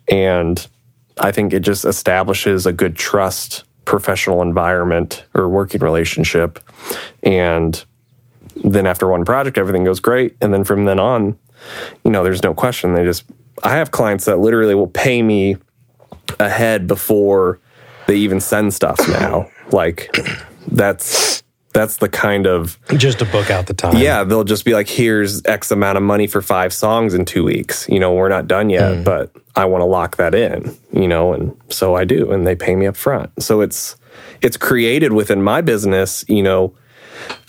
And 0.08 0.66
I 1.18 1.32
think 1.32 1.52
it 1.52 1.60
just 1.60 1.84
establishes 1.84 2.66
a 2.66 2.72
good 2.72 2.96
trust 2.96 3.64
professional 3.84 4.42
environment 4.42 5.24
or 5.34 5.48
working 5.48 5.80
relationship. 5.80 6.58
And 7.22 7.84
then 8.56 8.86
after 8.86 9.08
one 9.08 9.24
project, 9.24 9.58
everything 9.58 9.84
goes 9.84 10.00
great. 10.00 10.36
And 10.40 10.52
then 10.52 10.64
from 10.64 10.84
then 10.84 10.98
on, 10.98 11.38
you 12.04 12.10
know, 12.10 12.24
there's 12.24 12.42
no 12.42 12.54
question. 12.54 12.94
They 12.94 13.04
just, 13.04 13.24
I 13.62 13.76
have 13.76 13.90
clients 13.90 14.24
that 14.24 14.38
literally 14.38 14.74
will 14.74 14.86
pay 14.86 15.22
me 15.22 15.56
ahead 16.40 16.86
before 16.86 17.60
they 18.06 18.16
even 18.16 18.40
send 18.40 18.72
stuff 18.74 18.98
now. 19.08 19.50
Like 19.70 20.14
that's, 20.68 21.33
that's 21.74 21.96
the 21.96 22.08
kind 22.08 22.46
of 22.46 22.78
Just 22.96 23.18
to 23.18 23.26
book 23.26 23.50
out 23.50 23.66
the 23.66 23.74
time. 23.74 23.96
yeah, 23.96 24.24
they'll 24.24 24.44
just 24.44 24.64
be 24.64 24.72
like, 24.72 24.88
here's 24.88 25.44
X 25.44 25.70
amount 25.70 25.98
of 25.98 26.04
money 26.04 26.26
for 26.26 26.40
five 26.40 26.72
songs 26.72 27.12
in 27.12 27.26
two 27.26 27.44
weeks. 27.44 27.86
You 27.88 27.98
know, 27.98 28.14
we're 28.14 28.30
not 28.30 28.46
done 28.46 28.70
yet, 28.70 28.96
hmm. 28.96 29.02
but 29.02 29.34
I 29.54 29.66
want 29.66 29.82
to 29.82 29.86
lock 29.86 30.16
that 30.16 30.34
in, 30.34 30.74
you 30.92 31.08
know, 31.08 31.34
and 31.34 31.54
so 31.68 31.94
I 31.94 32.04
do, 32.04 32.30
and 32.30 32.46
they 32.46 32.56
pay 32.56 32.76
me 32.76 32.86
up 32.86 32.96
front. 32.96 33.30
So 33.42 33.60
it's 33.60 33.96
it's 34.40 34.56
created 34.56 35.12
within 35.12 35.42
my 35.42 35.60
business, 35.60 36.24
you 36.28 36.42
know, 36.42 36.74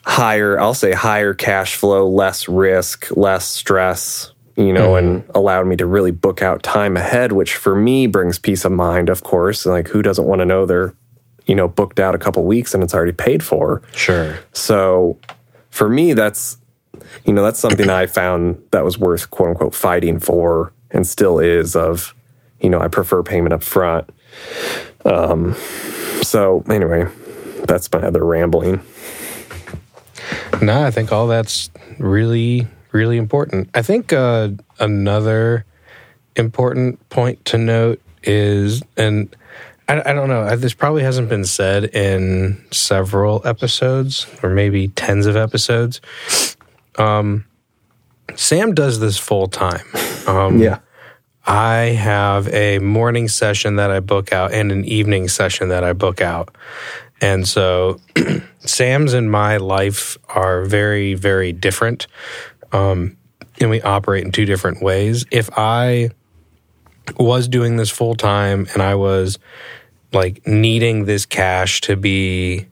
higher, 0.05 0.59
I'll 0.59 0.73
say 0.73 0.91
higher 0.91 1.33
cash 1.33 1.75
flow, 1.75 2.07
less 2.09 2.49
risk, 2.49 3.15
less 3.15 3.47
stress, 3.47 4.31
you 4.57 4.73
know, 4.73 4.91
hmm. 4.91 5.05
and 5.05 5.23
allowed 5.35 5.67
me 5.67 5.75
to 5.75 5.85
really 5.85 6.11
book 6.11 6.41
out 6.41 6.63
time 6.63 6.97
ahead, 6.97 7.31
which 7.31 7.55
for 7.55 7.75
me 7.75 8.07
brings 8.07 8.39
peace 8.39 8.65
of 8.65 8.71
mind, 8.71 9.09
of 9.09 9.23
course. 9.23 9.67
Like 9.67 9.87
who 9.87 10.01
doesn't 10.01 10.25
want 10.25 10.39
to 10.39 10.45
know 10.45 10.65
they're 10.65 10.95
you 11.45 11.55
know, 11.55 11.67
booked 11.67 11.99
out 11.99 12.15
a 12.15 12.17
couple 12.17 12.43
weeks 12.43 12.73
and 12.73 12.83
it's 12.83 12.93
already 12.93 13.11
paid 13.11 13.43
for. 13.43 13.81
Sure. 13.93 14.39
So 14.53 15.17
for 15.69 15.89
me, 15.89 16.13
that's, 16.13 16.57
you 17.25 17.33
know, 17.33 17.43
that's 17.43 17.59
something 17.59 17.89
I 17.89 18.07
found 18.07 18.61
that 18.71 18.83
was 18.83 18.97
worth 18.97 19.29
quote 19.29 19.49
unquote 19.49 19.75
fighting 19.75 20.19
for 20.19 20.73
and 20.91 21.05
still 21.05 21.39
is 21.39 21.75
of, 21.75 22.15
you 22.59 22.69
know, 22.69 22.79
I 22.79 22.87
prefer 22.87 23.21
payment 23.23 23.53
up 23.53 23.63
front. 23.63 24.09
Um, 25.03 25.55
so 26.21 26.63
anyway, 26.69 27.07
that's 27.65 27.91
my 27.91 28.01
other 28.01 28.25
rambling. 28.25 28.81
No, 30.61 30.83
I 30.83 30.91
think 30.91 31.11
all 31.11 31.27
that's 31.27 31.69
really, 31.99 32.67
really 32.91 33.17
important. 33.17 33.69
I 33.73 33.81
think 33.81 34.13
uh, 34.13 34.49
another 34.79 35.65
important 36.35 37.07
point 37.09 37.43
to 37.45 37.57
note 37.57 38.01
is, 38.23 38.81
and 38.97 39.33
I, 39.87 40.01
I 40.09 40.13
don't 40.13 40.29
know, 40.29 40.55
this 40.55 40.73
probably 40.73 41.03
hasn't 41.03 41.29
been 41.29 41.45
said 41.45 41.85
in 41.95 42.63
several 42.71 43.41
episodes 43.45 44.27
or 44.41 44.49
maybe 44.49 44.87
tens 44.89 45.25
of 45.25 45.35
episodes. 45.35 46.01
Um, 46.97 47.45
Sam 48.35 48.73
does 48.73 48.99
this 48.99 49.17
full 49.17 49.47
time. 49.47 49.85
Um, 50.27 50.57
Yeah. 50.59 50.79
I 51.47 51.93
have 51.99 52.47
a 52.47 52.79
morning 52.79 53.27
session 53.27 53.75
that 53.75 53.91
I 53.91 53.99
book 53.99 54.33
out 54.33 54.51
and 54.51 54.71
an 54.71 54.83
evening 54.85 55.27
session 55.27 55.69
that 55.69 55.83
I 55.83 55.93
book 55.93 56.19
out. 56.19 56.55
And 57.21 57.47
so 57.47 57.99
Sam's 58.59 59.13
and 59.13 59.29
my 59.31 59.57
life 59.57 60.17
are 60.27 60.63
very, 60.65 61.13
very 61.13 61.53
different. 61.53 62.07
Um, 62.71 63.17
and 63.61 63.69
we 63.69 63.79
operate 63.83 64.25
in 64.25 64.31
two 64.31 64.45
different 64.45 64.81
ways. 64.81 65.23
If 65.29 65.49
I 65.55 66.09
was 67.17 67.47
doing 67.47 67.77
this 67.77 67.89
full 67.89 68.15
time 68.15 68.67
and 68.73 68.81
I 68.81 68.95
was 68.95 69.39
like 70.13 70.45
needing 70.47 71.05
this 71.05 71.25
cash 71.25 71.81
to 71.81 71.95
be 71.95 72.67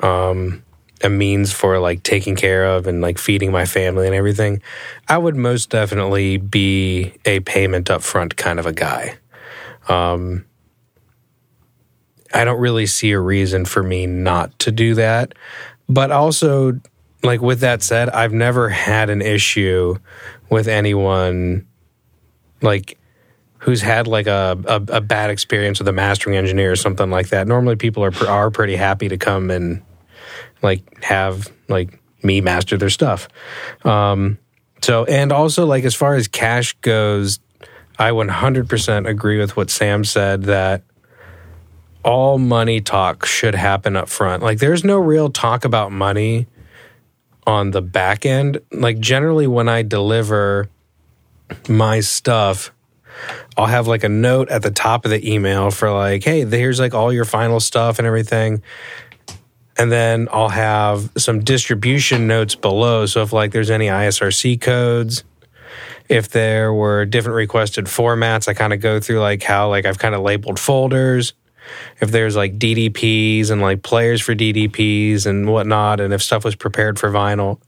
um, 0.00 0.62
a 1.02 1.08
means 1.08 1.52
for 1.52 1.78
like 1.78 2.02
taking 2.02 2.36
care 2.36 2.64
of 2.64 2.86
and 2.86 3.00
like 3.00 3.18
feeding 3.18 3.52
my 3.52 3.64
family 3.64 4.06
and 4.06 4.14
everything, 4.14 4.62
I 5.08 5.18
would 5.18 5.36
most 5.36 5.70
definitely 5.70 6.38
be 6.38 7.14
a 7.24 7.40
payment 7.40 7.90
up 7.90 8.02
front 8.02 8.36
kind 8.36 8.58
of 8.58 8.66
a 8.66 8.72
guy. 8.72 9.18
Um, 9.88 10.44
I 12.34 12.44
don't 12.44 12.60
really 12.60 12.86
see 12.86 13.12
a 13.12 13.20
reason 13.20 13.64
for 13.64 13.82
me 13.82 14.06
not 14.06 14.58
to 14.60 14.72
do 14.72 14.94
that. 14.94 15.34
But 15.88 16.10
also, 16.10 16.80
like 17.22 17.42
with 17.42 17.60
that 17.60 17.82
said, 17.82 18.08
I've 18.10 18.32
never 18.32 18.68
had 18.68 19.10
an 19.10 19.20
issue 19.20 19.96
with 20.48 20.68
anyone 20.68 21.66
like 22.62 22.98
who's 23.62 23.80
had 23.80 24.08
like 24.08 24.26
a, 24.26 24.58
a, 24.66 24.96
a 24.96 25.00
bad 25.00 25.30
experience 25.30 25.78
with 25.78 25.86
a 25.86 25.92
mastering 25.92 26.36
engineer 26.36 26.72
or 26.72 26.76
something 26.76 27.10
like 27.10 27.28
that. 27.28 27.46
Normally, 27.46 27.76
people 27.76 28.04
are 28.04 28.26
are 28.26 28.50
pretty 28.50 28.76
happy 28.76 29.08
to 29.08 29.16
come 29.16 29.50
and 29.50 29.82
like 30.62 31.02
have 31.02 31.50
like 31.68 32.00
me 32.24 32.40
master 32.40 32.76
their 32.76 32.90
stuff. 32.90 33.28
Um, 33.84 34.38
so 34.82 35.04
and 35.04 35.30
also 35.30 35.64
like 35.64 35.84
as 35.84 35.94
far 35.94 36.14
as 36.14 36.26
cash 36.26 36.72
goes, 36.80 37.38
I 37.98 38.10
100% 38.10 39.08
agree 39.08 39.38
with 39.38 39.56
what 39.56 39.70
Sam 39.70 40.04
said 40.04 40.44
that 40.44 40.82
all 42.04 42.38
money 42.38 42.80
talk 42.80 43.24
should 43.24 43.54
happen 43.54 43.94
up 43.94 44.08
front. 44.08 44.42
Like 44.42 44.58
there's 44.58 44.82
no 44.82 44.98
real 44.98 45.30
talk 45.30 45.64
about 45.64 45.92
money 45.92 46.48
on 47.46 47.70
the 47.70 47.82
back 47.82 48.26
end. 48.26 48.58
Like 48.72 48.98
generally 48.98 49.46
when 49.46 49.68
I 49.68 49.82
deliver 49.82 50.68
my 51.68 52.00
stuff, 52.00 52.72
I'll 53.56 53.66
have 53.66 53.86
like 53.86 54.04
a 54.04 54.08
note 54.08 54.48
at 54.48 54.62
the 54.62 54.70
top 54.70 55.04
of 55.04 55.10
the 55.10 55.32
email 55.32 55.70
for 55.70 55.90
like, 55.90 56.24
hey, 56.24 56.44
here's 56.44 56.80
like 56.80 56.94
all 56.94 57.12
your 57.12 57.24
final 57.24 57.60
stuff 57.60 57.98
and 57.98 58.06
everything. 58.06 58.62
And 59.76 59.90
then 59.90 60.28
I'll 60.30 60.48
have 60.48 61.10
some 61.16 61.40
distribution 61.40 62.26
notes 62.26 62.54
below. 62.54 63.06
So 63.06 63.22
if 63.22 63.32
like 63.32 63.52
there's 63.52 63.70
any 63.70 63.86
ISRC 63.86 64.60
codes, 64.60 65.24
if 66.08 66.28
there 66.28 66.72
were 66.72 67.04
different 67.04 67.36
requested 67.36 67.86
formats, 67.86 68.48
I 68.48 68.54
kind 68.54 68.72
of 68.72 68.80
go 68.80 69.00
through 69.00 69.20
like 69.20 69.42
how 69.42 69.70
like 69.70 69.86
I've 69.86 69.98
kind 69.98 70.14
of 70.14 70.20
labeled 70.20 70.58
folders. 70.58 71.32
If 72.00 72.10
there's 72.10 72.36
like 72.36 72.58
DDPs 72.58 73.50
and 73.50 73.60
like 73.60 73.82
players 73.82 74.20
for 74.20 74.34
DDPs 74.34 75.26
and 75.26 75.48
whatnot, 75.48 76.00
and 76.00 76.12
if 76.12 76.22
stuff 76.22 76.44
was 76.44 76.54
prepared 76.54 76.98
for 76.98 77.10
vinyl, 77.10 77.60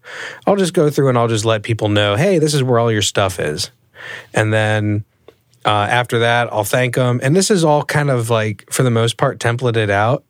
I'll 0.46 0.56
just 0.56 0.74
go 0.74 0.90
through 0.90 1.08
and 1.08 1.16
I'll 1.16 1.28
just 1.28 1.44
let 1.44 1.62
people 1.62 1.88
know, 1.88 2.16
hey, 2.16 2.38
this 2.38 2.54
is 2.54 2.62
where 2.62 2.78
all 2.78 2.92
your 2.92 3.02
stuff 3.02 3.38
is. 3.38 3.70
And 4.34 4.52
then 4.52 5.04
uh, 5.64 5.68
after 5.68 6.20
that, 6.20 6.52
I'll 6.52 6.64
thank 6.64 6.94
them. 6.94 7.20
And 7.22 7.34
this 7.34 7.50
is 7.50 7.64
all 7.64 7.84
kind 7.84 8.10
of 8.10 8.30
like, 8.30 8.70
for 8.70 8.82
the 8.82 8.90
most 8.90 9.16
part, 9.16 9.38
templated 9.38 9.90
out 9.90 10.24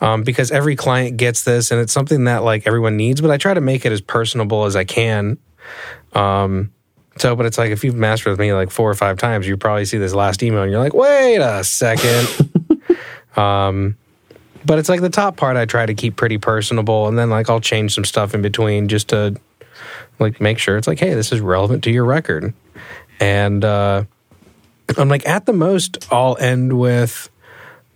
um, 0.00 0.22
because 0.22 0.50
every 0.50 0.76
client 0.76 1.16
gets 1.16 1.44
this 1.44 1.70
and 1.70 1.80
it's 1.80 1.92
something 1.92 2.24
that 2.24 2.42
like 2.42 2.66
everyone 2.66 2.96
needs, 2.96 3.20
but 3.20 3.30
I 3.30 3.36
try 3.36 3.54
to 3.54 3.60
make 3.60 3.84
it 3.84 3.92
as 3.92 4.00
personable 4.00 4.64
as 4.64 4.76
I 4.76 4.84
can. 4.84 5.38
Um, 6.12 6.72
so, 7.16 7.36
but 7.36 7.44
it's 7.46 7.58
like 7.58 7.70
if 7.70 7.84
you've 7.84 7.94
mastered 7.94 8.30
with 8.30 8.40
me 8.40 8.52
like 8.54 8.70
four 8.70 8.90
or 8.90 8.94
five 8.94 9.18
times, 9.18 9.46
you 9.46 9.56
probably 9.56 9.84
see 9.84 9.98
this 9.98 10.14
last 10.14 10.42
email 10.42 10.62
and 10.62 10.70
you're 10.70 10.80
like, 10.80 10.94
wait 10.94 11.38
a 11.38 11.62
second. 11.62 12.50
um, 13.36 13.96
but 14.64 14.78
it's 14.78 14.88
like 14.88 15.00
the 15.00 15.10
top 15.10 15.36
part 15.36 15.56
I 15.56 15.66
try 15.66 15.86
to 15.86 15.94
keep 15.94 16.16
pretty 16.16 16.38
personable, 16.38 17.08
and 17.08 17.18
then 17.18 17.30
like 17.30 17.48
I'll 17.48 17.60
change 17.60 17.94
some 17.94 18.04
stuff 18.04 18.34
in 18.34 18.42
between 18.42 18.88
just 18.88 19.08
to 19.08 19.36
like 20.18 20.40
make 20.40 20.58
sure 20.58 20.76
it's 20.76 20.86
like, 20.86 20.98
hey, 20.98 21.14
this 21.14 21.32
is 21.32 21.40
relevant 21.40 21.84
to 21.84 21.90
your 21.90 22.04
record. 22.04 22.52
And 23.18 23.64
uh, 23.64 24.04
I'm 24.98 25.08
like, 25.08 25.26
at 25.26 25.46
the 25.46 25.52
most, 25.52 26.06
I'll 26.12 26.36
end 26.38 26.78
with, 26.78 27.28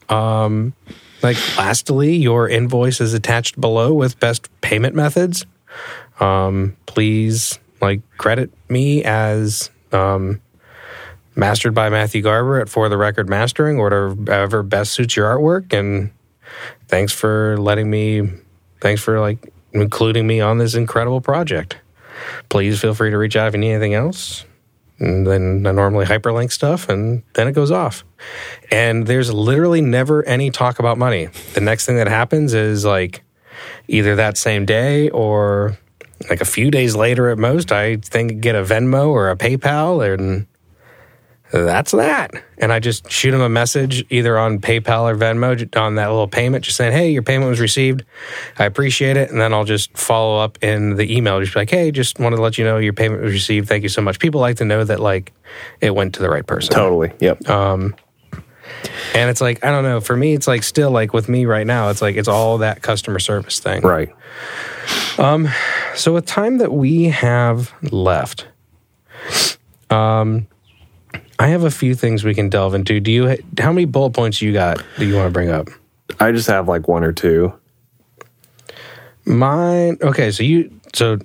um, 0.09 0.75
like, 1.23 1.37
lastly, 1.57 2.17
your 2.17 2.49
invoice 2.49 3.01
is 3.01 3.15
attached 3.15 3.61
below 3.61 3.93
with 3.93 4.21
best 4.21 4.49
payment 4.61 4.95
methods. 4.95 5.47
Um, 6.21 6.77
please, 6.87 7.59
like, 7.81 8.03
credit 8.19 8.51
me 8.69 9.03
as 9.05 9.71
um, 9.93 10.41
mastered 11.35 11.75
by 11.75 11.89
Matthew 11.89 12.23
Garber 12.23 12.61
at 12.61 12.69
For 12.69 12.89
the 12.89 12.97
Record 12.97 13.29
Mastering, 13.29 13.79
or 13.79 14.11
whatever 14.11 14.63
best 14.63 14.93
suits 14.93 15.17
your 15.17 15.27
artwork. 15.27 15.73
And 15.73 16.11
thanks 16.89 17.13
for 17.13 17.57
letting 17.59 17.91
me, 17.91 18.31
thanks 18.81 19.03
for 19.03 19.21
like 19.21 19.53
including 19.73 20.27
me 20.27 20.41
on 20.41 20.59
this 20.59 20.75
incredible 20.75 21.21
project. 21.21 21.79
Please 22.49 22.81
feel 22.81 22.95
free 22.95 23.11
to 23.11 23.19
reach 23.19 23.37
out 23.37 23.49
if 23.49 23.55
you 23.55 23.61
need 23.61 23.73
anything 23.73 23.95
else. 23.95 24.45
And 24.99 25.27
then 25.27 25.67
I 25.67 25.73
normally 25.73 26.07
hyperlink 26.07 26.53
stuff 26.53 26.89
and 26.89 27.23
then 27.35 27.49
it 27.49 27.53
goes 27.53 27.71
off. 27.71 28.05
And 28.71 29.07
there's 29.07 29.33
literally 29.33 29.81
never 29.81 30.25
any 30.25 30.51
talk 30.51 30.79
about 30.79 30.99
money. 30.99 31.29
The 31.55 31.61
next 31.61 31.87
thing 31.87 31.97
that 31.97 32.07
happens 32.07 32.55
is 32.55 32.85
like 32.85 33.23
either 33.89 34.15
that 34.17 34.39
same 34.39 34.65
day 34.65 35.11
or 35.11 35.77
like 36.31 36.41
a 36.41 36.47
few 36.47 36.71
days 36.71 36.95
later 36.95 37.29
at 37.31 37.39
most, 37.39 37.73
I 37.73 37.97
think 37.97 38.41
get 38.41 38.55
a 38.55 38.63
Venmo 38.63 39.09
or 39.09 39.31
a 39.31 39.37
PayPal 39.37 40.15
and 40.15 40.47
that's 41.63 41.93
that. 41.93 42.33
And 42.59 42.73
I 42.73 42.81
just 42.81 43.11
shoot 43.11 43.31
them 43.31 43.41
a 43.41 43.49
message 43.49 44.05
either 44.11 44.37
on 44.37 44.61
PayPal 44.61 45.11
or 45.11 45.17
Venmo 45.17 45.77
on 45.77 45.95
that 45.95 46.09
little 46.09 46.27
payment, 46.27 46.65
just 46.65 46.77
saying, 46.77 46.93
hey, 46.93 47.11
your 47.11 47.23
payment 47.23 47.49
was 47.49 47.61
received. 47.61 48.05
I 48.59 48.65
appreciate 48.65 49.17
it. 49.17 49.31
And 49.31 49.41
then 49.41 49.53
I'll 49.53 49.65
just 49.65 49.97
follow 49.97 50.39
up 50.39 50.59
in 50.63 50.97
the 50.97 51.17
email, 51.17 51.39
just 51.41 51.55
be 51.55 51.61
like, 51.61 51.71
hey, 51.71 51.91
just 51.91 52.19
wanted 52.19 52.37
to 52.37 52.43
let 52.43 52.59
you 52.59 52.65
know 52.65 52.79
your 52.79 52.93
payment 52.93 53.23
was 53.23 53.33
received. 53.33 53.69
Thank 53.69 53.83
you 53.83 53.89
so 53.89 54.03
much. 54.03 54.19
People 54.19 54.41
like 54.41 54.57
to 54.57 54.65
know 54.65 54.83
that 54.85 55.01
like 55.01 55.33
it 55.81 55.95
went 55.95 56.15
to 56.15 56.23
the 56.23 56.31
right 56.31 56.47
person. 56.47 56.75
Totally. 56.75 57.13
Yep. 57.21 57.49
Um, 57.49 57.95
and 59.15 59.31
it's 59.31 59.41
like, 59.41 59.65
I 59.65 59.71
don't 59.71 59.85
know, 59.85 60.01
for 60.01 60.17
me, 60.17 60.35
it's 60.35 60.49
like 60.49 60.63
still 60.63 60.91
like 60.91 61.13
with 61.13 61.29
me 61.29 61.47
right 61.47 61.67
now, 61.67 61.91
it's 61.91 62.03
like 62.03 62.17
it's 62.17 62.29
all 62.29 62.59
that 62.59 62.83
customer 62.83 63.19
service 63.19 63.61
thing. 63.61 63.83
right. 63.83 64.09
Um, 65.19 65.49
so 65.95 66.15
with 66.15 66.27
time 66.27 66.59
that 66.59 66.73
we 66.73 67.05
have 67.05 67.73
left, 67.93 68.49
um, 69.91 70.49
I 71.39 71.49
have 71.49 71.65
a 71.65 71.71
few 71.71 71.95
things 71.95 72.25
we 72.25 72.35
can 72.35 72.49
delve 72.49 72.75
into. 72.75 73.01
Do 73.01 73.11
you? 73.11 73.37
How 73.59 73.73
many 73.73 73.85
bullet 73.87 74.11
points 74.11 74.41
you 74.41 74.53
got? 74.53 74.83
Do 74.99 75.07
you 75.07 75.17
want 75.17 75.27
to 75.27 75.33
bring 75.33 75.51
up? 75.51 75.69
I 76.21 76.33
just 76.33 76.47
have 76.49 76.69
like 76.69 76.87
one 76.89 77.03
or 77.05 77.13
two. 77.13 77.53
Mine. 79.25 79.99
Okay, 80.03 80.31
so 80.31 80.43
you. 80.43 80.71
So 80.95 81.19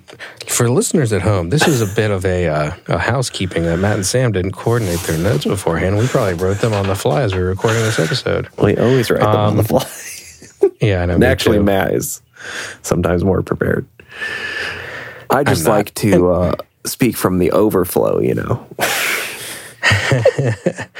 for 0.48 0.68
listeners 0.68 1.12
at 1.12 1.22
home, 1.22 1.50
this 1.50 1.68
is 1.68 1.80
a 1.80 1.94
bit 1.94 2.10
of 2.10 2.24
a, 2.24 2.48
uh, 2.48 2.72
a 2.88 2.98
housekeeping 2.98 3.62
that 3.64 3.76
Matt 3.78 3.94
and 3.94 4.04
Sam 4.06 4.32
didn't 4.32 4.50
coordinate 4.50 4.98
their 5.00 5.16
notes 5.16 5.44
beforehand. 5.44 5.96
We 5.96 6.08
probably 6.08 6.34
wrote 6.34 6.58
them 6.58 6.72
on 6.72 6.88
the 6.88 6.96
fly 6.96 7.22
as 7.22 7.32
we 7.34 7.40
were 7.40 7.46
recording 7.50 7.80
this 7.82 8.00
episode. 8.00 8.48
We 8.60 8.76
always 8.76 9.10
write 9.12 9.20
them 9.20 9.28
on 9.36 9.56
the 9.56 9.60
Um, 9.62 9.66
fly. 9.66 9.86
Yeah, 10.80 11.02
I 11.02 11.06
know. 11.06 11.24
Actually, 11.26 11.58
too. 11.58 11.62
Matt 11.64 11.94
is 11.94 12.20
sometimes 12.82 13.22
more 13.22 13.42
prepared. 13.42 13.86
I 15.30 15.44
just 15.44 15.64
not. 15.66 15.70
like 15.70 15.94
to 15.96 16.30
uh, 16.30 16.54
speak 16.84 17.16
from 17.16 17.38
the 17.38 17.52
overflow, 17.52 18.18
you 18.18 18.34
know. 18.34 18.66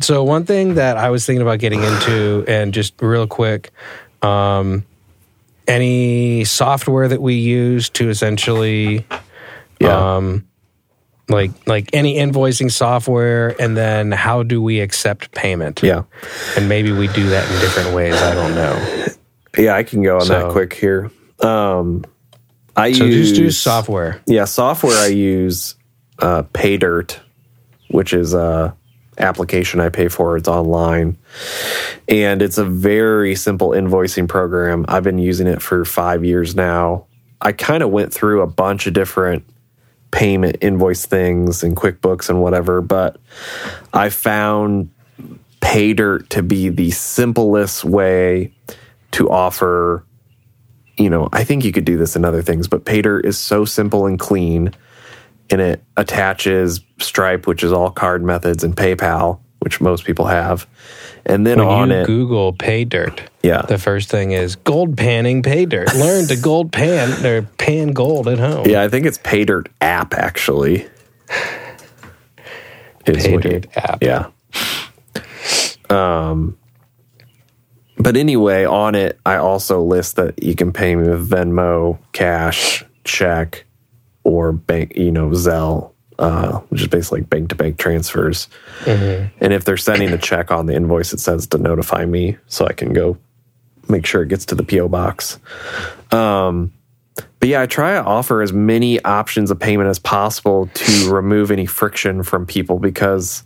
So 0.00 0.24
one 0.24 0.44
thing 0.44 0.74
that 0.74 0.96
I 0.96 1.10
was 1.10 1.24
thinking 1.24 1.42
about 1.42 1.58
getting 1.60 1.82
into, 1.82 2.44
and 2.48 2.74
just 2.74 2.94
real 3.00 3.26
quick, 3.26 3.70
um, 4.22 4.84
any 5.68 6.44
software 6.44 7.08
that 7.08 7.22
we 7.22 7.34
use 7.34 7.88
to 7.90 8.08
essentially 8.08 9.06
Yeah. 9.80 10.16
um, 10.16 10.46
like 11.28 11.50
like 11.66 11.90
any 11.92 12.16
invoicing 12.16 12.70
software, 12.70 13.60
and 13.60 13.76
then 13.76 14.12
how 14.12 14.42
do 14.42 14.62
we 14.62 14.80
accept 14.80 15.32
payment? 15.32 15.80
Yeah. 15.82 16.02
and 16.56 16.68
maybe 16.68 16.92
we 16.92 17.08
do 17.08 17.28
that 17.30 17.50
in 17.52 17.60
different 17.60 17.94
ways. 17.94 18.14
I 18.14 18.34
don't 18.34 18.54
know. 18.54 19.06
Yeah, 19.58 19.74
I 19.74 19.82
can 19.84 20.02
go 20.02 20.18
on 20.18 20.28
that 20.28 20.50
quick 20.52 20.74
here. 20.74 21.10
Um, 21.40 22.04
I 22.76 22.92
So 22.92 23.04
use 23.04 23.30
just 23.30 23.40
do 23.40 23.50
software. 23.50 24.20
Yeah, 24.26 24.44
software 24.44 24.96
I 24.98 25.06
use 25.08 25.76
uh, 26.18 26.42
PayDirt, 26.52 27.18
which 27.88 28.12
is 28.12 28.34
a 28.34 28.74
application 29.18 29.80
I 29.80 29.88
pay 29.88 30.08
for. 30.08 30.36
It's 30.36 30.48
online, 30.48 31.16
and 32.08 32.42
it's 32.42 32.58
a 32.58 32.64
very 32.64 33.34
simple 33.34 33.70
invoicing 33.70 34.28
program. 34.28 34.84
I've 34.88 35.04
been 35.04 35.18
using 35.18 35.46
it 35.46 35.62
for 35.62 35.84
five 35.84 36.24
years 36.24 36.54
now. 36.54 37.06
I 37.40 37.52
kind 37.52 37.82
of 37.82 37.90
went 37.90 38.12
through 38.12 38.42
a 38.42 38.46
bunch 38.46 38.86
of 38.86 38.94
different 38.94 39.44
payment 40.10 40.56
invoice 40.60 41.04
things 41.04 41.62
and 41.62 41.76
QuickBooks 41.76 42.28
and 42.28 42.40
whatever, 42.40 42.80
but 42.80 43.18
I 43.92 44.08
found 44.08 44.90
PayDirt 45.60 46.28
to 46.30 46.42
be 46.42 46.68
the 46.68 46.90
simplest 46.90 47.84
way 47.84 48.52
to 49.12 49.28
offer 49.30 50.06
you 50.98 51.10
know, 51.10 51.28
I 51.32 51.44
think 51.44 51.64
you 51.64 51.72
could 51.72 51.84
do 51.84 51.98
this 51.98 52.16
in 52.16 52.24
other 52.24 52.42
things, 52.42 52.68
but 52.68 52.84
PayDirt 52.84 53.26
is 53.26 53.38
so 53.38 53.64
simple 53.64 54.06
and 54.06 54.18
clean, 54.18 54.72
and 55.50 55.60
it 55.60 55.82
attaches 55.96 56.80
Stripe, 56.98 57.46
which 57.46 57.62
is 57.62 57.72
all 57.72 57.90
card 57.90 58.22
methods, 58.22 58.64
and 58.64 58.76
PayPal, 58.76 59.40
which 59.60 59.80
most 59.80 60.04
people 60.04 60.26
have, 60.26 60.66
and 61.24 61.46
then 61.46 61.58
When 61.58 61.66
on 61.68 61.90
you 61.90 61.96
it, 61.96 62.06
Google 62.06 62.52
pay 62.52 62.84
dirt, 62.84 63.20
yeah, 63.42 63.62
the 63.62 63.78
first 63.78 64.08
thing 64.10 64.30
is 64.32 64.56
gold 64.56 64.96
panning 64.96 65.42
pay 65.42 65.66
dirt. 65.66 65.94
Learn 65.94 66.26
to 66.28 66.36
gold 66.36 66.72
pan 66.72 67.24
or 67.26 67.42
pan 67.42 67.88
gold 67.88 68.28
at 68.28 68.38
home. 68.38 68.66
yeah, 68.68 68.82
I 68.82 68.88
think 68.88 69.06
it's 69.06 69.18
pay 69.18 69.44
dirt 69.44 69.68
app 69.80 70.14
actually. 70.14 70.86
Is 73.06 73.24
Pay 73.24 73.36
dirt 73.36 73.66
app. 73.76 74.02
Yeah. 74.02 74.30
Um, 75.88 76.58
but 77.98 78.16
anyway, 78.16 78.64
on 78.64 78.94
it, 78.94 79.18
I 79.24 79.36
also 79.36 79.82
list 79.82 80.16
that 80.16 80.42
you 80.42 80.54
can 80.54 80.72
pay 80.72 80.96
me 80.96 81.08
with 81.08 81.30
Venmo, 81.30 81.98
cash, 82.12 82.84
check, 83.04 83.64
or 84.26 84.50
bank, 84.50 84.96
you 84.96 85.12
know, 85.12 85.28
Zelle, 85.30 85.92
uh, 86.18 86.58
which 86.68 86.82
is 86.82 86.88
basically 86.88 87.20
bank 87.20 87.48
to 87.50 87.54
bank 87.54 87.78
transfers. 87.78 88.48
And 89.40 89.52
if 89.52 89.64
they're 89.64 89.76
sending 89.76 90.12
a 90.12 90.18
check 90.18 90.50
on 90.50 90.66
the 90.66 90.74
invoice, 90.74 91.12
it 91.12 91.20
says 91.20 91.46
to 91.48 91.58
notify 91.58 92.04
me 92.04 92.36
so 92.48 92.66
I 92.66 92.72
can 92.72 92.92
go 92.92 93.16
make 93.88 94.04
sure 94.04 94.22
it 94.22 94.28
gets 94.28 94.44
to 94.46 94.56
the 94.56 94.64
PO 94.64 94.88
box. 94.88 95.38
Um, 96.10 96.72
but 97.38 97.48
yeah, 97.48 97.62
I 97.62 97.66
try 97.66 97.92
to 97.92 98.02
offer 98.02 98.42
as 98.42 98.52
many 98.52 99.00
options 99.04 99.52
of 99.52 99.60
payment 99.60 99.88
as 99.88 100.00
possible 100.00 100.68
to 100.74 101.14
remove 101.14 101.52
any 101.52 101.66
friction 101.66 102.24
from 102.24 102.46
people 102.46 102.80
because 102.80 103.44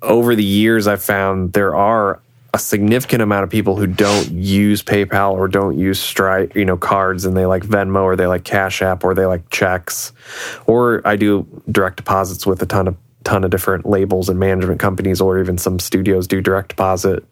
over 0.00 0.34
the 0.34 0.44
years 0.44 0.86
I've 0.86 1.02
found 1.02 1.52
there 1.52 1.76
are 1.76 2.18
a 2.54 2.58
significant 2.58 3.22
amount 3.22 3.44
of 3.44 3.50
people 3.50 3.76
who 3.76 3.86
don't 3.86 4.30
use 4.30 4.82
PayPal 4.82 5.32
or 5.32 5.48
don't 5.48 5.78
use 5.78 5.98
Stripe, 5.98 6.54
you 6.54 6.66
know, 6.66 6.76
cards 6.76 7.24
and 7.24 7.34
they 7.34 7.46
like 7.46 7.62
Venmo 7.62 8.02
or 8.02 8.14
they 8.14 8.26
like 8.26 8.44
Cash 8.44 8.82
App 8.82 9.04
or 9.04 9.14
they 9.14 9.24
like 9.24 9.48
checks. 9.48 10.12
Or 10.66 11.00
I 11.06 11.16
do 11.16 11.46
direct 11.70 11.96
deposits 11.96 12.46
with 12.46 12.60
a 12.62 12.66
ton 12.66 12.88
of 12.88 12.96
ton 13.24 13.44
of 13.44 13.50
different 13.50 13.86
labels 13.86 14.28
and 14.28 14.38
management 14.38 14.80
companies 14.80 15.20
or 15.20 15.38
even 15.38 15.56
some 15.56 15.78
studios 15.78 16.26
do 16.26 16.40
direct 16.40 16.70
deposit 16.70 17.24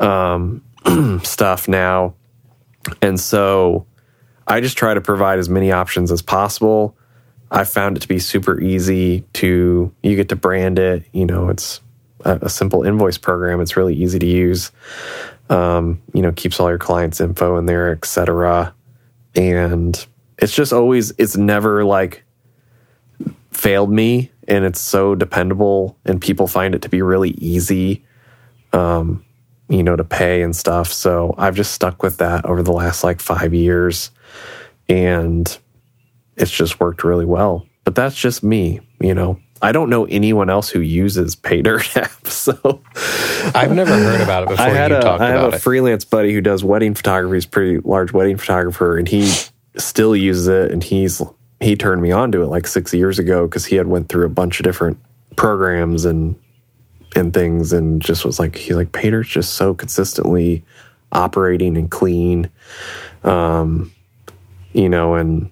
um, 0.00 0.62
stuff 1.22 1.68
now. 1.68 2.14
And 3.00 3.18
so 3.18 3.86
I 4.46 4.60
just 4.60 4.76
try 4.76 4.92
to 4.92 5.00
provide 5.00 5.38
as 5.38 5.48
many 5.48 5.72
options 5.72 6.12
as 6.12 6.20
possible. 6.20 6.96
I 7.50 7.64
found 7.64 7.96
it 7.96 8.00
to 8.00 8.08
be 8.08 8.18
super 8.18 8.60
easy 8.60 9.20
to 9.34 9.92
you 10.02 10.16
get 10.16 10.28
to 10.30 10.36
brand 10.36 10.78
it. 10.78 11.04
You 11.12 11.26
know, 11.26 11.48
it's 11.48 11.80
a, 12.24 12.48
simple 12.48 12.82
invoice 12.82 13.18
program. 13.18 13.60
It's 13.60 13.76
really 13.76 13.94
easy 13.94 14.18
to 14.18 14.26
use. 14.26 14.72
Um, 15.50 16.02
you 16.12 16.22
know, 16.22 16.32
keeps 16.32 16.58
all 16.58 16.68
your 16.68 16.78
clients' 16.78 17.20
info 17.20 17.56
in 17.58 17.66
there, 17.66 17.92
etc. 17.92 18.74
And 19.34 20.06
it's 20.38 20.54
just 20.54 20.72
always 20.72 21.12
it's 21.18 21.36
never 21.36 21.84
like 21.84 22.24
failed 23.52 23.90
me, 23.90 24.30
and 24.48 24.64
it's 24.64 24.80
so 24.80 25.14
dependable, 25.14 25.96
and 26.04 26.20
people 26.20 26.46
find 26.46 26.74
it 26.74 26.82
to 26.82 26.88
be 26.88 27.02
really 27.02 27.30
easy. 27.30 28.04
Um, 28.72 29.24
you 29.68 29.82
know, 29.82 29.96
to 29.96 30.04
pay 30.04 30.42
and 30.42 30.54
stuff. 30.54 30.92
So 30.92 31.34
I've 31.38 31.54
just 31.54 31.72
stuck 31.72 32.02
with 32.02 32.18
that 32.18 32.44
over 32.44 32.62
the 32.62 32.72
last 32.72 33.02
like 33.02 33.20
five 33.20 33.54
years 33.54 34.10
and 34.88 35.58
it's 36.36 36.50
just 36.50 36.80
worked 36.80 37.04
really 37.04 37.24
well. 37.24 37.66
But 37.84 37.94
that's 37.94 38.16
just 38.16 38.42
me, 38.42 38.80
you 39.00 39.14
know. 39.14 39.38
I 39.64 39.72
don't 39.72 39.88
know 39.88 40.04
anyone 40.04 40.50
else 40.50 40.68
who 40.68 40.80
uses 40.80 41.36
PayDirt 41.36 41.96
app, 42.02 42.26
so 42.26 42.82
I've 43.54 43.72
never 43.72 43.94
heard 43.94 44.20
about 44.20 44.42
it 44.42 44.50
before 44.50 44.66
I 44.66 44.68
had 44.68 44.90
you 44.90 44.98
a 44.98 45.00
talked 45.00 45.22
I 45.22 45.28
have 45.28 45.38
about 45.38 45.52
a 45.54 45.56
it. 45.56 45.62
freelance 45.62 46.04
buddy 46.04 46.34
who 46.34 46.42
does 46.42 46.62
wedding 46.62 46.94
photography. 46.94 47.36
He's 47.36 47.46
a 47.46 47.48
pretty 47.48 47.78
large 47.78 48.12
wedding 48.12 48.36
photographer, 48.36 48.98
and 48.98 49.08
he 49.08 49.32
still 49.78 50.14
uses 50.14 50.48
it. 50.48 50.70
And 50.70 50.84
he's 50.84 51.22
he 51.60 51.76
turned 51.76 52.02
me 52.02 52.12
on 52.12 52.30
to 52.32 52.42
it 52.42 52.48
like 52.48 52.66
six 52.66 52.92
years 52.92 53.18
ago 53.18 53.46
because 53.46 53.64
he 53.64 53.76
had 53.76 53.86
went 53.86 54.10
through 54.10 54.26
a 54.26 54.28
bunch 54.30 54.60
of 54.60 54.64
different 54.64 54.98
programs 55.36 56.04
and 56.04 56.36
and 57.16 57.32
things, 57.32 57.72
and 57.72 58.02
just 58.02 58.26
was 58.26 58.38
like 58.38 58.56
he's 58.56 58.76
like 58.76 58.92
PayDirt's 58.92 59.30
just 59.30 59.54
so 59.54 59.72
consistently 59.72 60.62
operating 61.10 61.78
and 61.78 61.90
clean, 61.90 62.50
um, 63.22 63.90
you 64.74 64.90
know, 64.90 65.14
and 65.14 65.50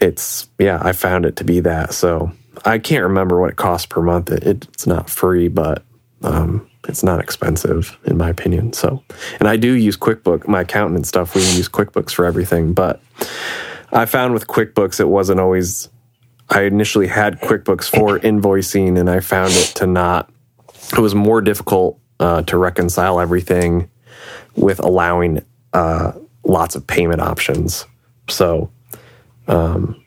it's 0.00 0.48
yeah, 0.60 0.78
I 0.80 0.92
found 0.92 1.26
it 1.26 1.34
to 1.36 1.44
be 1.44 1.58
that. 1.58 1.92
So 1.92 2.30
I 2.64 2.78
can't 2.78 3.04
remember 3.04 3.40
what 3.40 3.50
it 3.50 3.56
costs 3.56 3.86
per 3.86 4.02
month. 4.02 4.30
It, 4.30 4.66
it's 4.72 4.86
not 4.86 5.10
free, 5.10 5.48
but 5.48 5.82
um, 6.22 6.68
it's 6.88 7.02
not 7.02 7.20
expensive 7.20 7.98
in 8.04 8.16
my 8.16 8.28
opinion. 8.28 8.72
So, 8.72 9.02
and 9.38 9.48
I 9.48 9.56
do 9.56 9.72
use 9.72 9.96
QuickBooks. 9.96 10.48
My 10.48 10.62
accountant 10.62 10.96
and 10.96 11.06
stuff, 11.06 11.34
we 11.34 11.42
use 11.42 11.68
QuickBooks 11.68 12.12
for 12.12 12.24
everything. 12.24 12.72
But 12.72 13.00
I 13.92 14.06
found 14.06 14.34
with 14.34 14.46
QuickBooks, 14.46 15.00
it 15.00 15.08
wasn't 15.08 15.40
always. 15.40 15.88
I 16.50 16.62
initially 16.62 17.08
had 17.08 17.40
QuickBooks 17.42 17.90
for 17.90 18.18
invoicing, 18.20 18.98
and 18.98 19.10
I 19.10 19.20
found 19.20 19.52
it 19.52 19.72
to 19.76 19.86
not. 19.86 20.30
It 20.92 21.00
was 21.00 21.14
more 21.14 21.42
difficult 21.42 22.00
uh, 22.20 22.42
to 22.42 22.56
reconcile 22.56 23.20
everything 23.20 23.90
with 24.56 24.80
allowing 24.80 25.44
uh, 25.74 26.12
lots 26.44 26.74
of 26.74 26.86
payment 26.86 27.20
options. 27.20 27.84
So, 28.28 28.70
um, 29.46 30.02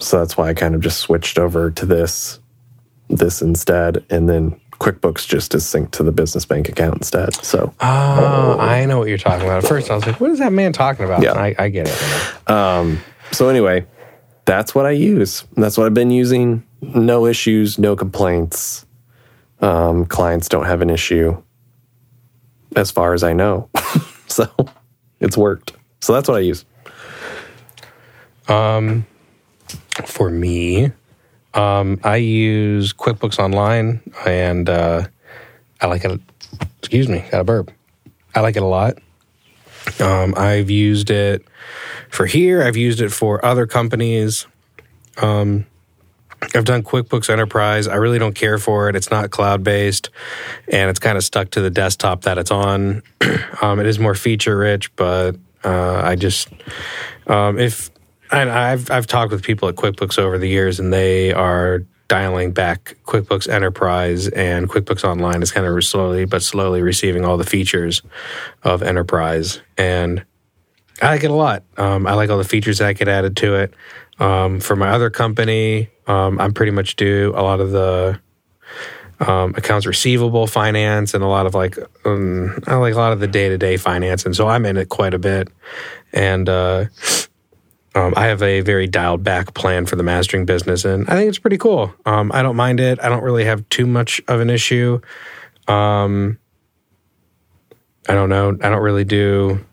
so 0.00 0.18
that's 0.18 0.36
why 0.36 0.48
I 0.48 0.54
kind 0.54 0.74
of 0.74 0.80
just 0.80 1.00
switched 1.00 1.38
over 1.38 1.70
to 1.70 1.86
this, 1.86 2.38
this 3.08 3.42
instead, 3.42 4.04
and 4.10 4.28
then 4.28 4.60
QuickBooks 4.72 5.26
just 5.26 5.54
is 5.54 5.64
synced 5.64 5.92
to 5.92 6.02
the 6.02 6.12
business 6.12 6.44
bank 6.44 6.68
account 6.68 6.96
instead. 6.96 7.34
So, 7.36 7.72
Oh, 7.80 8.58
I 8.58 8.84
know 8.84 8.98
what 8.98 9.08
you're 9.08 9.16
talking 9.18 9.46
about. 9.46 9.64
At 9.64 9.68
first, 9.68 9.90
I 9.90 9.94
was 9.94 10.06
like, 10.06 10.20
"What 10.20 10.30
is 10.30 10.38
that 10.38 10.52
man 10.52 10.72
talking 10.72 11.04
about?" 11.06 11.22
Yeah. 11.22 11.32
I, 11.32 11.54
I 11.58 11.68
get 11.70 11.88
it. 11.88 12.50
um, 12.50 13.00
so 13.32 13.48
anyway, 13.48 13.86
that's 14.44 14.74
what 14.74 14.84
I 14.86 14.90
use. 14.90 15.44
That's 15.56 15.78
what 15.78 15.86
I've 15.86 15.94
been 15.94 16.10
using. 16.10 16.62
No 16.82 17.24
issues, 17.26 17.78
no 17.78 17.96
complaints. 17.96 18.84
Um, 19.60 20.04
clients 20.04 20.48
don't 20.50 20.66
have 20.66 20.82
an 20.82 20.90
issue, 20.90 21.42
as 22.76 22.90
far 22.90 23.14
as 23.14 23.22
I 23.24 23.32
know. 23.32 23.70
so, 24.26 24.46
it's 25.20 25.36
worked. 25.38 25.72
So 26.02 26.12
that's 26.12 26.28
what 26.28 26.36
I 26.36 26.40
use. 26.40 26.64
For 30.04 30.30
me, 30.30 30.92
um, 31.54 32.00
I 32.04 32.16
use 32.16 32.92
QuickBooks 32.92 33.38
Online, 33.38 34.00
and 34.26 34.68
uh, 34.68 35.06
I 35.80 35.86
like 35.86 36.04
it. 36.04 36.20
Excuse 36.78 37.08
me, 37.08 37.24
got 37.30 37.40
a 37.40 37.44
burp. 37.44 37.72
I 38.34 38.40
like 38.40 38.56
it 38.56 38.62
a 38.62 38.66
lot. 38.66 38.98
Um, 40.00 40.34
I've 40.36 40.68
used 40.68 41.10
it 41.10 41.44
for 42.10 42.26
here. 42.26 42.62
I've 42.62 42.76
used 42.76 43.00
it 43.00 43.10
for 43.10 43.42
other 43.44 43.66
companies. 43.66 44.46
Um, 45.16 45.66
I've 46.54 46.64
done 46.64 46.82
QuickBooks 46.82 47.30
Enterprise. 47.30 47.88
I 47.88 47.94
really 47.94 48.18
don't 48.18 48.34
care 48.34 48.58
for 48.58 48.88
it. 48.88 48.96
It's 48.96 49.10
not 49.10 49.30
cloud 49.30 49.64
based, 49.64 50.10
and 50.70 50.90
it's 50.90 50.98
kind 50.98 51.16
of 51.16 51.24
stuck 51.24 51.50
to 51.52 51.60
the 51.60 51.70
desktop 51.70 52.22
that 52.22 52.36
it's 52.36 52.50
on. 52.50 53.02
um, 53.62 53.80
it 53.80 53.86
is 53.86 53.98
more 53.98 54.14
feature 54.14 54.58
rich, 54.58 54.94
but 54.96 55.36
uh, 55.64 56.02
I 56.04 56.16
just 56.16 56.48
um, 57.26 57.58
if 57.58 57.90
and 58.30 58.50
I've 58.50 58.90
I've 58.90 59.06
talked 59.06 59.32
with 59.32 59.42
people 59.42 59.68
at 59.68 59.76
QuickBooks 59.76 60.18
over 60.18 60.38
the 60.38 60.48
years, 60.48 60.80
and 60.80 60.92
they 60.92 61.32
are 61.32 61.84
dialing 62.08 62.52
back 62.52 62.96
QuickBooks 63.04 63.48
Enterprise 63.48 64.28
and 64.28 64.68
QuickBooks 64.68 65.02
Online 65.02 65.42
is 65.42 65.50
kind 65.50 65.66
of 65.66 65.84
slowly 65.84 66.24
but 66.24 66.40
slowly 66.40 66.80
receiving 66.80 67.24
all 67.24 67.36
the 67.36 67.44
features 67.44 68.02
of 68.62 68.82
Enterprise, 68.82 69.60
and 69.76 70.24
I 71.02 71.08
like 71.08 71.24
it 71.24 71.30
a 71.30 71.34
lot. 71.34 71.64
Um, 71.76 72.06
I 72.06 72.14
like 72.14 72.30
all 72.30 72.38
the 72.38 72.44
features 72.44 72.78
that 72.78 72.96
get 72.96 73.08
added 73.08 73.36
to 73.38 73.56
it. 73.56 73.74
Um, 74.18 74.60
for 74.60 74.76
my 74.76 74.88
other 74.90 75.10
company, 75.10 75.90
um, 76.06 76.40
I'm 76.40 76.54
pretty 76.54 76.72
much 76.72 76.96
do 76.96 77.32
a 77.36 77.42
lot 77.42 77.60
of 77.60 77.70
the 77.70 78.18
um, 79.20 79.54
accounts 79.56 79.86
receivable 79.86 80.46
finance 80.46 81.14
and 81.14 81.22
a 81.22 81.26
lot 81.26 81.46
of 81.46 81.54
like 81.54 81.78
um, 82.04 82.62
I 82.66 82.76
like 82.76 82.94
a 82.94 82.98
lot 82.98 83.12
of 83.12 83.20
the 83.20 83.26
day 83.26 83.48
to 83.48 83.58
day 83.58 83.76
finance, 83.76 84.24
and 84.24 84.34
so 84.34 84.48
I'm 84.48 84.64
in 84.66 84.76
it 84.76 84.88
quite 84.88 85.14
a 85.14 85.18
bit. 85.18 85.48
And 86.12 86.48
uh, 86.48 86.86
um, 87.96 88.12
I 88.14 88.26
have 88.26 88.42
a 88.42 88.60
very 88.60 88.86
dialed 88.86 89.24
back 89.24 89.54
plan 89.54 89.86
for 89.86 89.96
the 89.96 90.02
mastering 90.02 90.44
business, 90.44 90.84
and 90.84 91.08
I 91.08 91.14
think 91.14 91.30
it's 91.30 91.38
pretty 91.38 91.56
cool. 91.56 91.94
Um, 92.04 92.30
I 92.34 92.42
don't 92.42 92.54
mind 92.54 92.78
it. 92.78 92.98
I 93.02 93.08
don't 93.08 93.22
really 93.22 93.46
have 93.46 93.66
too 93.70 93.86
much 93.86 94.20
of 94.28 94.40
an 94.40 94.50
issue. 94.50 95.00
Um, 95.66 96.38
I 98.06 98.12
don't 98.12 98.28
know. 98.28 98.50
I 98.62 98.68
don't 98.68 98.82
really 98.82 99.04
do. 99.04 99.64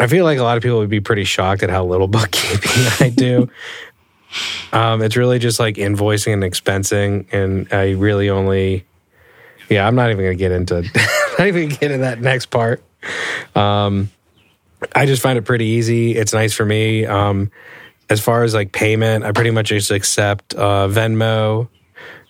I 0.00 0.08
feel 0.08 0.24
like 0.24 0.38
a 0.38 0.42
lot 0.42 0.56
of 0.56 0.62
people 0.64 0.78
would 0.78 0.90
be 0.90 1.00
pretty 1.00 1.24
shocked 1.24 1.62
at 1.62 1.70
how 1.70 1.84
little 1.84 2.08
bookkeeping 2.08 2.84
I 2.98 3.10
do. 3.10 3.48
um, 4.72 5.02
it's 5.02 5.16
really 5.16 5.38
just 5.38 5.60
like 5.60 5.76
invoicing 5.76 6.32
and 6.32 6.42
expensing, 6.42 7.32
and 7.32 7.72
I 7.72 7.92
really 7.92 8.28
only. 8.28 8.86
Yeah, 9.68 9.86
I'm 9.86 9.94
not 9.94 10.10
even 10.10 10.24
going 10.24 10.36
to 10.36 10.42
get 10.42 10.50
into. 10.50 10.82
not 11.38 11.46
even 11.46 11.68
get 11.68 11.92
into 11.92 11.98
that 11.98 12.20
next 12.20 12.46
part. 12.46 12.82
Um, 13.54 14.10
I 14.94 15.06
just 15.06 15.22
find 15.22 15.38
it 15.38 15.42
pretty 15.42 15.66
easy. 15.66 16.16
It's 16.16 16.32
nice 16.32 16.52
for 16.52 16.64
me. 16.64 17.06
Um, 17.06 17.50
as 18.08 18.20
far 18.20 18.42
as 18.42 18.54
like 18.54 18.72
payment, 18.72 19.24
I 19.24 19.32
pretty 19.32 19.50
much 19.50 19.68
just 19.68 19.90
accept 19.90 20.54
uh, 20.54 20.88
Venmo, 20.88 21.68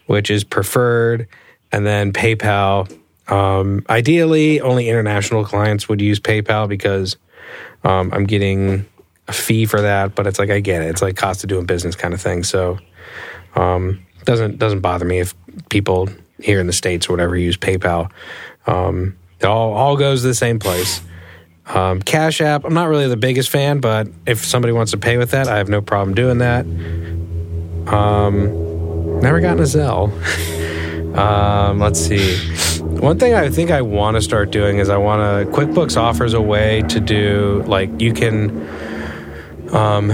which 0.07 0.31
is 0.31 0.45
preferred, 0.45 1.29
and 1.73 1.87
then 1.87 2.13
PayPal. 2.13 2.95
Um, 3.29 3.85
ideally, 3.89 4.61
only 4.61 4.89
international 4.89 5.45
clients 5.45 5.89
would 5.89 6.01
use 6.01 6.21
PayPal 6.21 6.69
because 6.69 7.17
um, 7.85 8.11
I'm 8.13 8.25
getting 8.25 8.87
a 9.29 9.33
fee 9.33 9.65
for 9.65 9.81
that. 9.81 10.15
But 10.15 10.27
it's 10.27 10.39
like 10.39 10.51
I 10.51 10.61
get 10.61 10.83
it; 10.83 10.89
it's 10.89 11.03
like 11.03 11.17
cost 11.17 11.45
of 11.45 11.49
doing 11.49 11.65
business 11.65 11.95
kind 11.95 12.13
of 12.13 12.21
thing. 12.21 12.43
So 12.43 12.79
um, 13.55 14.05
doesn't 14.25 14.59
doesn't 14.59 14.81
bother 14.81 15.05
me 15.05 15.21
if 15.21 15.35
people 15.69 16.09
here 16.41 16.61
in 16.61 16.67
the 16.67 16.73
states 16.73 17.09
or 17.09 17.13
whatever 17.13 17.37
use 17.37 17.57
PayPal. 17.57 18.11
Um, 18.67 19.17
it 19.39 19.47
all 19.47 19.73
all 19.73 19.97
goes 19.97 20.23
to 20.23 20.29
the 20.29 20.35
same 20.35 20.59
place. 20.59 21.01
Um, 21.75 22.03
Cash 22.03 22.41
App, 22.41 22.65
I'm 22.65 22.75
not 22.75 22.89
really 22.89 23.07
the 23.07 23.17
biggest 23.17 23.49
fan, 23.49 23.79
but 23.81 24.09
if 24.27 24.45
somebody 24.45 24.73
wants 24.73 24.91
to 24.93 24.99
pay 24.99 25.19
with 25.19 25.31
that, 25.31 25.47
I 25.47 25.59
have 25.59 25.69
no 25.69 25.81
problem 25.81 26.15
doing 26.15 26.39
that. 26.39 26.67
Um, 27.87 29.21
never 29.21 29.41
gotten 29.41 29.61
a 29.61 29.67
Zelle. 29.67 30.11
um, 31.17 31.79
let's 31.79 32.01
see. 32.01 32.81
One 32.83 33.19
thing 33.19 33.35
I 33.35 33.51
think 33.51 33.71
I 33.71 33.83
want 33.83 34.17
to 34.17 34.23
start 34.23 34.51
doing 34.51 34.79
is 34.79 34.89
I 34.89 34.97
want 34.97 35.21
to. 35.21 35.53
QuickBooks 35.57 35.97
offers 35.97 36.35
a 36.35 36.41
way 36.41 36.83
to 36.89 36.99
do 36.99 37.63
like 37.67 38.01
you 38.01 38.13
can, 38.13 38.69
um, 39.73 40.13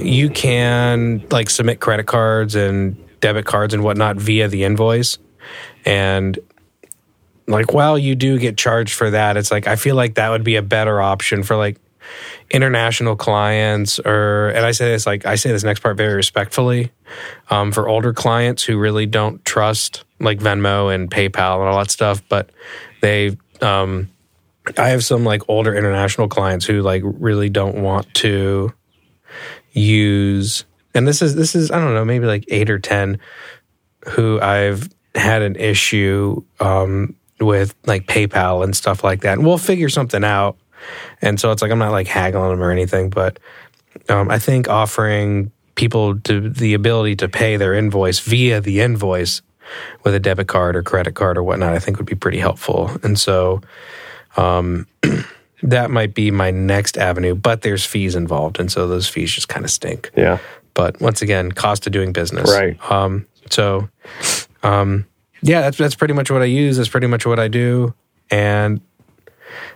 you 0.00 0.30
can 0.30 1.26
like 1.30 1.50
submit 1.50 1.80
credit 1.80 2.06
cards 2.06 2.54
and 2.54 2.96
debit 3.20 3.44
cards 3.44 3.74
and 3.74 3.84
whatnot 3.84 4.16
via 4.16 4.48
the 4.48 4.64
invoice, 4.64 5.18
and 5.84 6.38
like 7.50 7.72
while 7.72 7.98
you 7.98 8.14
do 8.14 8.38
get 8.38 8.56
charged 8.56 8.94
for 8.94 9.10
that. 9.10 9.36
It's 9.36 9.50
like 9.50 9.66
i 9.66 9.76
feel 9.76 9.96
like 9.96 10.14
that 10.14 10.30
would 10.30 10.44
be 10.44 10.56
a 10.56 10.62
better 10.62 11.00
option 11.00 11.42
for 11.42 11.56
like 11.56 11.78
international 12.50 13.14
clients 13.14 13.98
or 14.00 14.48
and 14.48 14.64
i 14.66 14.72
say 14.72 14.90
this 14.90 15.06
like 15.06 15.26
i 15.26 15.36
say 15.36 15.52
this 15.52 15.62
next 15.62 15.80
part 15.80 15.96
very 15.96 16.14
respectfully 16.14 16.90
um, 17.50 17.70
for 17.70 17.88
older 17.88 18.12
clients 18.12 18.64
who 18.64 18.78
really 18.78 19.06
don't 19.06 19.44
trust 19.44 20.04
like 20.18 20.38
venmo 20.40 20.92
and 20.92 21.10
paypal 21.10 21.60
and 21.60 21.68
all 21.68 21.78
that 21.78 21.90
stuff 21.90 22.22
but 22.28 22.50
they 23.00 23.36
um, 23.60 24.08
i 24.78 24.88
have 24.88 25.04
some 25.04 25.24
like 25.24 25.42
older 25.48 25.74
international 25.74 26.26
clients 26.26 26.64
who 26.64 26.82
like 26.82 27.02
really 27.04 27.48
don't 27.48 27.80
want 27.80 28.12
to 28.14 28.72
use 29.72 30.64
and 30.94 31.06
this 31.06 31.22
is 31.22 31.36
this 31.36 31.54
is 31.54 31.70
i 31.70 31.78
don't 31.78 31.94
know 31.94 32.04
maybe 32.04 32.26
like 32.26 32.44
eight 32.48 32.70
or 32.70 32.78
ten 32.78 33.18
who 34.08 34.40
i've 34.40 34.88
had 35.14 35.42
an 35.42 35.54
issue 35.56 36.42
um, 36.60 37.14
with 37.40 37.74
like 37.86 38.06
PayPal 38.06 38.62
and 38.62 38.74
stuff 38.76 39.02
like 39.02 39.22
that. 39.22 39.34
And 39.38 39.46
we'll 39.46 39.58
figure 39.58 39.88
something 39.88 40.24
out. 40.24 40.56
And 41.20 41.38
so 41.38 41.50
it's 41.52 41.62
like 41.62 41.70
I'm 41.70 41.78
not 41.78 41.92
like 41.92 42.06
haggling 42.06 42.50
them 42.50 42.62
or 42.62 42.70
anything, 42.70 43.10
but 43.10 43.38
um, 44.08 44.30
I 44.30 44.38
think 44.38 44.68
offering 44.68 45.50
people 45.74 46.18
to 46.20 46.50
the 46.50 46.74
ability 46.74 47.16
to 47.16 47.28
pay 47.28 47.56
their 47.56 47.74
invoice 47.74 48.18
via 48.20 48.60
the 48.60 48.80
invoice 48.80 49.42
with 50.04 50.14
a 50.14 50.20
debit 50.20 50.48
card 50.48 50.76
or 50.76 50.82
credit 50.82 51.14
card 51.14 51.38
or 51.38 51.42
whatnot, 51.42 51.72
I 51.72 51.78
think 51.78 51.98
would 51.98 52.06
be 52.06 52.14
pretty 52.14 52.38
helpful. 52.38 52.90
And 53.02 53.18
so 53.18 53.60
um, 54.36 54.86
that 55.62 55.90
might 55.90 56.14
be 56.14 56.30
my 56.30 56.50
next 56.50 56.96
avenue, 56.96 57.34
but 57.34 57.62
there's 57.62 57.84
fees 57.84 58.14
involved, 58.14 58.58
and 58.58 58.70
so 58.70 58.88
those 58.88 59.08
fees 59.08 59.32
just 59.32 59.48
kind 59.48 59.64
of 59.64 59.70
stink. 59.70 60.10
Yeah. 60.16 60.38
But 60.74 61.00
once 61.00 61.22
again, 61.22 61.52
cost 61.52 61.86
of 61.86 61.92
doing 61.92 62.12
business. 62.12 62.50
Right. 62.50 62.78
Um, 62.90 63.26
so, 63.50 63.88
um, 64.62 65.06
yeah, 65.42 65.62
that's 65.62 65.78
that's 65.78 65.94
pretty 65.94 66.14
much 66.14 66.30
what 66.30 66.42
I 66.42 66.46
use. 66.46 66.76
That's 66.76 66.88
pretty 66.88 67.06
much 67.06 67.26
what 67.26 67.38
I 67.38 67.48
do, 67.48 67.94
and 68.30 68.80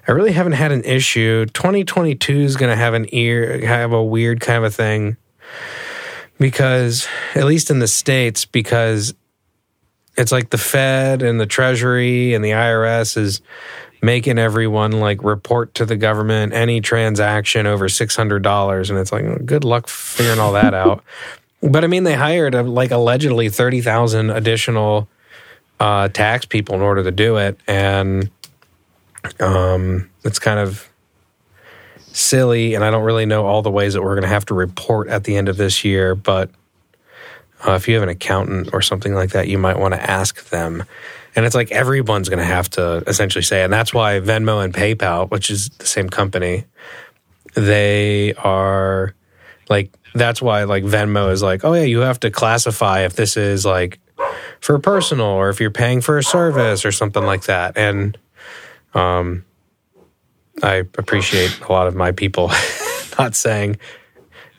I 0.07 0.12
really 0.12 0.33
haven't 0.33 0.53
had 0.53 0.73
an 0.73 0.85
issue. 0.85 1.47
2022 1.47 2.41
is 2.41 2.57
going 2.57 2.71
to 2.71 2.77
have 2.77 2.95
an 2.95 3.07
ear 3.12 3.67
have 3.67 3.93
a 3.93 4.03
weird 4.03 4.41
kind 4.41 4.59
of 4.59 4.65
a 4.65 4.71
thing 4.71 5.17
because 6.39 7.09
at 7.35 7.45
least 7.45 7.71
in 7.71 7.79
the 7.79 7.89
states 7.89 8.45
because 8.45 9.15
it's 10.17 10.33
like 10.33 10.51
the 10.51 10.59
Fed 10.59 11.23
and 11.23 11.41
the 11.41 11.47
Treasury 11.47 12.35
and 12.35 12.45
the 12.45 12.51
IRS 12.51 13.17
is 13.17 13.41
making 14.03 14.39
everyone 14.39 14.93
like 14.93 15.23
report 15.25 15.75
to 15.75 15.87
the 15.87 15.97
government 15.97 16.53
any 16.53 16.81
transaction 16.81 17.67
over 17.67 17.89
$600 17.89 18.91
and 18.91 18.99
it's 18.99 19.12
like 19.12 19.47
good 19.47 19.65
luck 19.65 19.89
figuring 19.89 20.39
all 20.39 20.53
that 20.53 20.75
out. 20.75 21.03
But 21.62 21.83
I 21.83 21.87
mean 21.87 22.05
they 22.05 22.12
hired 22.12 22.55
uh, 22.55 22.62
like 22.62 22.91
allegedly 22.91 23.49
30,000 23.49 24.29
additional 24.29 25.09
uh, 25.81 26.09
tax 26.09 26.47
people 26.47 26.75
in 26.75 26.81
order 26.81 27.03
to 27.05 27.11
do 27.11 27.37
it, 27.37 27.59
and 27.66 28.31
um, 29.41 30.11
it's 30.25 30.39
kind 30.39 30.59
of 30.59 30.89
silly. 32.12 32.75
And 32.75 32.85
I 32.85 32.91
don't 32.91 33.05
really 33.05 33.27
know 33.27 33.47
all 33.47 33.62
the 33.62 33.70
ways 33.70 33.95
that 33.95 34.03
we're 34.03 34.14
going 34.14 34.22
to 34.22 34.29
have 34.29 34.47
to 34.47 34.55
report 34.55 35.09
at 35.09 35.25
the 35.25 35.37
end 35.37 35.49
of 35.49 35.57
this 35.57 35.85
year. 35.85 36.14
But 36.14 36.51
uh, 37.66 37.72
if 37.72 37.89
you 37.89 37.95
have 37.95 38.03
an 38.03 38.09
accountant 38.09 38.70
or 38.72 38.83
something 38.83 39.14
like 39.14 39.31
that, 39.31 39.49
you 39.49 39.59
might 39.59 39.79
want 39.79 39.95
to 39.95 40.11
ask 40.11 40.49
them. 40.51 40.85
And 41.37 41.45
it's 41.45 41.55
like 41.55 41.72
everyone's 41.72 42.29
going 42.29 42.39
to 42.39 42.45
have 42.45 42.70
to 42.70 43.03
essentially 43.09 43.43
say, 43.43 43.64
and 43.64 43.72
that's 43.72 43.93
why 43.93 44.20
Venmo 44.20 44.64
and 44.64 44.72
PayPal, 44.72 45.29
which 45.31 45.51
is 45.51 45.68
the 45.79 45.87
same 45.87 46.09
company, 46.09 46.64
they 47.55 48.35
are 48.35 49.14
like 49.68 49.93
that's 50.14 50.41
why 50.41 50.64
like 50.64 50.85
Venmo 50.85 51.33
is 51.33 51.43
like, 51.43 51.64
oh 51.64 51.72
yeah, 51.72 51.83
you 51.83 52.01
have 52.01 52.20
to 52.20 52.31
classify 52.31 53.01
if 53.01 53.14
this 53.14 53.37
is 53.37 53.64
like 53.64 53.99
for 54.61 54.79
personal 54.79 55.27
or 55.27 55.51
if 55.51 55.61
you're 55.61 55.71
paying 55.71 56.01
for 56.01 56.19
a 56.19 56.23
service 56.23 56.85
or 56.85 56.93
something 56.93 57.23
like 57.23 57.45
that. 57.45 57.77
And 57.77 58.17
um, 58.95 59.45
I 60.62 60.77
appreciate 60.77 61.61
a 61.61 61.73
lot 61.73 61.87
of 61.87 61.95
my 61.95 62.12
people 62.12 62.51
not 63.19 63.35
saying 63.35 63.79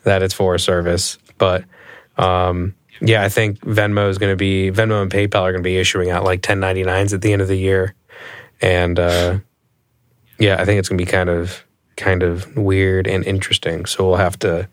that 0.04 0.22
it's 0.22 0.34
for 0.34 0.54
a 0.54 0.60
service, 0.60 1.18
but 1.38 1.64
um, 2.16 2.74
yeah, 3.00 3.22
I 3.22 3.28
think 3.28 3.60
Venmo 3.60 4.08
is 4.08 4.18
going 4.18 4.32
to 4.32 4.36
be 4.36 4.70
Venmo 4.70 5.02
and 5.02 5.10
PayPal 5.10 5.42
are 5.42 5.52
going 5.52 5.62
to 5.62 5.68
be 5.68 5.76
issuing 5.76 6.10
out 6.10 6.24
like 6.24 6.42
1099s 6.42 7.12
at 7.12 7.20
the 7.20 7.32
end 7.32 7.42
of 7.42 7.48
the 7.48 7.56
year, 7.56 7.94
and 8.62 8.98
uh, 8.98 9.38
yeah, 10.38 10.56
I 10.58 10.64
think 10.64 10.78
it's 10.78 10.88
going 10.88 10.98
to 10.98 11.04
be 11.04 11.10
kind 11.10 11.28
of 11.28 11.64
kind 11.96 12.22
of 12.22 12.56
weird 12.56 13.06
and 13.06 13.24
interesting. 13.24 13.86
So 13.86 14.06
we'll 14.06 14.16
have 14.16 14.38
to 14.40 14.68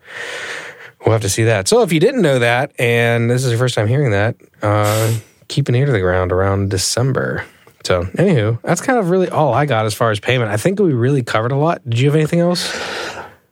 we'll 1.06 1.14
have 1.14 1.22
to 1.22 1.30
see 1.30 1.44
that. 1.44 1.68
So 1.68 1.82
if 1.82 1.94
you 1.94 2.00
didn't 2.00 2.22
know 2.22 2.40
that, 2.40 2.72
and 2.80 3.30
this 3.30 3.44
is 3.44 3.52
your 3.52 3.60
first 3.60 3.76
time 3.76 3.88
hearing 3.88 4.12
that, 4.12 4.36
uh, 4.62 5.14
keep 5.48 5.70
an 5.70 5.76
ear 5.76 5.86
to 5.86 5.92
the 5.92 6.00
ground 6.00 6.32
around 6.32 6.70
December. 6.70 7.46
So, 7.84 8.04
anywho, 8.04 8.62
that's 8.62 8.80
kind 8.80 8.98
of 8.98 9.10
really 9.10 9.30
all 9.30 9.54
I 9.54 9.66
got 9.66 9.86
as 9.86 9.94
far 9.94 10.10
as 10.12 10.20
payment. 10.20 10.50
I 10.50 10.58
think 10.58 10.80
we 10.80 10.94
really 10.94 11.22
covered 11.22 11.52
a 11.52 11.58
lot. 11.58 11.82
Did 11.88 12.00
you 12.00 12.08
have 12.08 12.16
anything 12.16 12.40
else? 12.40 12.74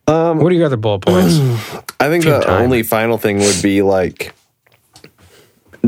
Um, 0.07 0.39
what 0.39 0.51
are 0.51 0.55
your 0.55 0.65
other 0.65 0.77
bullet 0.77 0.99
points? 0.99 1.37
I 1.99 2.09
think 2.09 2.23
the 2.23 2.49
only 2.49 2.83
final 2.83 3.17
thing 3.17 3.39
would 3.39 3.61
be 3.61 3.81
like 3.81 4.33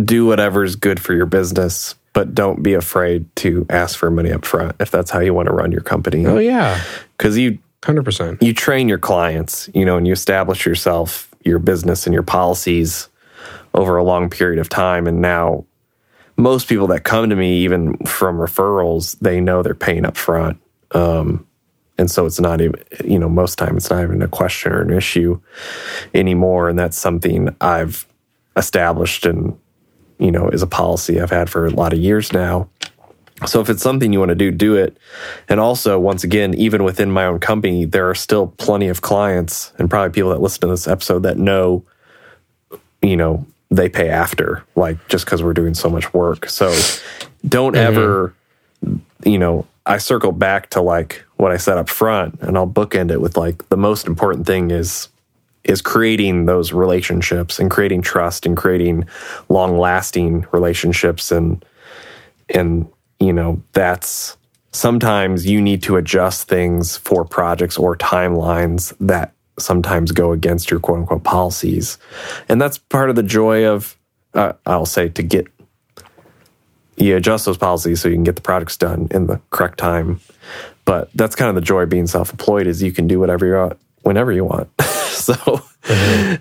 do 0.01 0.25
whatever's 0.25 0.75
good 0.75 0.99
for 0.99 1.13
your 1.13 1.25
business, 1.25 1.95
but 2.13 2.35
don't 2.35 2.61
be 2.61 2.73
afraid 2.73 3.33
to 3.37 3.65
ask 3.69 3.97
for 3.97 4.11
money 4.11 4.31
up 4.31 4.45
front 4.45 4.75
if 4.79 4.91
that's 4.91 5.09
how 5.09 5.19
you 5.19 5.33
want 5.33 5.47
to 5.47 5.53
run 5.53 5.71
your 5.71 5.81
company. 5.81 6.25
Oh 6.25 6.37
yeah, 6.37 6.81
because 7.17 7.37
you 7.37 7.59
hundred 7.83 8.05
percent 8.05 8.41
you 8.41 8.53
train 8.53 8.87
your 8.87 8.97
clients, 8.97 9.69
you 9.73 9.85
know, 9.85 9.97
and 9.97 10.05
you 10.05 10.13
establish 10.13 10.65
yourself, 10.65 11.32
your 11.43 11.59
business, 11.59 12.05
and 12.05 12.13
your 12.13 12.23
policies 12.23 13.09
over 13.73 13.97
a 13.97 14.03
long 14.03 14.29
period 14.29 14.59
of 14.59 14.69
time, 14.69 15.07
and 15.07 15.21
now 15.21 15.65
most 16.37 16.67
people 16.67 16.87
that 16.87 17.03
come 17.03 17.29
to 17.29 17.35
me, 17.35 17.59
even 17.59 17.97
from 18.05 18.37
referrals, 18.37 19.17
they 19.19 19.39
know 19.39 19.61
they're 19.61 19.75
paying 19.75 20.05
up 20.05 20.17
front. 20.17 20.59
Um, 20.91 21.45
and 21.97 22.09
so 22.09 22.25
it's 22.25 22.39
not 22.39 22.59
even, 22.59 22.81
you 23.03 23.19
know, 23.19 23.29
most 23.29 23.57
time 23.57 23.77
it's 23.77 23.89
not 23.89 24.03
even 24.03 24.21
a 24.21 24.27
question 24.27 24.71
or 24.71 24.81
an 24.81 24.91
issue 24.91 25.39
anymore. 26.13 26.69
And 26.69 26.77
that's 26.77 26.97
something 26.97 27.55
I've 27.61 28.07
established 28.57 29.25
and, 29.25 29.57
you 30.17 30.31
know, 30.31 30.49
is 30.49 30.63
a 30.63 30.67
policy 30.67 31.21
I've 31.21 31.29
had 31.29 31.49
for 31.49 31.67
a 31.67 31.71
lot 31.71 31.93
of 31.93 31.99
years 31.99 32.33
now. 32.33 32.69
So 33.45 33.59
if 33.59 33.69
it's 33.69 33.81
something 33.81 34.13
you 34.13 34.19
want 34.19 34.29
to 34.29 34.35
do, 34.35 34.51
do 34.51 34.75
it. 34.75 34.97
And 35.49 35.59
also, 35.59 35.99
once 35.99 36.23
again, 36.23 36.53
even 36.53 36.83
within 36.83 37.11
my 37.11 37.25
own 37.25 37.39
company, 37.39 37.85
there 37.85 38.09
are 38.09 38.15
still 38.15 38.47
plenty 38.47 38.87
of 38.87 39.01
clients 39.01 39.73
and 39.77 39.89
probably 39.89 40.13
people 40.13 40.29
that 40.29 40.41
listen 40.41 40.61
to 40.61 40.67
this 40.67 40.87
episode 40.87 41.23
that 41.23 41.37
know, 41.37 41.83
you 43.01 43.17
know, 43.17 43.45
they 43.69 43.89
pay 43.89 44.09
after, 44.09 44.63
like 44.75 45.07
just 45.09 45.25
because 45.25 45.41
we're 45.43 45.53
doing 45.53 45.73
so 45.73 45.89
much 45.89 46.13
work. 46.13 46.47
So 46.47 46.67
don't 47.47 47.73
mm-hmm. 47.73 47.87
ever, 47.87 48.35
you 49.25 49.39
know, 49.39 49.65
I 49.85 49.97
circle 49.97 50.31
back 50.31 50.69
to 50.71 50.81
like 50.81 51.25
what 51.37 51.51
I 51.51 51.57
said 51.57 51.77
up 51.77 51.89
front, 51.89 52.39
and 52.41 52.57
I'll 52.57 52.67
bookend 52.67 53.11
it 53.11 53.19
with 53.19 53.35
like 53.35 53.67
the 53.69 53.77
most 53.77 54.07
important 54.07 54.45
thing 54.45 54.71
is 54.71 55.09
is 55.63 55.81
creating 55.81 56.45
those 56.45 56.73
relationships 56.73 57.57
and 57.57 57.71
creating 57.71 58.01
trust 58.01 58.45
and 58.45 58.55
creating 58.55 59.05
long 59.49 59.77
lasting 59.77 60.45
relationships 60.51 61.31
and 61.31 61.65
and 62.49 62.87
you 63.25 63.33
know 63.33 63.61
that's 63.73 64.37
sometimes 64.71 65.45
you 65.45 65.61
need 65.61 65.83
to 65.83 65.95
adjust 65.97 66.47
things 66.47 66.97
for 66.97 67.23
projects 67.23 67.77
or 67.77 67.95
timelines 67.95 68.93
that 68.99 69.33
sometimes 69.59 70.11
go 70.11 70.31
against 70.31 70.71
your 70.71 70.79
quote 70.79 70.99
unquote 70.99 71.23
policies. 71.23 71.97
And 72.49 72.59
that's 72.59 72.77
part 72.77 73.09
of 73.09 73.15
the 73.15 73.23
joy 73.23 73.65
of 73.65 73.97
uh, 74.33 74.53
i'll 74.65 74.87
say 74.87 75.09
to 75.09 75.21
get 75.21 75.45
you 76.97 77.15
adjust 77.15 77.45
those 77.45 77.57
policies 77.57 78.01
so 78.01 78.09
you 78.09 78.15
can 78.15 78.23
get 78.23 78.35
the 78.35 78.41
projects 78.41 78.77
done 78.77 79.07
in 79.11 79.27
the 79.27 79.39
correct 79.49 79.77
time. 79.77 80.19
But 80.85 81.09
that's 81.15 81.35
kind 81.35 81.49
of 81.49 81.55
the 81.55 81.61
joy 81.61 81.83
of 81.83 81.89
being 81.89 82.07
self-employed 82.07 82.67
is 82.67 82.83
you 82.83 82.91
can 82.91 83.07
do 83.07 83.19
whatever 83.19 83.45
you 83.45 83.53
want 83.53 83.79
whenever 84.01 84.31
you 84.31 84.45
want. 84.45 84.69
So 85.13 85.61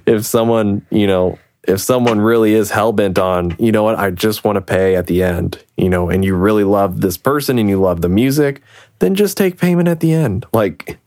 if 0.07 0.25
someone 0.25 0.85
you 0.91 1.07
know 1.07 1.39
if 1.69 1.81
someone 1.81 2.21
really 2.21 2.55
is 2.55 2.71
hell 2.71 2.93
bent 2.93 3.19
on, 3.19 3.55
you 3.59 3.71
know 3.71 3.85
what, 3.85 3.99
I 3.99 4.11
just 4.11 4.45
want 4.45 4.57
to 4.57 4.63
pay 4.63 4.97
at 4.97 5.07
the 5.07 5.23
end, 5.23 5.63
you 5.77 5.89
know, 5.89 6.11
and 6.11 6.25
you 6.25 6.35
really 6.35 6.65
love 6.65 7.01
this 7.01 7.17
person 7.17 7.59
and 7.59 7.69
you 7.69 7.81
love 7.81 8.01
the 8.01 8.09
music, 8.09 8.63
then 8.99 9.15
just 9.15 9.37
take 9.37 9.59
payment 9.59 9.89
at 9.89 10.01
the 10.01 10.13
end. 10.13 10.45
Like, 10.53 10.99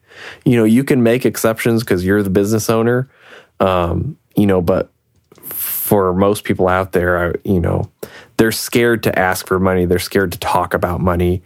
you 0.46 0.56
know, 0.56 0.64
you 0.64 0.84
can 0.84 1.04
make 1.04 1.26
exceptions 1.26 1.84
because 1.84 2.06
you're 2.06 2.24
the 2.24 2.30
business 2.30 2.70
owner, 2.70 3.10
um, 3.60 4.18
you 4.36 4.46
know, 4.46 4.62
but 4.62 4.92
for 5.44 6.14
most 6.14 6.46
people 6.46 6.68
out 6.68 6.94
there, 6.94 7.32
I, 7.32 7.34
you 7.44 7.60
know, 7.60 7.92
they're 8.38 8.54
scared 8.54 9.04
to 9.04 9.20
ask 9.20 9.48
for 9.48 9.60
money, 9.60 9.86
they're 9.86 10.00
scared 10.00 10.32
to 10.32 10.40
talk 10.40 10.74
about 10.74 11.02
money. 11.02 11.44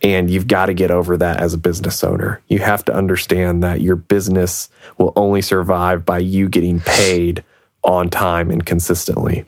And 0.00 0.30
you've 0.30 0.46
got 0.46 0.66
to 0.66 0.74
get 0.74 0.92
over 0.92 1.16
that 1.16 1.40
as 1.40 1.54
a 1.54 1.58
business 1.58 2.04
owner. 2.04 2.40
You 2.46 2.60
have 2.60 2.84
to 2.84 2.94
understand 2.94 3.64
that 3.64 3.80
your 3.80 3.96
business 3.96 4.68
will 4.96 5.12
only 5.16 5.42
survive 5.42 6.06
by 6.06 6.20
you 6.20 6.48
getting 6.48 6.78
paid 6.78 7.42
on 7.84 8.08
time 8.08 8.50
and 8.50 8.64
consistently. 8.64 9.44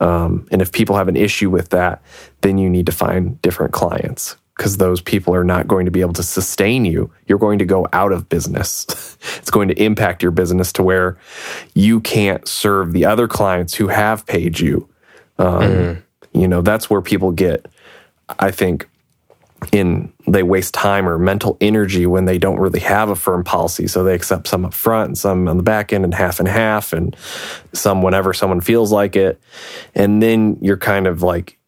Um, 0.00 0.48
and 0.50 0.60
if 0.60 0.72
people 0.72 0.96
have 0.96 1.08
an 1.08 1.16
issue 1.16 1.48
with 1.48 1.68
that, 1.70 2.02
then 2.40 2.58
you 2.58 2.68
need 2.68 2.86
to 2.86 2.92
find 2.92 3.40
different 3.40 3.72
clients 3.72 4.36
because 4.56 4.76
those 4.76 5.00
people 5.00 5.34
are 5.34 5.44
not 5.44 5.66
going 5.66 5.86
to 5.86 5.90
be 5.90 6.00
able 6.00 6.12
to 6.14 6.22
sustain 6.22 6.84
you. 6.84 7.10
You're 7.26 7.38
going 7.38 7.58
to 7.60 7.64
go 7.64 7.86
out 7.92 8.12
of 8.12 8.28
business. 8.28 9.16
it's 9.38 9.50
going 9.50 9.68
to 9.68 9.82
impact 9.82 10.22
your 10.22 10.32
business 10.32 10.72
to 10.74 10.82
where 10.82 11.18
you 11.74 12.00
can't 12.00 12.46
serve 12.46 12.92
the 12.92 13.04
other 13.04 13.28
clients 13.28 13.74
who 13.74 13.88
have 13.88 14.26
paid 14.26 14.60
you. 14.60 14.88
Um, 15.38 15.62
mm. 15.62 16.02
You 16.32 16.48
know, 16.48 16.62
that's 16.62 16.90
where 16.90 17.00
people 17.00 17.32
get, 17.32 17.66
I 18.38 18.50
think, 18.50 18.88
in 19.70 20.12
they 20.26 20.42
waste 20.42 20.74
time 20.74 21.08
or 21.08 21.18
mental 21.18 21.56
energy 21.60 22.06
when 22.06 22.24
they 22.24 22.38
don't 22.38 22.58
really 22.58 22.80
have 22.80 23.08
a 23.08 23.16
firm 23.16 23.44
policy. 23.44 23.86
So 23.86 24.02
they 24.02 24.14
accept 24.14 24.48
some 24.48 24.64
up 24.64 24.74
front 24.74 25.08
and 25.08 25.18
some 25.18 25.48
on 25.48 25.56
the 25.56 25.62
back 25.62 25.92
end 25.92 26.04
and 26.04 26.14
half 26.14 26.40
and 26.40 26.48
half 26.48 26.92
and 26.92 27.16
some 27.72 28.02
whenever 28.02 28.32
someone 28.32 28.60
feels 28.60 28.92
like 28.92 29.16
it. 29.16 29.40
And 29.94 30.22
then 30.22 30.58
you're 30.60 30.76
kind 30.76 31.06
of 31.06 31.22
like 31.22 31.58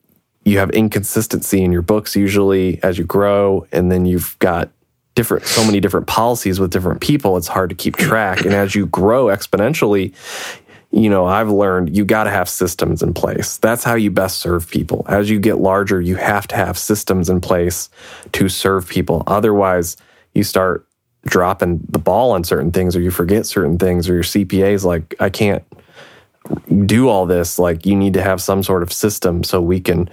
you 0.45 0.59
have 0.59 0.71
inconsistency 0.71 1.63
in 1.63 1.73
your 1.73 1.83
books 1.83 2.15
usually 2.15 2.83
as 2.83 2.99
you 2.99 3.05
grow 3.05 3.67
and 3.73 3.91
then 3.91 4.07
you've 4.07 4.39
got 4.39 4.71
different 5.15 5.47
so 5.47 5.65
many 5.65 5.81
different 5.81 6.07
policies 6.07 6.59
with 6.59 6.71
different 6.73 7.01
people 7.01 7.37
it's 7.37 7.47
hard 7.47 7.71
to 7.71 7.77
keep 7.77 7.97
track 7.97 8.45
and 8.45 8.53
as 8.53 8.75
you 8.75 8.87
grow 8.87 9.27
exponentially 9.27 10.13
you 10.95 11.11
know, 11.11 11.27
I've 11.27 11.51
learned 11.51 11.97
you 11.97 12.05
got 12.05 12.25
to 12.25 12.31
have 12.31 12.49
systems 12.49 13.03
in 13.03 13.15
place. 13.15 13.57
That's 13.57 13.83
how 13.83 13.97
you 13.97 14.13
best 14.13 14.39
serve 14.39 14.71
people. 14.71 15.05
As 15.09 15.29
you 15.29 15.41
get 15.41 15.59
larger, 15.59 16.01
you 16.01 16.15
have 16.15 16.47
to 16.49 16.57
have 16.57 16.79
systems 16.79 17.29
in 17.29 17.41
place 17.41 17.91
to 18.33 18.49
serve 18.49 18.89
people. 18.89 19.25
Otherwise, 19.27 19.97
you 20.35 20.45
start 20.45 20.87
dropping 21.27 21.81
the 21.89 21.99
ball 21.99 22.31
on 22.31 22.45
certain 22.45 22.71
things 22.71 22.95
or 22.95 23.01
you 23.01 23.11
forget 23.11 23.45
certain 23.45 23.77
things 23.77 24.09
or 24.09 24.15
your 24.15 24.23
CPA's 24.23 24.85
like, 24.85 25.17
I 25.19 25.31
can't 25.31 25.65
do 26.87 27.09
all 27.09 27.27
this. 27.27 27.59
Like, 27.59 27.87
you 27.87 27.97
need 27.97 28.13
to 28.15 28.23
have 28.23 28.41
some 28.41 28.63
sort 28.63 28.85
of 28.85 28.93
system 28.93 29.43
so 29.43 29.61
we 29.61 29.81
can, 29.81 30.09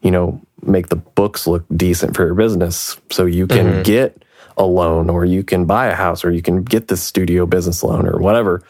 you 0.00 0.10
know, 0.10 0.40
make 0.62 0.88
the 0.88 0.96
books 0.96 1.46
look 1.46 1.64
decent 1.76 2.16
for 2.16 2.26
your 2.26 2.34
business 2.34 2.98
so 3.10 3.26
you 3.26 3.46
can 3.46 3.66
mm-hmm. 3.66 3.82
get 3.82 4.24
a 4.56 4.64
loan 4.64 5.08
or 5.08 5.24
you 5.24 5.44
can 5.44 5.66
buy 5.66 5.86
a 5.86 5.94
house 5.94 6.24
or 6.24 6.32
you 6.32 6.42
can 6.42 6.64
get 6.64 6.88
this 6.88 7.02
studio 7.02 7.46
business 7.46 7.84
loan 7.84 8.08
or 8.08 8.18
whatever. 8.18 8.64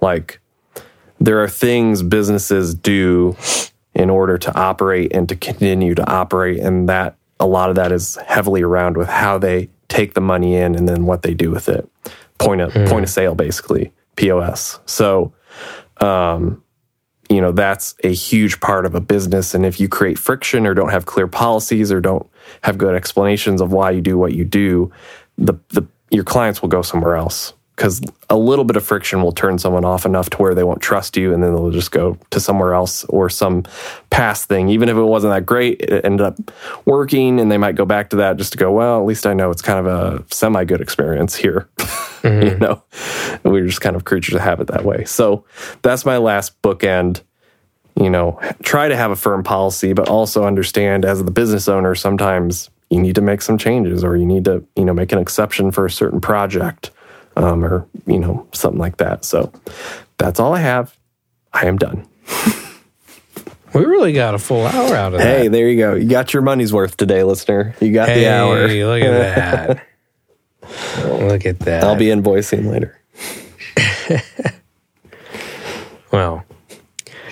Like, 0.00 0.38
there 1.24 1.42
are 1.42 1.48
things 1.48 2.02
businesses 2.02 2.74
do 2.74 3.36
in 3.94 4.10
order 4.10 4.38
to 4.38 4.54
operate 4.58 5.12
and 5.12 5.28
to 5.28 5.36
continue 5.36 5.94
to 5.94 6.10
operate 6.10 6.58
and 6.58 6.88
that 6.88 7.16
a 7.38 7.46
lot 7.46 7.70
of 7.70 7.76
that 7.76 7.92
is 7.92 8.16
heavily 8.26 8.62
around 8.62 8.96
with 8.96 9.08
how 9.08 9.38
they 9.38 9.68
take 9.88 10.14
the 10.14 10.20
money 10.20 10.56
in 10.56 10.74
and 10.74 10.88
then 10.88 11.06
what 11.06 11.22
they 11.22 11.34
do 11.34 11.50
with 11.50 11.68
it. 11.68 11.88
Point 12.38 12.60
of 12.60 12.72
mm. 12.72 12.88
point 12.88 13.04
of 13.04 13.10
sale 13.10 13.34
basically 13.34 13.92
pos 14.16 14.80
so 14.86 15.32
um, 15.98 16.62
you 17.28 17.40
know 17.40 17.52
that's 17.52 17.94
a 18.02 18.12
huge 18.12 18.60
part 18.60 18.84
of 18.84 18.94
a 18.94 19.00
business 19.00 19.54
and 19.54 19.64
if 19.64 19.78
you 19.78 19.88
create 19.88 20.18
friction 20.18 20.66
or 20.66 20.74
don't 20.74 20.90
have 20.90 21.06
clear 21.06 21.28
policies 21.28 21.92
or 21.92 22.00
don't 22.00 22.28
have 22.62 22.76
good 22.76 22.94
explanations 22.94 23.60
of 23.60 23.72
why 23.72 23.90
you 23.90 24.00
do 24.00 24.18
what 24.18 24.32
you 24.32 24.44
do 24.44 24.90
the, 25.38 25.54
the 25.68 25.86
your 26.10 26.24
clients 26.24 26.60
will 26.60 26.68
go 26.68 26.82
somewhere 26.82 27.14
else 27.14 27.54
because 27.76 28.02
a 28.28 28.36
little 28.36 28.64
bit 28.64 28.76
of 28.76 28.84
friction 28.84 29.22
will 29.22 29.32
turn 29.32 29.58
someone 29.58 29.84
off 29.84 30.04
enough 30.04 30.28
to 30.30 30.36
where 30.36 30.54
they 30.54 30.62
won't 30.62 30.82
trust 30.82 31.16
you 31.16 31.32
and 31.32 31.42
then 31.42 31.54
they'll 31.54 31.70
just 31.70 31.90
go 31.90 32.18
to 32.30 32.38
somewhere 32.38 32.74
else 32.74 33.04
or 33.04 33.30
some 33.30 33.64
past 34.10 34.48
thing. 34.48 34.68
Even 34.68 34.88
if 34.88 34.96
it 34.96 35.02
wasn't 35.02 35.32
that 35.32 35.46
great 35.46 35.80
it 35.80 36.04
ended 36.04 36.20
up 36.20 36.38
working 36.84 37.40
and 37.40 37.50
they 37.50 37.58
might 37.58 37.74
go 37.74 37.84
back 37.84 38.10
to 38.10 38.16
that 38.16 38.36
just 38.36 38.52
to 38.52 38.58
go 38.58 38.70
well 38.70 39.00
at 39.00 39.06
least 39.06 39.26
i 39.26 39.34
know 39.34 39.50
it's 39.50 39.62
kind 39.62 39.78
of 39.78 39.86
a 39.86 40.24
semi 40.32 40.64
good 40.64 40.80
experience 40.80 41.34
here. 41.34 41.68
Mm-hmm. 42.22 42.46
you 42.46 42.56
know? 42.58 42.80
We're 43.42 43.66
just 43.66 43.80
kind 43.80 43.96
of 43.96 44.04
creatures 44.04 44.36
of 44.36 44.42
habit 44.42 44.68
that 44.68 44.84
way. 44.84 45.04
So 45.06 45.44
that's 45.82 46.04
my 46.04 46.18
last 46.18 46.62
bookend. 46.62 47.22
You 47.96 48.10
know 48.10 48.40
try 48.62 48.88
to 48.88 48.96
have 48.96 49.10
a 49.10 49.16
firm 49.16 49.42
policy 49.42 49.92
but 49.92 50.08
also 50.08 50.44
understand 50.44 51.04
as 51.04 51.22
the 51.22 51.30
business 51.30 51.68
owner 51.68 51.94
sometimes 51.94 52.70
you 52.90 53.00
need 53.00 53.16
to 53.16 53.20
make 53.20 53.42
some 53.42 53.58
changes 53.58 54.04
or 54.04 54.16
you 54.16 54.24
need 54.24 54.44
to 54.44 54.64
you 54.76 54.84
know 54.84 54.94
make 54.94 55.12
an 55.12 55.18
exception 55.18 55.72
for 55.72 55.84
a 55.84 55.90
certain 55.90 56.20
project 56.20 56.90
um, 57.36 57.64
or 57.64 57.86
you 58.06 58.18
know 58.18 58.46
something 58.52 58.80
like 58.80 58.98
that. 58.98 59.24
So 59.24 59.52
that's 60.18 60.40
all 60.40 60.54
I 60.54 60.60
have. 60.60 60.96
I 61.52 61.66
am 61.66 61.76
done. 61.76 62.06
we 63.74 63.84
really 63.84 64.12
got 64.12 64.34
a 64.34 64.38
full 64.38 64.66
hour 64.66 64.94
out 64.94 65.14
of 65.14 65.20
hey, 65.20 65.26
that. 65.26 65.42
Hey, 65.42 65.48
there 65.48 65.68
you 65.68 65.78
go. 65.78 65.94
You 65.94 66.08
got 66.08 66.32
your 66.32 66.42
money's 66.42 66.72
worth 66.72 66.96
today, 66.96 67.22
listener. 67.22 67.74
You 67.80 67.92
got 67.92 68.08
hey, 68.08 68.20
the 68.20 68.32
hour. 68.32 68.68
look 68.68 69.02
at 69.02 69.76
that. 70.66 71.20
look 71.20 71.46
at 71.46 71.58
that. 71.60 71.84
I'll 71.84 71.96
be 71.96 72.06
invoicing 72.06 72.66
later. 72.66 72.98
well, 76.12 76.44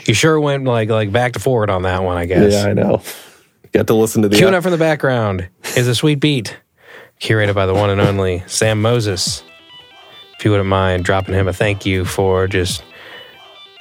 you 0.07 0.15
sure 0.15 0.39
went 0.41 0.65
like 0.65 0.89
like 0.89 1.13
back 1.13 1.33
to 1.35 1.41
forward 1.41 1.71
on 1.71 1.83
that 1.83 2.03
one, 2.03 2.17
I 2.17 2.27
guess. 2.27 2.53
Yeah, 2.53 2.67
I 2.67 2.73
know. 2.75 3.03
Got 3.73 3.87
to 3.87 3.95
listen 3.95 4.23
to 4.23 4.29
the 4.29 4.37
queuing 4.37 4.55
up 4.55 4.65
from 4.65 4.73
the 4.73 4.79
background 4.79 5.49
is 5.77 5.87
a 5.87 5.95
sweet 5.95 6.19
beat, 6.19 6.59
curated 7.21 7.55
by 7.55 7.67
the 7.67 7.75
one 7.75 7.89
and 7.89 8.01
only 8.01 8.43
Sam 8.49 8.83
Moses 8.83 9.45
if 10.41 10.45
you 10.47 10.51
wouldn't 10.53 10.71
mind 10.71 11.05
dropping 11.05 11.35
him 11.35 11.49
a 11.49 11.53
thank 11.53 11.85
you 11.85 12.07
for 12.07 12.49
just, 12.49 12.83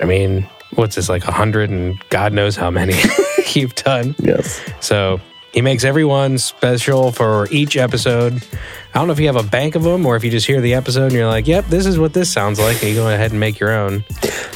I 0.01 0.03
mean, 0.03 0.45
what's 0.73 0.97
this, 0.97 1.07
like 1.07 1.23
a 1.23 1.31
hundred 1.31 1.69
and 1.69 1.97
God 2.09 2.33
knows 2.33 2.57
how 2.57 2.69
many 2.69 2.99
you've 3.53 3.75
done. 3.75 4.13
Yes. 4.19 4.61
So 4.81 5.21
he 5.53 5.61
makes 5.61 5.85
everyone 5.85 6.37
special 6.37 7.13
for 7.13 7.47
each 7.49 7.77
episode. 7.77 8.45
I 8.93 8.99
don't 8.99 9.07
know 9.07 9.13
if 9.13 9.21
you 9.21 9.27
have 9.27 9.37
a 9.37 9.49
bank 9.49 9.75
of 9.75 9.83
them 9.83 10.05
or 10.05 10.17
if 10.17 10.25
you 10.25 10.31
just 10.31 10.45
hear 10.45 10.59
the 10.59 10.73
episode 10.73 11.05
and 11.05 11.13
you're 11.13 11.27
like, 11.27 11.47
yep, 11.47 11.65
this 11.67 11.85
is 11.85 11.97
what 11.97 12.13
this 12.13 12.29
sounds 12.29 12.59
like. 12.59 12.83
And 12.83 12.89
you 12.89 12.95
go 12.95 13.07
ahead 13.07 13.31
and 13.31 13.39
make 13.39 13.57
your 13.57 13.71
own. 13.71 14.03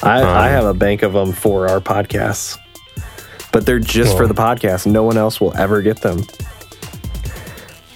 I, 0.03 0.23
um, 0.23 0.27
I 0.27 0.49
have 0.49 0.65
a 0.65 0.73
bank 0.73 1.03
of 1.03 1.13
them 1.13 1.31
for 1.31 1.69
our 1.69 1.79
podcasts, 1.79 2.57
but 3.53 3.65
they're 3.65 3.79
just 3.79 4.09
well, 4.09 4.17
for 4.17 4.27
the 4.27 4.33
podcast. 4.33 4.91
No 4.91 5.03
one 5.03 5.15
else 5.15 5.39
will 5.39 5.55
ever 5.55 5.81
get 5.81 6.01
them. 6.01 6.23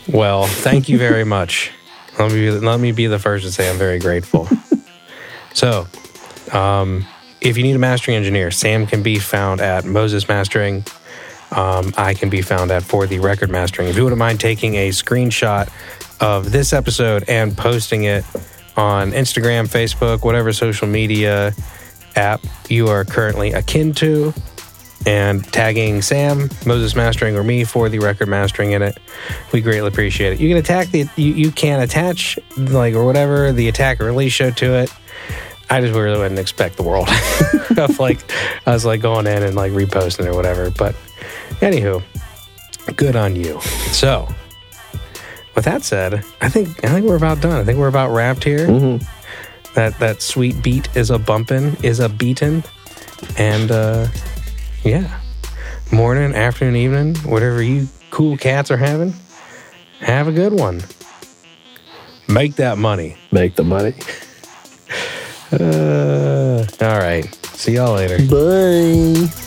Well, 0.08 0.46
thank 0.46 0.88
you 0.88 0.98
very 0.98 1.24
much. 1.26 1.74
Let 2.20 2.32
me 2.32 2.50
let 2.50 2.80
me 2.80 2.92
be 2.92 3.08
the 3.08 3.20
first 3.20 3.46
to 3.46 3.52
say 3.52 3.70
I'm 3.70 3.78
very 3.78 4.00
grateful. 4.00 4.48
so, 5.54 5.88
um, 6.52 7.06
if 7.42 7.58
you 7.58 7.64
need 7.64 7.76
a 7.76 7.80
mastering 7.80 8.18
engineer, 8.18 8.52
Sam 8.52 8.88
can 8.88 9.04
be 9.04 9.20
found 9.20 9.62
at 9.62 9.86
Moses 9.86 10.28
Mastering. 10.28 10.84
Um, 11.52 11.94
I 11.96 12.14
can 12.14 12.30
be 12.30 12.42
found 12.42 12.72
at 12.72 12.84
For 12.84 13.08
the 13.08 13.20
Record 13.20 13.50
Mastering. 13.50 13.88
If 13.88 13.96
you 13.96 14.04
wouldn't 14.04 14.20
mind 14.20 14.40
taking 14.40 14.76
a 14.76 14.90
screenshot 14.90 15.70
of 16.20 16.52
this 16.52 16.74
episode 16.74 17.24
and 17.28 17.56
posting 17.56 18.04
it 18.04 18.26
on 18.76 19.12
Instagram, 19.12 19.68
Facebook, 19.68 20.24
whatever 20.24 20.52
social 20.52 20.88
media 20.88 21.54
app 22.16 22.42
you 22.70 22.88
are 22.88 23.06
currently 23.06 23.54
akin 23.54 23.94
to, 23.94 24.34
and 25.06 25.44
tagging 25.54 26.02
Sam, 26.02 26.50
Moses 26.66 26.96
Mastering, 26.96 27.36
or 27.36 27.44
me 27.44 27.64
for 27.64 27.90
the 27.90 28.00
record 28.00 28.28
mastering 28.28 28.72
in 28.72 28.82
it. 28.82 28.98
We 29.52 29.62
greatly 29.62 29.88
appreciate 29.88 30.34
it. 30.34 30.40
You 30.40 30.50
can 30.50 30.58
attack 30.58 30.88
the 30.88 31.08
you, 31.16 31.34
you 31.34 31.52
can 31.52 31.80
attach 31.80 32.40
like 32.58 32.94
or 32.94 33.06
whatever 33.06 33.52
the 33.52 33.68
attack 33.68 34.02
or 34.02 34.06
release 34.06 34.34
show 34.34 34.52
to 34.52 34.74
it. 34.74 34.94
I 35.70 35.82
just 35.82 35.94
really 35.94 36.18
wouldn't 36.18 36.40
expect 36.40 36.78
the 36.78 36.84
world 36.84 37.10
of 37.78 38.00
like 38.00 38.20
I 38.66 38.72
was 38.72 38.86
like 38.86 39.02
going 39.02 39.28
in 39.28 39.44
and 39.44 39.56
like 39.56 39.72
reposting 39.72 40.26
or 40.26 40.34
whatever. 40.34 40.72
But 40.72 40.96
anywho, 41.60 42.04
good 42.96 43.16
on 43.16 43.36
you. 43.36 43.60
So 43.92 44.28
with 45.56 45.66
that 45.66 45.84
said, 45.84 46.24
I 46.42 46.50
think 46.50 46.84
I 46.84 46.90
think 46.90 47.06
we're 47.06 47.18
about 47.18 47.42
done. 47.42 47.60
I 47.60 47.64
think 47.64 47.80
we're 47.80 47.88
about 47.88 48.12
wrapped 48.12 48.44
here. 48.44 48.68
Mm-hmm. 48.68 49.06
That 49.74 49.98
that 50.00 50.22
sweet 50.22 50.62
beat 50.64 50.96
is 50.96 51.12
a 51.12 51.20
bumpin', 51.20 51.76
is 51.84 52.00
a 52.00 52.10
beaten, 52.10 52.64
and 53.38 53.72
uh, 53.72 54.08
yeah, 54.84 55.20
morning, 55.92 56.34
afternoon, 56.34 56.76
evening, 56.76 57.16
whatever 57.18 57.62
you 57.62 57.88
cool 58.12 58.38
cats 58.38 58.72
are 58.72 58.78
having, 58.78 59.14
have 60.00 60.28
a 60.28 60.32
good 60.32 60.54
one. 60.54 60.82
Make 62.28 62.56
that 62.56 62.78
money. 62.78 63.16
Make 63.32 63.56
the 63.56 63.64
money. 63.64 63.94
Uh, 65.52 66.66
all 66.82 67.00
right. 67.00 67.24
See 67.54 67.76
y'all 67.76 67.94
later. 67.94 68.18
Bye. 68.28 69.47